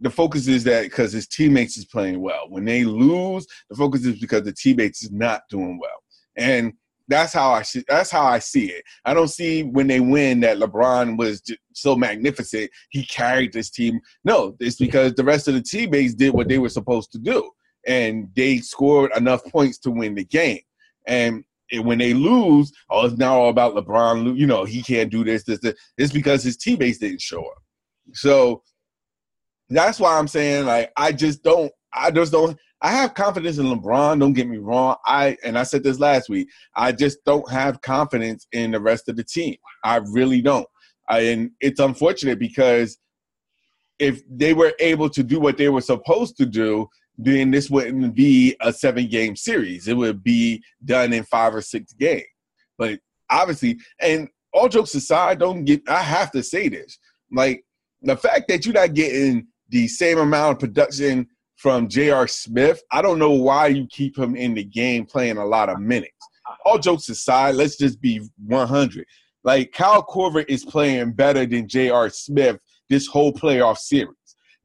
the 0.00 0.10
focus 0.10 0.48
is 0.48 0.64
that 0.64 0.84
because 0.84 1.12
his 1.12 1.26
teammates 1.26 1.76
is 1.76 1.84
playing 1.84 2.20
well. 2.20 2.46
When 2.48 2.64
they 2.64 2.84
lose, 2.84 3.46
the 3.68 3.76
focus 3.76 4.04
is 4.04 4.18
because 4.18 4.42
the 4.42 4.52
teammates 4.52 5.02
is 5.02 5.12
not 5.12 5.42
doing 5.50 5.78
well. 5.78 6.02
And 6.36 6.72
that's 7.08 7.32
how 7.32 7.50
I 7.50 7.62
see. 7.62 7.84
That's 7.88 8.10
how 8.10 8.24
I 8.24 8.38
see 8.38 8.66
it. 8.66 8.84
I 9.04 9.14
don't 9.14 9.28
see 9.28 9.64
when 9.64 9.88
they 9.88 10.00
win 10.00 10.40
that 10.40 10.58
LeBron 10.58 11.18
was 11.18 11.42
so 11.72 11.96
magnificent. 11.96 12.70
He 12.90 13.04
carried 13.04 13.52
this 13.52 13.68
team. 13.68 14.00
No, 14.24 14.56
it's 14.60 14.76
because 14.76 15.14
the 15.14 15.24
rest 15.24 15.48
of 15.48 15.54
the 15.54 15.62
teammates 15.62 16.14
did 16.14 16.32
what 16.32 16.48
they 16.48 16.58
were 16.58 16.68
supposed 16.68 17.10
to 17.12 17.18
do, 17.18 17.50
and 17.86 18.28
they 18.36 18.58
scored 18.58 19.10
enough 19.16 19.44
points 19.46 19.78
to 19.80 19.90
win 19.90 20.14
the 20.14 20.24
game. 20.24 20.60
And 21.06 21.44
when 21.82 21.98
they 21.98 22.14
lose, 22.14 22.72
oh, 22.90 23.06
it's 23.06 23.18
now 23.18 23.40
all 23.40 23.50
about 23.50 23.74
LeBron. 23.74 24.36
You 24.36 24.46
know, 24.46 24.64
he 24.64 24.80
can't 24.80 25.10
do 25.10 25.24
this, 25.24 25.42
this, 25.42 25.58
this. 25.60 25.74
It's 25.98 26.12
because 26.12 26.44
his 26.44 26.56
teammates 26.56 26.98
didn't 26.98 27.20
show 27.20 27.40
up. 27.40 27.62
So 28.12 28.62
that's 29.70 30.00
why 30.00 30.18
I'm 30.18 30.28
saying 30.28 30.66
like 30.66 30.92
I 30.96 31.12
just 31.12 31.42
don't 31.42 31.72
I 31.92 32.10
just 32.10 32.32
don't 32.32 32.58
I 32.82 32.92
have 32.92 33.14
confidence 33.14 33.58
in 33.58 33.66
LeBron, 33.66 34.20
don't 34.20 34.32
get 34.32 34.48
me 34.48 34.56
wrong. 34.56 34.96
I 35.04 35.36
and 35.44 35.58
I 35.58 35.64
said 35.64 35.82
this 35.82 36.00
last 36.00 36.28
week. 36.28 36.48
I 36.74 36.92
just 36.92 37.18
don't 37.24 37.48
have 37.50 37.80
confidence 37.82 38.46
in 38.52 38.70
the 38.70 38.80
rest 38.80 39.08
of 39.08 39.16
the 39.16 39.24
team. 39.24 39.56
I 39.84 39.96
really 39.96 40.40
don't. 40.40 40.66
I, 41.08 41.20
and 41.20 41.50
it's 41.60 41.80
unfortunate 41.80 42.38
because 42.38 42.98
if 43.98 44.22
they 44.30 44.54
were 44.54 44.72
able 44.80 45.10
to 45.10 45.22
do 45.22 45.40
what 45.40 45.58
they 45.58 45.68
were 45.68 45.82
supposed 45.82 46.36
to 46.38 46.46
do, 46.46 46.88
then 47.18 47.50
this 47.50 47.68
wouldn't 47.68 48.14
be 48.14 48.56
a 48.62 48.72
seven 48.72 49.08
game 49.08 49.36
series. 49.36 49.88
It 49.88 49.96
would 49.96 50.22
be 50.24 50.62
done 50.84 51.12
in 51.12 51.24
five 51.24 51.54
or 51.54 51.60
six 51.60 51.92
games. 51.92 52.24
But 52.78 52.98
obviously, 53.28 53.78
and 54.00 54.28
all 54.54 54.68
jokes 54.68 54.94
aside, 54.94 55.40
don't 55.40 55.64
get 55.64 55.82
I 55.86 56.02
have 56.02 56.30
to 56.32 56.42
say 56.42 56.68
this. 56.68 56.98
Like 57.30 57.62
the 58.00 58.16
fact 58.16 58.48
that 58.48 58.64
you're 58.64 58.74
not 58.74 58.94
getting 58.94 59.48
the 59.70 59.88
same 59.88 60.18
amount 60.18 60.52
of 60.52 60.58
production 60.60 61.26
from 61.56 61.88
J.R. 61.88 62.26
Smith. 62.26 62.82
I 62.90 63.02
don't 63.02 63.18
know 63.18 63.32
why 63.32 63.68
you 63.68 63.86
keep 63.90 64.18
him 64.18 64.34
in 64.34 64.54
the 64.54 64.64
game 64.64 65.06
playing 65.06 65.36
a 65.36 65.44
lot 65.44 65.68
of 65.68 65.78
minutes. 65.78 66.12
All 66.64 66.78
jokes 66.78 67.08
aside, 67.08 67.54
let's 67.54 67.76
just 67.76 68.00
be 68.00 68.20
100. 68.46 69.06
Like 69.44 69.72
Kyle 69.72 70.04
Korver 70.04 70.44
is 70.48 70.64
playing 70.64 71.12
better 71.12 71.46
than 71.46 71.68
J.R. 71.68 72.10
Smith 72.10 72.58
this 72.88 73.06
whole 73.06 73.32
playoff 73.32 73.78
series. 73.78 74.14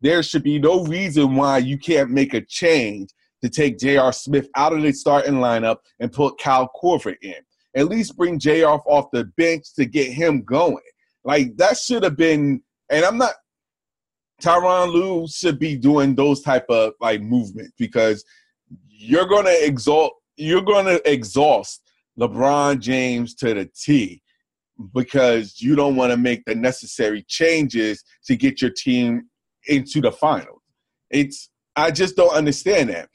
There 0.02 0.22
should 0.24 0.44
be 0.44 0.60
no 0.60 0.84
reason 0.86 1.36
why 1.36 1.60
you 1.60 1.78
can't 1.78 2.10
make 2.10 2.34
a 2.34 2.42
change 2.42 3.10
to 3.42 3.50
take 3.50 3.78
J.R. 3.78 4.12
Smith 4.12 4.50
out 4.56 4.74
of 4.74 4.82
the 4.82 4.92
starting 4.92 5.36
lineup 5.36 5.78
and 6.00 6.12
put 6.12 6.40
Kyle 6.40 6.70
Korver 6.82 7.16
in. 7.22 7.36
At 7.76 7.88
least 7.88 8.18
bring 8.18 8.40
J.R. 8.40 8.82
off 8.86 9.12
the 9.12 9.26
bench 9.38 9.74
to 9.76 9.86
get 9.86 10.12
him 10.12 10.44
going. 10.44 10.80
Like 11.24 11.56
that 11.58 11.78
should 11.78 12.04
have 12.04 12.18
been. 12.18 12.62
And 12.90 13.04
I'm 13.04 13.18
not 13.18 13.34
Tyronn 14.42 14.92
Lue 14.92 15.28
should 15.28 15.60
be 15.60 15.76
doing 15.76 16.16
those 16.16 16.42
type 16.42 16.66
of 16.70 16.94
like 17.00 17.22
movements 17.22 17.74
because 17.78 18.24
you're 18.90 19.28
gonna 19.28 19.56
exalt 19.62 20.14
you're 20.38 20.62
gonna 20.62 21.00
exhaust 21.06 21.82
LeBron 22.20 22.80
James 22.80 23.34
to 23.36 23.54
the 23.54 23.66
T 23.66 24.22
because 24.94 25.62
you 25.62 25.76
don't 25.76 25.96
want 25.96 26.12
to 26.12 26.18
make 26.18 26.44
the 26.46 26.56
necessary 26.56 27.24
changes 27.28 28.04
to 28.26 28.36
get 28.36 28.62
your 28.62 28.72
team 28.72 29.30
into 29.68 30.02
the 30.02 30.12
finals. 30.12 30.62
It's 31.10 31.50
I 31.76 31.92
just 31.92 32.16
don't 32.16 32.34
understand 32.34 32.90
that. 32.90 33.10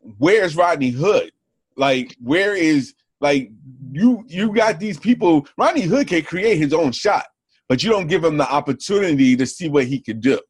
Where's 0.00 0.56
Rodney 0.56 0.90
Hood? 0.90 1.30
Like 1.76 2.16
where 2.20 2.54
is 2.54 2.94
like 3.20 3.50
you 3.92 4.24
you 4.26 4.52
got 4.52 4.80
these 4.80 4.98
people 4.98 5.46
Rodney 5.56 5.82
Hood 5.82 6.08
can 6.08 6.22
create 6.22 6.58
his 6.58 6.72
own 6.72 6.92
shot, 6.92 7.26
but 7.68 7.82
you 7.82 7.90
don't 7.90 8.06
give 8.08 8.24
him 8.24 8.36
the 8.36 8.50
opportunity 8.50 9.36
to 9.36 9.46
see 9.46 9.68
what 9.68 9.86
he 9.86 10.00
could 10.00 10.20
do 10.20 10.40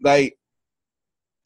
like 0.00 0.36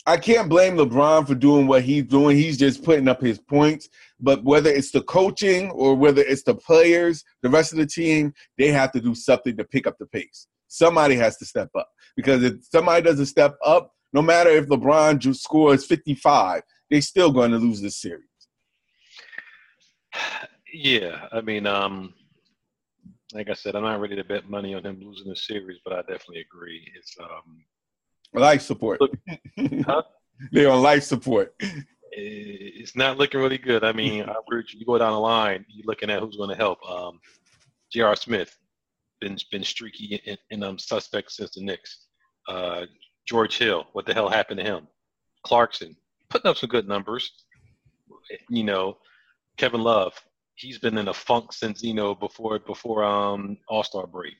I 0.06 0.16
can't 0.16 0.48
blame 0.48 0.76
LeBron 0.76 1.26
for 1.26 1.34
doing 1.34 1.66
what 1.66 1.82
he's 1.82 2.04
doing. 2.04 2.36
He's 2.36 2.56
just 2.56 2.82
putting 2.82 3.06
up 3.06 3.20
his 3.20 3.38
points. 3.38 3.88
But 4.18 4.42
whether 4.42 4.70
it's 4.70 4.90
the 4.90 5.02
coaching 5.02 5.70
or 5.70 5.94
whether 5.94 6.22
it's 6.22 6.42
the 6.42 6.54
players, 6.54 7.22
the 7.42 7.50
rest 7.50 7.72
of 7.72 7.78
the 7.78 7.86
team, 7.86 8.32
they 8.56 8.68
have 8.68 8.92
to 8.92 9.00
do 9.00 9.14
something 9.14 9.56
to 9.56 9.64
pick 9.64 9.86
up 9.86 9.98
the 9.98 10.06
pace. 10.06 10.46
Somebody 10.68 11.16
has 11.16 11.36
to 11.38 11.44
step 11.44 11.68
up. 11.74 11.88
Because 12.16 12.42
if 12.42 12.64
somebody 12.64 13.02
doesn't 13.02 13.26
step 13.26 13.56
up, 13.64 13.92
no 14.12 14.22
matter 14.22 14.50
if 14.50 14.66
LeBron 14.66 15.36
scores 15.36 15.84
55, 15.84 16.62
they're 16.90 17.02
still 17.02 17.30
going 17.30 17.50
to 17.50 17.58
lose 17.58 17.80
this 17.80 18.00
series. 18.00 18.24
Yeah, 20.72 21.26
I 21.32 21.40
mean, 21.40 21.66
um, 21.66 22.14
like 23.32 23.50
I 23.50 23.54
said, 23.54 23.76
I'm 23.76 23.82
not 23.82 24.00
ready 24.00 24.16
to 24.16 24.24
bet 24.24 24.48
money 24.48 24.74
on 24.74 24.84
him 24.84 25.00
losing 25.00 25.28
the 25.28 25.36
series, 25.36 25.78
but 25.84 25.92
I 25.92 26.00
definitely 26.00 26.40
agree. 26.40 26.90
It's 26.96 27.16
um, 27.20 27.64
Life 28.32 28.62
support. 28.62 29.00
huh? 29.86 30.02
They're 30.52 30.70
on 30.70 30.82
life 30.82 31.02
support. 31.02 31.54
It's 32.12 32.96
not 32.96 33.18
looking 33.18 33.40
really 33.40 33.58
good. 33.58 33.84
I 33.84 33.92
mean, 33.92 34.24
you 34.24 34.86
go 34.86 34.98
down 34.98 35.12
the 35.12 35.18
line, 35.18 35.64
you're 35.68 35.86
looking 35.86 36.10
at 36.10 36.20
who's 36.20 36.36
going 36.36 36.50
to 36.50 36.56
help. 36.56 36.78
Um, 36.88 37.20
J.R. 37.92 38.16
Smith 38.16 38.56
been 39.20 39.36
been 39.50 39.64
streaky 39.64 40.20
and, 40.26 40.38
in 40.50 40.62
um, 40.62 40.78
suspect 40.78 41.32
since 41.32 41.54
the 41.54 41.62
Knicks. 41.62 42.06
Uh, 42.48 42.86
George 43.26 43.58
Hill, 43.58 43.86
what 43.92 44.06
the 44.06 44.14
hell 44.14 44.28
happened 44.28 44.58
to 44.58 44.64
him? 44.64 44.88
Clarkson 45.44 45.96
putting 46.30 46.48
up 46.48 46.56
some 46.56 46.68
good 46.68 46.88
numbers. 46.88 47.30
You 48.48 48.64
know, 48.64 48.96
Kevin 49.56 49.82
Love, 49.82 50.14
he's 50.60 50.78
been 50.78 50.98
in 50.98 51.08
a 51.08 51.14
funk 51.14 51.52
since 51.52 51.82
you 51.82 51.94
know 51.94 52.14
before 52.14 52.58
before 52.58 53.02
um, 53.04 53.56
All 53.68 53.82
Star 53.82 54.06
break. 54.06 54.34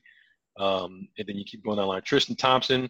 Um, 0.59 1.07
and 1.17 1.27
then 1.27 1.37
you 1.37 1.45
keep 1.45 1.63
going 1.63 1.77
down 1.77 1.85
the 1.85 1.89
line. 1.89 2.01
Tristan 2.03 2.35
Thompson, 2.35 2.89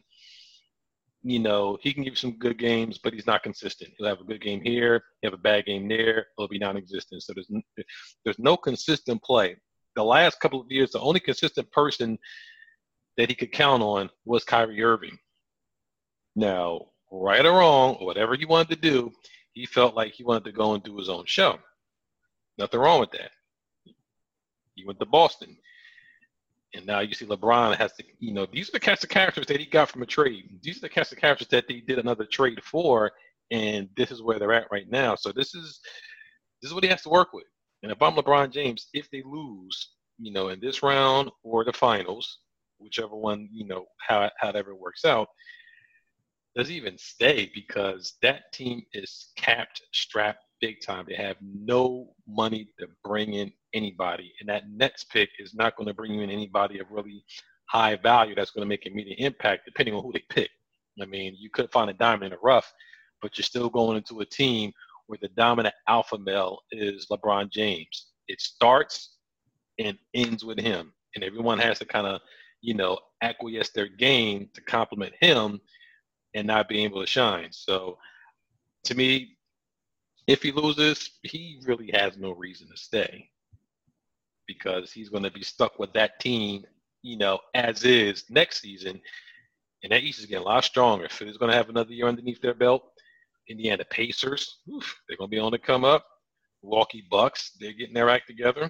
you 1.23 1.39
know, 1.39 1.77
he 1.81 1.93
can 1.93 2.03
give 2.03 2.13
you 2.13 2.17
some 2.17 2.37
good 2.37 2.57
games, 2.57 2.97
but 2.97 3.13
he's 3.13 3.27
not 3.27 3.43
consistent. 3.43 3.91
He'll 3.97 4.07
have 4.07 4.19
a 4.19 4.25
good 4.25 4.41
game 4.41 4.61
here, 4.61 5.03
he'll 5.21 5.31
have 5.31 5.39
a 5.39 5.41
bad 5.41 5.65
game 5.65 5.87
there, 5.87 6.27
he'll 6.37 6.47
be 6.47 6.59
non-existent. 6.59 7.23
So 7.23 7.33
there's 7.33 7.49
there's 8.25 8.39
no 8.39 8.57
consistent 8.57 9.21
play. 9.23 9.55
The 9.95 10.03
last 10.03 10.39
couple 10.39 10.61
of 10.61 10.71
years, 10.71 10.91
the 10.91 10.99
only 10.99 11.19
consistent 11.19 11.71
person 11.71 12.17
that 13.17 13.29
he 13.29 13.35
could 13.35 13.51
count 13.51 13.83
on 13.83 14.09
was 14.25 14.43
Kyrie 14.43 14.81
Irving. 14.81 15.17
Now, 16.35 16.87
right 17.11 17.45
or 17.45 17.51
wrong, 17.51 17.95
whatever 17.95 18.35
he 18.35 18.45
wanted 18.45 18.69
to 18.69 18.89
do, 18.89 19.11
he 19.53 19.65
felt 19.65 19.95
like 19.95 20.13
he 20.13 20.23
wanted 20.23 20.45
to 20.45 20.53
go 20.53 20.73
and 20.73 20.83
do 20.83 20.97
his 20.97 21.09
own 21.09 21.25
show. 21.25 21.59
Nothing 22.57 22.79
wrong 22.79 22.99
with 22.99 23.11
that. 23.11 23.31
He 24.75 24.85
went 24.85 24.99
to 24.99 25.05
Boston. 25.05 25.57
And 26.73 26.85
now 26.85 26.99
you 27.01 27.13
see 27.13 27.25
LeBron 27.25 27.75
has 27.75 27.91
to, 27.93 28.03
you 28.19 28.33
know, 28.33 28.45
these 28.45 28.69
are 28.69 28.73
the 28.73 28.79
cast 28.79 29.03
of 29.03 29.09
characters 29.09 29.45
that 29.47 29.59
he 29.59 29.65
got 29.65 29.89
from 29.89 30.03
a 30.03 30.05
trade. 30.05 30.59
These 30.61 30.77
are 30.77 30.81
the 30.81 30.89
cast 30.89 31.11
of 31.11 31.17
characters 31.17 31.47
that 31.49 31.67
they 31.67 31.81
did 31.81 31.99
another 31.99 32.25
trade 32.25 32.63
for, 32.63 33.11
and 33.51 33.89
this 33.97 34.09
is 34.09 34.21
where 34.21 34.39
they're 34.39 34.53
at 34.53 34.71
right 34.71 34.89
now. 34.89 35.15
So 35.15 35.33
this 35.33 35.53
is 35.53 35.81
this 36.61 36.69
is 36.69 36.73
what 36.73 36.83
he 36.83 36.89
has 36.89 37.01
to 37.01 37.09
work 37.09 37.33
with. 37.33 37.45
And 37.83 37.91
if 37.91 38.01
I'm 38.01 38.13
LeBron 38.13 38.51
James, 38.51 38.87
if 38.93 39.09
they 39.09 39.23
lose, 39.25 39.91
you 40.17 40.31
know, 40.31 40.49
in 40.49 40.61
this 40.61 40.81
round 40.81 41.29
or 41.43 41.65
the 41.65 41.73
finals, 41.73 42.39
whichever 42.79 43.15
one, 43.15 43.49
you 43.51 43.65
know, 43.65 43.85
how 43.99 44.29
however 44.37 44.71
it 44.71 44.79
works 44.79 45.03
out, 45.03 45.27
does 46.55 46.69
he 46.69 46.75
even 46.75 46.97
stay 46.97 47.51
because 47.53 48.13
that 48.21 48.53
team 48.53 48.83
is 48.93 49.31
capped, 49.35 49.81
strapped 49.91 50.45
big 50.61 50.81
time. 50.81 51.05
They 51.07 51.15
have 51.15 51.37
no 51.41 52.13
money 52.27 52.69
to 52.79 52.87
bring 53.03 53.33
in 53.33 53.51
anybody, 53.73 54.33
and 54.39 54.47
that 54.47 54.69
next 54.69 55.09
pick 55.09 55.29
is 55.39 55.53
not 55.53 55.75
going 55.75 55.87
to 55.87 55.93
bring 55.93 56.13
you 56.13 56.21
in 56.21 56.29
anybody 56.29 56.79
of 56.79 56.87
really 56.91 57.23
high 57.65 57.95
value 57.95 58.35
that's 58.35 58.51
going 58.51 58.63
to 58.63 58.69
make 58.69 58.85
immediate 58.85 59.19
impact, 59.19 59.65
depending 59.65 59.95
on 59.95 60.03
who 60.03 60.11
they 60.11 60.23
pick. 60.29 60.49
I 61.01 61.05
mean, 61.05 61.35
you 61.37 61.49
could 61.49 61.71
find 61.71 61.89
a 61.89 61.93
diamond 61.93 62.25
in 62.25 62.31
the 62.31 62.37
rough, 62.43 62.71
but 63.21 63.37
you're 63.37 63.43
still 63.43 63.69
going 63.69 63.97
into 63.97 64.19
a 64.19 64.25
team 64.25 64.71
where 65.07 65.19
the 65.21 65.29
dominant 65.29 65.75
alpha 65.87 66.17
male 66.17 66.59
is 66.71 67.07
LeBron 67.11 67.49
James. 67.49 68.07
It 68.27 68.41
starts 68.41 69.17
and 69.79 69.97
ends 70.13 70.43
with 70.43 70.59
him, 70.59 70.93
and 71.15 71.23
everyone 71.23 71.59
has 71.59 71.79
to 71.79 71.85
kind 71.85 72.07
of, 72.07 72.21
you 72.61 72.73
know, 72.73 72.99
acquiesce 73.21 73.69
their 73.69 73.87
game 73.87 74.49
to 74.53 74.61
complement 74.61 75.13
him 75.21 75.59
and 76.35 76.47
not 76.47 76.69
being 76.69 76.85
able 76.85 77.01
to 77.01 77.07
shine. 77.07 77.49
So, 77.51 77.97
to 78.85 78.95
me, 78.95 79.37
if 80.27 80.41
he 80.41 80.51
loses, 80.51 81.11
he 81.23 81.59
really 81.65 81.91
has 81.93 82.17
no 82.17 82.31
reason 82.31 82.67
to 82.69 82.77
stay 82.77 83.29
because 84.47 84.91
he's 84.91 85.09
going 85.09 85.23
to 85.23 85.31
be 85.31 85.43
stuck 85.43 85.79
with 85.79 85.93
that 85.93 86.19
team, 86.19 86.63
you 87.01 87.17
know, 87.17 87.39
as 87.53 87.83
is 87.83 88.25
next 88.29 88.61
season. 88.61 89.01
And 89.83 89.91
that 89.91 90.03
East 90.03 90.19
is 90.19 90.25
getting 90.25 90.43
a 90.43 90.47
lot 90.47 90.63
stronger. 90.63 91.09
Philly's 91.09 91.37
going 91.37 91.51
to 91.51 91.57
have 91.57 91.69
another 91.69 91.93
year 91.93 92.07
underneath 92.07 92.41
their 92.41 92.53
belt. 92.53 92.83
Indiana 93.49 93.83
Pacers, 93.89 94.59
oof, 94.71 94.95
they're 95.07 95.17
going 95.17 95.29
to 95.29 95.35
be 95.35 95.39
on 95.39 95.51
the 95.51 95.57
come 95.57 95.83
up. 95.83 96.05
Milwaukee 96.63 97.03
Bucks, 97.09 97.51
they're 97.59 97.73
getting 97.73 97.93
their 97.93 98.09
act 98.09 98.27
together. 98.27 98.69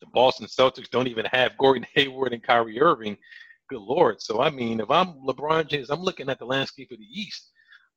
The 0.00 0.06
Boston 0.12 0.46
Celtics 0.46 0.90
don't 0.90 1.06
even 1.06 1.26
have 1.26 1.56
Gordon 1.58 1.86
Hayward 1.94 2.32
and 2.32 2.42
Kyrie 2.42 2.80
Irving. 2.80 3.16
Good 3.68 3.80
Lord. 3.80 4.20
So, 4.20 4.40
I 4.40 4.50
mean, 4.50 4.80
if 4.80 4.90
I'm 4.90 5.14
LeBron 5.26 5.68
James, 5.68 5.90
I'm 5.90 6.02
looking 6.02 6.28
at 6.28 6.38
the 6.38 6.44
landscape 6.44 6.90
of 6.90 6.98
the 6.98 7.04
East. 7.04 7.50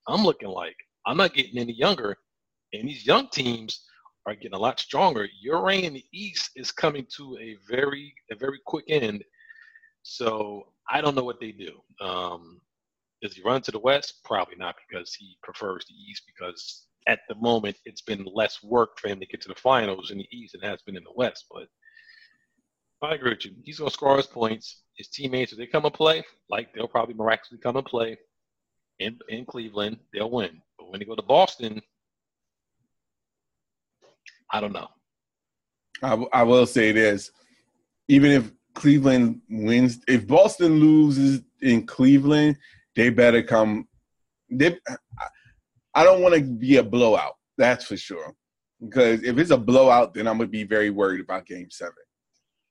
I'm 0.08 0.24
looking 0.24 0.50
like 0.50 0.76
I'm 1.08 1.18
not 1.18 1.34
getting 1.34 1.58
any 1.58 1.74
younger 1.74 2.18
and 2.74 2.90
these 2.90 3.06
young 3.06 3.28
teams 3.30 3.86
are 4.26 4.36
getting 4.36 4.54
a 4.54 4.60
lot 4.60 4.80
stronger. 4.80 5.28
Your 5.42 5.64
reign 5.64 5.84
in 5.86 5.94
the 5.94 6.06
East 6.12 6.52
is 6.56 6.72
coming 6.72 7.06
to 7.18 7.38
a 7.40 7.58
very 7.70 8.14
a 8.32 8.36
very 8.36 8.60
quick 8.66 8.86
end. 8.90 9.24
So 10.04 10.68
I 10.90 11.02
don't 11.02 11.16
know 11.16 11.24
what 11.24 11.40
they 11.40 11.52
do. 11.52 11.80
Um, 12.02 12.62
does 13.22 13.36
he 13.36 13.42
run 13.44 13.62
to 13.62 13.72
the 13.72 13.80
West? 13.80 14.22
Probably 14.26 14.56
not 14.58 14.76
because 14.88 15.14
he 15.14 15.38
prefers 15.44 15.86
the 15.86 15.94
East 15.94 16.24
because 16.26 16.88
at 17.08 17.20
the 17.30 17.36
moment 17.36 17.78
it's 17.86 18.02
been 18.02 18.26
less 18.34 18.62
work 18.64 19.00
for 19.00 19.08
him 19.08 19.20
to 19.20 19.26
get 19.26 19.42
to 19.42 19.48
the 19.50 19.56
finals 19.56 20.12
in 20.12 20.18
the 20.18 20.28
East 20.32 20.54
than 20.54 20.70
has 20.70 20.82
been 20.82 20.98
in 20.98 21.04
the 21.04 21.14
West. 21.16 21.46
But 21.52 21.68
I 23.02 23.16
agree 23.16 23.32
with 23.32 23.46
you. 23.46 23.52
He's 23.64 23.78
to 23.78 23.90
score 23.90 24.18
his 24.18 24.28
points. 24.28 24.82
His 24.98 25.10
teammates, 25.10 25.52
if 25.52 25.58
they 25.58 25.68
come 25.68 25.86
and 25.86 25.94
play, 25.94 26.24
like 26.50 26.74
they'll 26.74 26.88
probably 26.88 27.16
miraculously 27.16 27.58
come 27.58 27.76
and 27.78 27.86
play 27.86 28.18
in, 29.00 29.18
in 29.28 29.46
Cleveland, 29.46 29.98
they'll 30.14 30.30
win. 30.30 30.62
But 30.78 30.90
when 30.90 31.00
they 31.00 31.06
go 31.06 31.16
to 31.16 31.22
Boston, 31.24 31.82
I 34.54 34.62
don't 34.62 34.72
know. 34.72 34.88
I, 36.04 36.14
I 36.32 36.44
will 36.44 36.68
say 36.68 36.92
this: 36.92 37.32
even 38.08 38.32
if 38.32 38.52
Cleveland 38.76 39.42
wins, 39.50 40.00
if 40.08 40.28
Boston 40.28 40.80
loses 40.80 41.42
in 41.62 41.86
Cleveland, 41.88 42.58
they 42.96 43.10
better 43.10 43.42
come. 43.42 43.88
They, 44.50 44.78
I 45.96 46.04
don't 46.04 46.22
want 46.22 46.36
to 46.36 46.42
be 46.42 46.78
a 46.78 46.84
blowout. 46.84 47.34
That's 47.58 47.86
for 47.86 47.98
sure. 47.98 48.36
Because 48.80 49.24
if 49.24 49.38
it's 49.40 49.52
a 49.52 49.58
blowout, 49.58 50.14
then 50.14 50.28
I'm 50.28 50.38
gonna 50.38 50.48
be 50.48 50.64
very 50.64 50.92
worried 50.92 51.22
about 51.22 51.48
Game 51.48 51.72
Seven. 51.72 51.94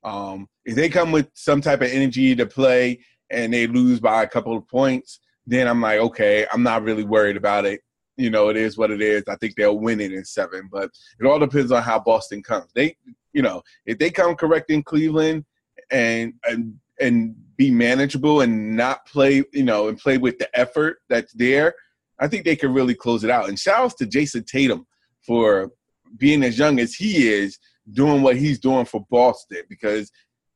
Um, 0.03 0.47
if 0.65 0.75
they 0.75 0.89
come 0.89 1.11
with 1.11 1.29
some 1.33 1.59
type 1.59 1.81
of 1.81 1.89
energy 1.89 2.35
to 2.35 2.45
play 2.45 2.99
and 3.29 3.53
they 3.53 3.67
lose 3.67 3.99
by 3.99 4.23
a 4.23 4.27
couple 4.27 4.55
of 4.55 4.67
points, 4.67 5.19
then 5.45 5.67
I'm 5.67 5.81
like, 5.81 5.99
okay, 5.99 6.45
I'm 6.51 6.63
not 6.63 6.83
really 6.83 7.03
worried 7.03 7.37
about 7.37 7.65
it 7.65 7.81
you 8.17 8.29
know, 8.29 8.49
it 8.49 8.57
is 8.57 8.77
what 8.77 8.91
it 8.91 9.01
is. 9.01 9.23
I 9.27 9.35
think 9.35 9.55
they'll 9.55 9.79
win 9.79 10.01
it 10.01 10.13
in 10.13 10.25
seven, 10.25 10.69
but 10.71 10.89
it 11.19 11.25
all 11.25 11.39
depends 11.39 11.71
on 11.71 11.81
how 11.81 11.99
Boston 11.99 12.43
comes. 12.43 12.71
They, 12.75 12.95
you 13.33 13.41
know, 13.41 13.61
if 13.85 13.97
they 13.97 14.09
come 14.09 14.35
correct 14.35 14.69
in 14.69 14.83
Cleveland 14.83 15.45
and 15.91 16.33
and 16.47 16.75
and 16.99 17.35
be 17.57 17.71
manageable 17.71 18.41
and 18.41 18.75
not 18.75 19.05
play, 19.05 19.43
you 19.51 19.63
know, 19.63 19.87
and 19.87 19.97
play 19.97 20.17
with 20.17 20.37
the 20.37 20.49
effort 20.57 20.97
that's 21.09 21.33
there, 21.33 21.73
I 22.19 22.27
think 22.27 22.45
they 22.45 22.55
can 22.55 22.73
really 22.73 22.95
close 22.95 23.23
it 23.23 23.29
out. 23.29 23.49
And 23.49 23.59
shout 23.59 23.79
outs 23.79 23.95
to 23.95 24.05
Jayson 24.05 24.45
Tatum 24.45 24.85
for 25.21 25.71
being 26.17 26.43
as 26.43 26.57
young 26.57 26.79
as 26.79 26.93
he 26.93 27.27
is, 27.27 27.57
doing 27.91 28.21
what 28.21 28.37
he's 28.37 28.59
doing 28.59 28.85
for 28.85 29.05
Boston 29.09 29.63
because 29.69 30.11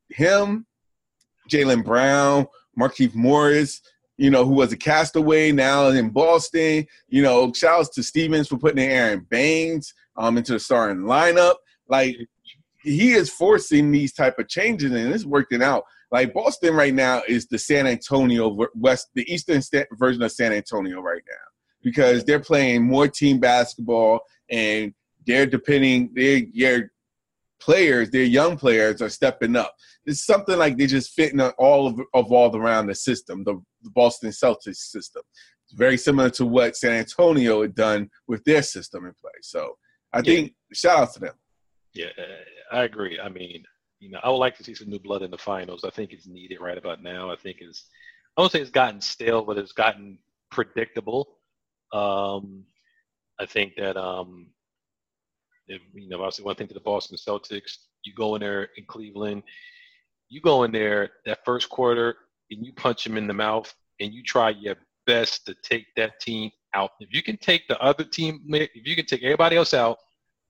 him, 0.10 0.66
Jaylen 1.49 1.84
Brown, 1.84 2.47
Markieff 2.80 3.16
Morris, 3.16 3.82
you 4.18 4.30
know, 4.30 4.45
who 4.45 4.53
was 4.53 4.72
a 4.72 4.78
castaway 4.78 5.51
now 5.51 5.88
in 5.88 6.09
Boston. 6.09 6.86
You 7.07 7.22
know, 7.22 7.51
shouts 7.53 7.89
to 7.89 8.03
Stevens 8.03 8.47
for 8.47 8.57
putting 8.57 8.84
Aron 8.84 9.26
Baynes 9.30 9.93
um, 10.18 10.38
into 10.38 10.53
the 10.53 10.59
starting 10.59 11.03
lineup. 11.03 11.55
Like 11.88 12.15
he 12.82 13.13
is 13.13 13.30
forcing 13.30 13.91
these 13.91 14.13
type 14.13 14.39
of 14.39 14.47
changes, 14.47 14.91
and 14.91 15.13
it's 15.13 15.26
working 15.26 15.63
out. 15.63 15.84
Like 16.11 16.34
Boston 16.34 16.74
right 16.74 16.93
now 16.93 17.22
is 17.28 17.47
the 17.47 17.57
San 17.57 17.86
Antonio 17.86 18.57
West, 18.76 19.09
the 19.13 19.32
Eastern 19.32 19.61
version 19.93 20.22
of 20.22 20.32
San 20.32 20.53
Antonio 20.53 21.01
right 21.01 21.24
now 21.28 21.47
because 21.84 22.24
they're 22.26 22.39
playing 22.39 22.84
more 22.84 23.07
team 23.07 23.39
basketball 23.39 24.20
and 24.49 24.93
they're 25.26 25.45
depending 25.45 26.09
their 26.13 26.91
players, 27.60 28.10
their 28.10 28.24
young 28.24 28.58
players 28.58 29.01
are 29.01 29.10
stepping 29.10 29.55
up. 29.55 29.74
It's 30.05 30.26
something 30.26 30.58
like 30.58 30.78
they're 30.78 30.88
just 30.88 31.14
fitting 31.14 31.41
all 31.41 31.88
of 31.88 31.99
evolved 32.14 32.55
around 32.55 32.88
the 32.88 32.95
system, 32.95 33.43
the 33.43 33.62
the 33.82 33.89
Boston 33.91 34.30
Celtics 34.30 34.78
system. 34.78 35.22
It's 35.66 35.78
very 35.78 35.97
similar 35.97 36.30
to 36.32 36.45
what 36.45 36.76
San 36.76 36.93
Antonio 36.93 37.62
had 37.62 37.76
done 37.76 38.10
with 38.28 38.43
their 38.43 38.64
system 38.64 39.05
in 39.05 39.14
place. 39.14 39.43
So 39.43 39.78
I 40.14 40.22
think 40.22 40.53
shout 40.74 40.99
out 40.99 41.14
to 41.14 41.20
them. 41.20 41.34
Yeah, 41.93 42.08
I 42.72 42.84
agree. 42.84 43.20
I 43.20 43.30
mean, 43.30 43.64
you 43.99 44.12
know, 44.12 44.20
I 44.24 44.30
would 44.30 44.38
like 44.38 44.55
to 44.58 44.64
see 44.64 44.76
some 44.76 44.89
new 44.89 44.99
blood 44.99 45.24
in 45.24 45.32
the 45.32 45.38
finals. 45.38 45.84
I 45.84 45.89
think 45.89 46.14
it's 46.14 46.28
needed 46.28 46.62
right 46.62 46.78
about 46.78 47.01
now. 47.01 47.32
I 47.32 47.36
think 47.36 47.58
it's, 47.60 47.86
I 48.38 48.41
won't 48.41 48.51
say 48.51 48.62
it's 48.62 48.70
gotten 48.70 49.01
stale, 49.01 49.43
but 49.43 49.58
it's 49.58 49.72
gotten 49.72 50.20
predictable. 50.51 51.39
Um, 51.91 52.66
I 53.39 53.45
think 53.45 53.74
that, 53.78 53.97
um, 53.97 54.47
if, 55.68 55.82
you 55.93 56.09
know, 56.09 56.18
obviously 56.18 56.45
one 56.45 56.55
thing 56.55 56.68
to 56.68 56.74
the 56.74 56.80
Boston 56.80 57.18
Celtics, 57.18 57.78
you 58.03 58.13
go 58.13 58.36
in 58.36 58.41
there 58.41 58.70
in 58.78 58.86
Cleveland, 58.86 59.43
you 60.30 60.41
go 60.41 60.63
in 60.63 60.72
there 60.72 61.09
that 61.26 61.39
first 61.45 61.70
quarter, 61.70 62.15
and 62.51 62.65
you 62.65 62.74
punch 62.74 63.03
them 63.03 63.18
in 63.18 63.28
the 63.28 63.34
mouth 63.34 63.74
and 63.99 64.13
you 64.13 64.24
try 64.24 64.49
your 64.49 64.76
best 65.05 65.45
to 65.45 65.55
take 65.63 65.86
that 65.95 66.20
team 66.20 66.51
out. 66.74 66.91
If 66.99 67.13
you 67.13 67.24
can 67.24 67.38
take 67.38 67.68
the 67.68 67.80
other 67.82 68.03
team, 68.03 68.41
if 68.49 68.88
you 68.88 68.95
can 68.95 69.05
take 69.05 69.24
everybody 69.24 69.55
else 69.55 69.74
out, 69.74 69.97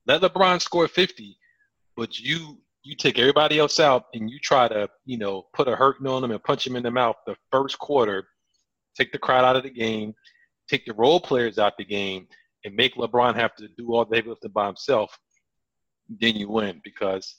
let 0.06 0.20
LeBron 0.20 0.60
score 0.60 0.88
50, 0.88 1.36
but 1.96 2.18
you 2.18 2.58
you 2.84 2.94
take 2.94 3.18
everybody 3.18 3.58
else 3.58 3.80
out 3.80 4.06
and 4.14 4.30
you 4.30 4.38
try 4.38 4.68
to 4.68 4.88
you 5.04 5.18
know 5.18 5.46
put 5.52 5.68
a 5.68 5.76
hurting 5.76 6.06
on 6.06 6.22
them 6.22 6.30
and 6.30 6.42
punch 6.42 6.64
them 6.64 6.76
in 6.76 6.82
the 6.82 6.90
mouth 6.90 7.16
the 7.26 7.36
first 7.50 7.78
quarter, 7.78 8.28
take 8.96 9.12
the 9.12 9.18
crowd 9.18 9.44
out 9.44 9.56
of 9.56 9.62
the 9.62 9.70
game, 9.70 10.14
take 10.68 10.84
the 10.86 10.94
role 10.94 11.20
players 11.20 11.58
out 11.58 11.72
of 11.72 11.78
the 11.78 11.84
game, 11.84 12.26
and 12.64 12.74
make 12.74 12.96
LeBron 12.96 13.34
have 13.36 13.54
to 13.56 13.68
do 13.76 13.94
all 13.94 14.04
the 14.04 14.16
heavy 14.16 14.30
lifting 14.30 14.50
by 14.50 14.66
himself. 14.66 15.16
Then 16.08 16.36
you 16.36 16.48
win 16.48 16.80
because 16.82 17.34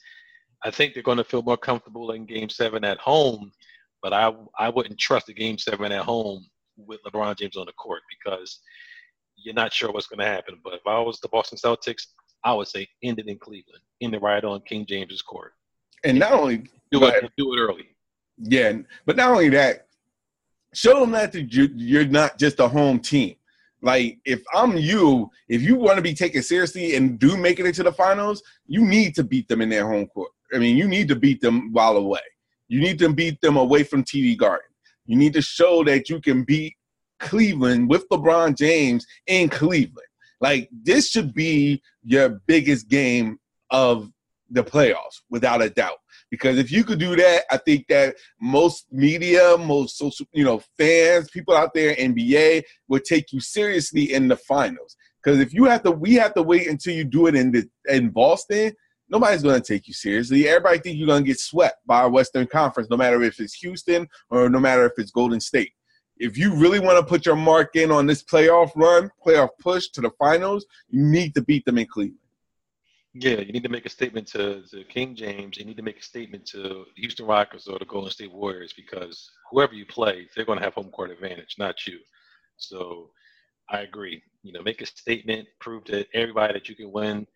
I 0.62 0.70
think 0.70 0.94
they're 0.94 1.02
going 1.02 1.18
to 1.18 1.24
feel 1.24 1.42
more 1.42 1.56
comfortable 1.56 2.12
in 2.12 2.26
Game 2.26 2.48
Seven 2.48 2.84
at 2.84 2.98
home 2.98 3.52
but 4.02 4.12
I 4.12 4.32
I 4.58 4.68
wouldn't 4.68 4.98
trust 4.98 5.28
a 5.28 5.32
game 5.32 5.58
seven 5.58 5.92
at 5.92 6.04
home 6.04 6.46
with 6.76 7.00
LeBron 7.06 7.38
James 7.38 7.56
on 7.56 7.66
the 7.66 7.72
court 7.72 8.02
because 8.10 8.60
you're 9.36 9.54
not 9.54 9.72
sure 9.72 9.92
what's 9.92 10.06
going 10.06 10.20
to 10.20 10.26
happen. 10.26 10.60
But 10.62 10.74
if 10.74 10.80
I 10.86 10.98
was 11.00 11.20
the 11.20 11.28
Boston 11.28 11.58
Celtics, 11.58 12.06
I 12.44 12.52
would 12.52 12.68
say 12.68 12.86
end 13.02 13.18
it 13.18 13.28
in 13.28 13.38
Cleveland, 13.38 13.82
end 14.00 14.14
it 14.14 14.22
right 14.22 14.44
on 14.44 14.60
King 14.62 14.86
James's 14.86 15.22
court. 15.22 15.52
And 16.04 16.18
not 16.18 16.32
only 16.32 16.58
do 16.90 17.00
but, 17.00 17.16
it 17.16 17.30
do 17.36 17.54
it 17.54 17.58
early. 17.58 17.88
Yeah, 18.38 18.78
but 19.04 19.16
not 19.16 19.30
only 19.30 19.50
that, 19.50 19.86
show 20.72 21.00
them 21.00 21.10
that 21.12 21.34
you're 21.34 22.06
not 22.06 22.38
just 22.38 22.60
a 22.60 22.68
home 22.68 23.00
team. 23.00 23.36
Like 23.82 24.18
if 24.24 24.42
I'm 24.52 24.76
you, 24.76 25.30
if 25.48 25.62
you 25.62 25.76
want 25.76 25.96
to 25.96 26.02
be 26.02 26.14
taken 26.14 26.42
seriously 26.42 26.96
and 26.96 27.18
do 27.18 27.36
make 27.36 27.58
it 27.58 27.66
into 27.66 27.82
the 27.82 27.92
finals, 27.92 28.42
you 28.66 28.84
need 28.84 29.14
to 29.14 29.24
beat 29.24 29.48
them 29.48 29.60
in 29.60 29.68
their 29.68 29.86
home 29.86 30.06
court. 30.06 30.30
I 30.52 30.58
mean, 30.58 30.76
you 30.76 30.86
need 30.86 31.08
to 31.08 31.16
beat 31.16 31.40
them 31.40 31.72
while 31.72 31.96
away. 31.96 32.20
You 32.68 32.80
need 32.80 32.98
to 32.98 33.12
beat 33.12 33.40
them 33.40 33.56
away 33.56 33.82
from 33.82 34.04
TD 34.04 34.36
Garden. 34.36 34.66
You 35.06 35.16
need 35.16 35.32
to 35.34 35.42
show 35.42 35.82
that 35.84 36.08
you 36.08 36.20
can 36.20 36.44
beat 36.44 36.74
Cleveland 37.18 37.88
with 37.88 38.08
LeBron 38.08 38.56
James 38.56 39.06
in 39.26 39.48
Cleveland. 39.48 40.06
Like 40.40 40.68
this 40.72 41.08
should 41.08 41.34
be 41.34 41.82
your 42.02 42.40
biggest 42.46 42.88
game 42.88 43.38
of 43.70 44.10
the 44.50 44.64
playoffs, 44.64 45.20
without 45.30 45.62
a 45.62 45.70
doubt. 45.70 45.98
Because 46.30 46.58
if 46.58 46.70
you 46.70 46.84
could 46.84 47.00
do 47.00 47.16
that, 47.16 47.42
I 47.50 47.56
think 47.56 47.86
that 47.88 48.14
most 48.40 48.86
media, 48.92 49.56
most 49.58 49.98
social, 49.98 50.26
you 50.32 50.44
know, 50.44 50.62
fans, 50.78 51.28
people 51.30 51.56
out 51.56 51.74
there, 51.74 51.94
NBA, 51.96 52.62
would 52.88 53.04
take 53.04 53.32
you 53.32 53.40
seriously 53.40 54.12
in 54.12 54.28
the 54.28 54.36
finals. 54.36 54.96
Because 55.22 55.40
if 55.40 55.52
you 55.52 55.64
have 55.64 55.82
to, 55.82 55.90
we 55.90 56.14
have 56.14 56.34
to 56.34 56.42
wait 56.42 56.68
until 56.68 56.94
you 56.94 57.04
do 57.04 57.26
it 57.26 57.34
in 57.34 57.50
the 57.50 57.68
in 57.88 58.10
Boston. 58.10 58.72
Nobody's 59.08 59.42
going 59.42 59.60
to 59.60 59.66
take 59.66 59.88
you 59.88 59.94
seriously. 59.94 60.48
Everybody 60.48 60.78
think 60.78 60.96
you're 60.96 61.08
going 61.08 61.24
to 61.24 61.26
get 61.26 61.40
swept 61.40 61.84
by 61.84 62.06
Western 62.06 62.46
Conference, 62.46 62.88
no 62.90 62.96
matter 62.96 63.20
if 63.22 63.40
it's 63.40 63.54
Houston 63.54 64.08
or 64.30 64.48
no 64.48 64.60
matter 64.60 64.86
if 64.86 64.92
it's 64.98 65.10
Golden 65.10 65.40
State. 65.40 65.72
If 66.16 66.38
you 66.38 66.54
really 66.54 66.78
want 66.78 66.98
to 66.98 67.04
put 67.04 67.26
your 67.26 67.34
mark 67.34 67.74
in 67.74 67.90
on 67.90 68.06
this 68.06 68.22
playoff 68.22 68.70
run, 68.76 69.10
playoff 69.26 69.48
push 69.58 69.88
to 69.88 70.00
the 70.00 70.10
finals, 70.18 70.64
you 70.90 71.02
need 71.02 71.34
to 71.34 71.42
beat 71.42 71.64
them 71.64 71.78
in 71.78 71.86
Cleveland. 71.86 72.19
Yeah, 73.14 73.40
you 73.40 73.52
need 73.52 73.64
to 73.64 73.68
make 73.68 73.86
a 73.86 73.90
statement 73.90 74.28
to, 74.28 74.62
to 74.70 74.84
King 74.84 75.16
James. 75.16 75.58
You 75.58 75.64
need 75.64 75.76
to 75.78 75.82
make 75.82 75.98
a 75.98 76.02
statement 76.02 76.46
to 76.46 76.62
the 76.62 77.02
Houston 77.02 77.26
Rockets 77.26 77.66
or 77.66 77.78
the 77.78 77.84
Golden 77.84 78.10
State 78.10 78.32
Warriors 78.32 78.72
because 78.72 79.30
whoever 79.50 79.74
you 79.74 79.84
play, 79.84 80.28
they're 80.34 80.44
going 80.44 80.58
to 80.58 80.64
have 80.64 80.74
home 80.74 80.90
court 80.90 81.10
advantage, 81.10 81.56
not 81.58 81.86
you. 81.86 81.98
So 82.56 83.10
I 83.68 83.80
agree. 83.80 84.22
You 84.44 84.52
know, 84.52 84.62
make 84.62 84.80
a 84.80 84.86
statement, 84.86 85.48
prove 85.60 85.84
to 85.84 86.06
everybody 86.14 86.52
that 86.52 86.68
you 86.68 86.76
can 86.76 86.92
win 86.92 87.26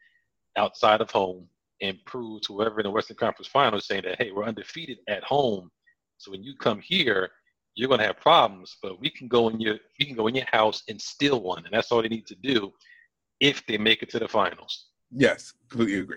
outside 0.57 1.01
of 1.01 1.11
home, 1.11 1.49
and 1.83 1.99
prove 2.07 2.43
to 2.43 2.55
whoever 2.55 2.79
in 2.79 2.85
the 2.85 2.91
Western 2.91 3.17
Conference 3.17 3.49
Finals 3.49 3.87
saying 3.87 4.03
that 4.05 4.19
hey, 4.19 4.31
we're 4.31 4.45
undefeated 4.45 4.99
at 5.09 5.25
home. 5.25 5.71
So 6.19 6.31
when 6.31 6.45
you 6.45 6.55
come 6.57 6.81
here, 6.81 7.31
you're 7.75 7.89
going 7.89 8.01
to 8.01 8.07
have 8.07 8.21
problems, 8.21 8.77
but 8.81 9.01
we 9.01 9.11
can 9.11 9.27
go 9.27 9.49
in 9.49 9.61
your 9.61 9.79
we 9.99 10.07
can 10.07 10.15
go 10.15 10.29
in 10.29 10.37
your 10.37 10.47
house 10.47 10.85
and 10.89 11.01
steal 11.01 11.43
one, 11.43 11.65
and 11.65 11.75
that's 11.75 11.91
all 11.91 12.01
they 12.01 12.09
need 12.09 12.29
to 12.29 12.37
do 12.37 12.73
if 13.41 13.67
they 13.67 13.77
make 13.77 14.03
it 14.03 14.11
to 14.11 14.21
the 14.21 14.29
finals. 14.29 14.87
Yes, 15.17 15.53
completely 15.71 16.01
agree. 16.01 16.17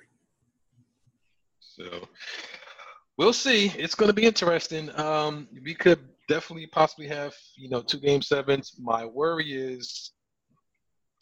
So 1.59 2.07
we'll 3.17 3.33
see. 3.33 3.67
It's 3.77 3.93
going 3.93 4.09
to 4.09 4.13
be 4.13 4.25
interesting. 4.25 4.89
Um, 4.99 5.47
we 5.63 5.75
could 5.75 5.99
definitely 6.27 6.67
possibly 6.67 7.07
have 7.07 7.35
you 7.55 7.69
know 7.69 7.81
two 7.81 7.99
game 7.99 8.23
sevens. 8.23 8.73
My 8.79 9.05
worry 9.05 9.53
is 9.53 10.11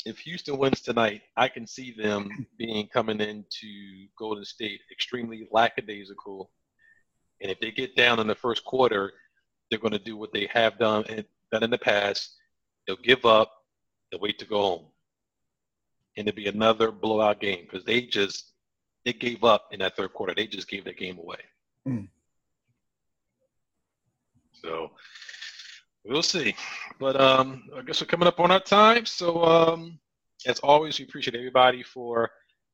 if 0.06 0.20
Houston 0.20 0.58
wins 0.58 0.82
tonight, 0.82 1.24
I 1.36 1.50
can 1.50 1.68
see 1.68 1.94
them 1.98 2.48
being 2.58 2.88
coming 2.88 3.20
into 3.20 4.08
Golden 4.18 4.46
State 4.46 4.80
extremely 4.90 5.48
lackadaisical, 5.52 6.50
and 7.42 7.52
if 7.52 7.60
they 7.60 7.72
get 7.72 7.98
down 7.98 8.22
in 8.22 8.28
the 8.28 8.36
first 8.36 8.64
quarter, 8.64 9.12
they're 9.70 9.80
going 9.80 9.92
to 9.92 10.00
do 10.00 10.16
what 10.16 10.32
they 10.32 10.48
have 10.54 10.80
done 10.80 11.04
and 11.10 11.26
done 11.52 11.64
in 11.64 11.72
the 11.72 11.78
past. 11.78 12.38
They'll 12.88 12.96
give 12.98 13.26
up. 13.26 13.52
They'll 14.12 14.22
wait 14.22 14.40
to 14.40 14.46
go 14.46 14.62
home 14.62 14.86
and 16.18 16.28
it'd 16.28 16.36
be 16.36 16.48
another 16.48 16.92
blowout 16.92 17.40
game 17.40 17.62
because 17.64 17.86
they 17.86 18.02
just 18.02 18.52
they 19.04 19.14
gave 19.14 19.44
up 19.44 19.68
in 19.72 19.80
that 19.80 19.96
third 19.96 20.14
quarter. 20.14 20.34
They 20.34 20.48
just 20.48 20.68
gave 20.68 20.84
that 20.86 20.98
game 20.98 21.18
away. 21.20 21.38
Mm. 21.88 22.08
So 24.54 24.92
we'll 26.04 26.24
see. 26.24 26.56
But 27.00 27.20
um, 27.20 27.64
I 27.76 27.82
guess 27.82 28.02
we're 28.02 28.08
coming 28.08 28.28
up 28.28 28.40
on 28.40 28.52
our 28.52 28.60
time. 28.60 29.06
So 29.06 29.44
um, 29.44 30.00
as 30.48 30.60
always, 30.60 30.98
we 31.00 31.06
appreciate 31.06 31.36
everybody 31.36 31.84
for 31.84 32.32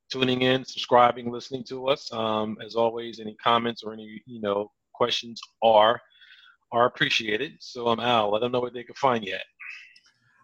tuning 0.09 0.43
in, 0.43 0.63
subscribing, 0.65 1.31
listening 1.31 1.63
to 1.65 1.87
us. 1.87 2.11
Um, 2.13 2.57
as 2.65 2.75
always, 2.75 3.19
any 3.19 3.35
comments 3.35 3.83
or 3.83 3.93
any 3.93 4.21
you 4.25 4.41
know 4.41 4.71
questions 4.93 5.41
are 5.61 5.99
are 6.71 6.85
appreciated. 6.85 7.53
So 7.59 7.87
I'm 7.87 7.99
um, 7.99 8.05
Al. 8.05 8.31
Let 8.31 8.41
them 8.41 8.51
know 8.51 8.61
where 8.61 8.71
they 8.71 8.83
can 8.83 8.95
find 8.95 9.25
you 9.25 9.33
at. 9.33 9.41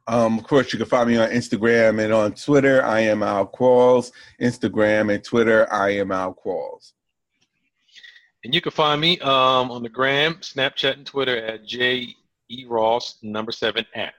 Um, 0.07 0.39
of 0.39 0.47
course, 0.47 0.71
you 0.71 0.79
can 0.79 0.87
find 0.87 1.09
me 1.09 1.17
on 1.17 1.29
Instagram 1.29 2.01
and 2.01 2.13
on 2.13 2.33
Twitter. 2.33 2.83
I 2.83 3.01
am 3.01 3.23
Al 3.23 3.45
Qualls. 3.45 4.11
Instagram 4.41 5.13
and 5.13 5.23
Twitter, 5.23 5.71
I 5.71 5.89
am 5.95 6.11
Al 6.11 6.33
Qualls. 6.33 6.93
And 8.43 8.55
you 8.55 8.61
can 8.61 8.71
find 8.71 9.01
me 9.01 9.19
um, 9.19 9.69
on 9.69 9.83
the 9.83 9.89
gram, 9.89 10.35
Snapchat, 10.35 10.93
and 10.93 11.05
Twitter 11.05 11.37
at 11.37 11.65
J 11.65 12.15
E 12.49 12.65
Ross 12.65 13.17
number 13.21 13.51
seven 13.51 13.85
at. 13.95 14.13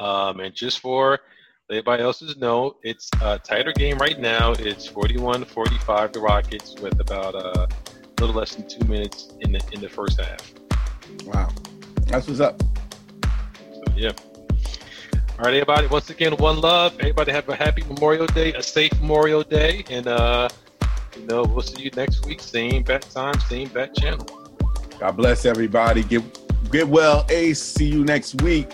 Um, 0.00 0.40
and 0.40 0.52
just 0.54 0.80
for 0.80 1.20
everybody 1.70 2.02
else's 2.02 2.36
know, 2.36 2.76
it's 2.82 3.08
a 3.22 3.38
tighter 3.38 3.72
game 3.72 3.98
right 3.98 4.18
now. 4.18 4.52
It's 4.52 4.88
41-45 4.88 6.12
the 6.12 6.20
Rockets 6.20 6.74
with 6.80 6.98
about 6.98 7.36
uh, 7.36 7.66
a 7.68 8.20
little 8.20 8.34
less 8.34 8.56
than 8.56 8.68
two 8.68 8.84
minutes 8.88 9.32
in 9.40 9.52
the 9.52 9.60
in 9.72 9.80
the 9.80 9.88
first 9.88 10.20
half. 10.20 10.52
Wow, 11.24 11.50
that's 12.06 12.26
what's 12.26 12.40
up. 12.40 12.60
So, 13.72 13.82
yeah. 13.94 14.12
All 15.38 15.44
right, 15.44 15.54
everybody. 15.54 15.86
Once 15.86 16.10
again, 16.10 16.36
one 16.38 16.60
love. 16.60 16.94
Everybody 16.98 17.30
have 17.30 17.48
a 17.48 17.54
happy 17.54 17.84
Memorial 17.84 18.26
Day, 18.26 18.52
a 18.54 18.62
safe 18.62 18.92
Memorial 19.00 19.44
Day, 19.44 19.84
and 19.88 20.08
uh, 20.08 20.48
you 21.16 21.26
know 21.26 21.44
we'll 21.44 21.62
see 21.62 21.80
you 21.80 21.92
next 21.92 22.26
week. 22.26 22.40
Same 22.40 22.82
bat 22.82 23.02
time, 23.02 23.38
same 23.42 23.68
bat 23.68 23.94
channel. 23.94 24.26
God 24.98 25.12
bless 25.12 25.44
everybody. 25.44 26.02
Get 26.02 26.24
get 26.72 26.88
well, 26.88 27.24
Ace. 27.28 27.62
See 27.62 27.86
you 27.86 28.04
next 28.04 28.42
week. 28.42 28.68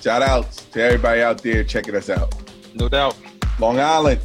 Shout 0.00 0.22
out 0.22 0.50
to 0.72 0.82
everybody 0.82 1.20
out 1.20 1.42
there 1.42 1.64
checking 1.64 1.96
us 1.96 2.08
out. 2.08 2.34
No 2.74 2.88
doubt. 2.88 3.14
Long 3.58 3.78
Island. 3.78 4.22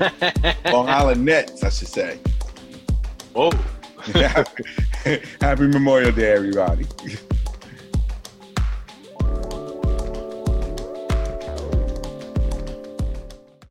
Long 0.72 0.88
Island 0.88 1.22
Nets, 1.22 1.62
I 1.62 1.68
should 1.68 1.88
say. 1.88 2.18
Whoa. 3.34 3.50
Happy 5.42 5.66
Memorial 5.66 6.12
Day, 6.12 6.32
everybody. 6.32 6.86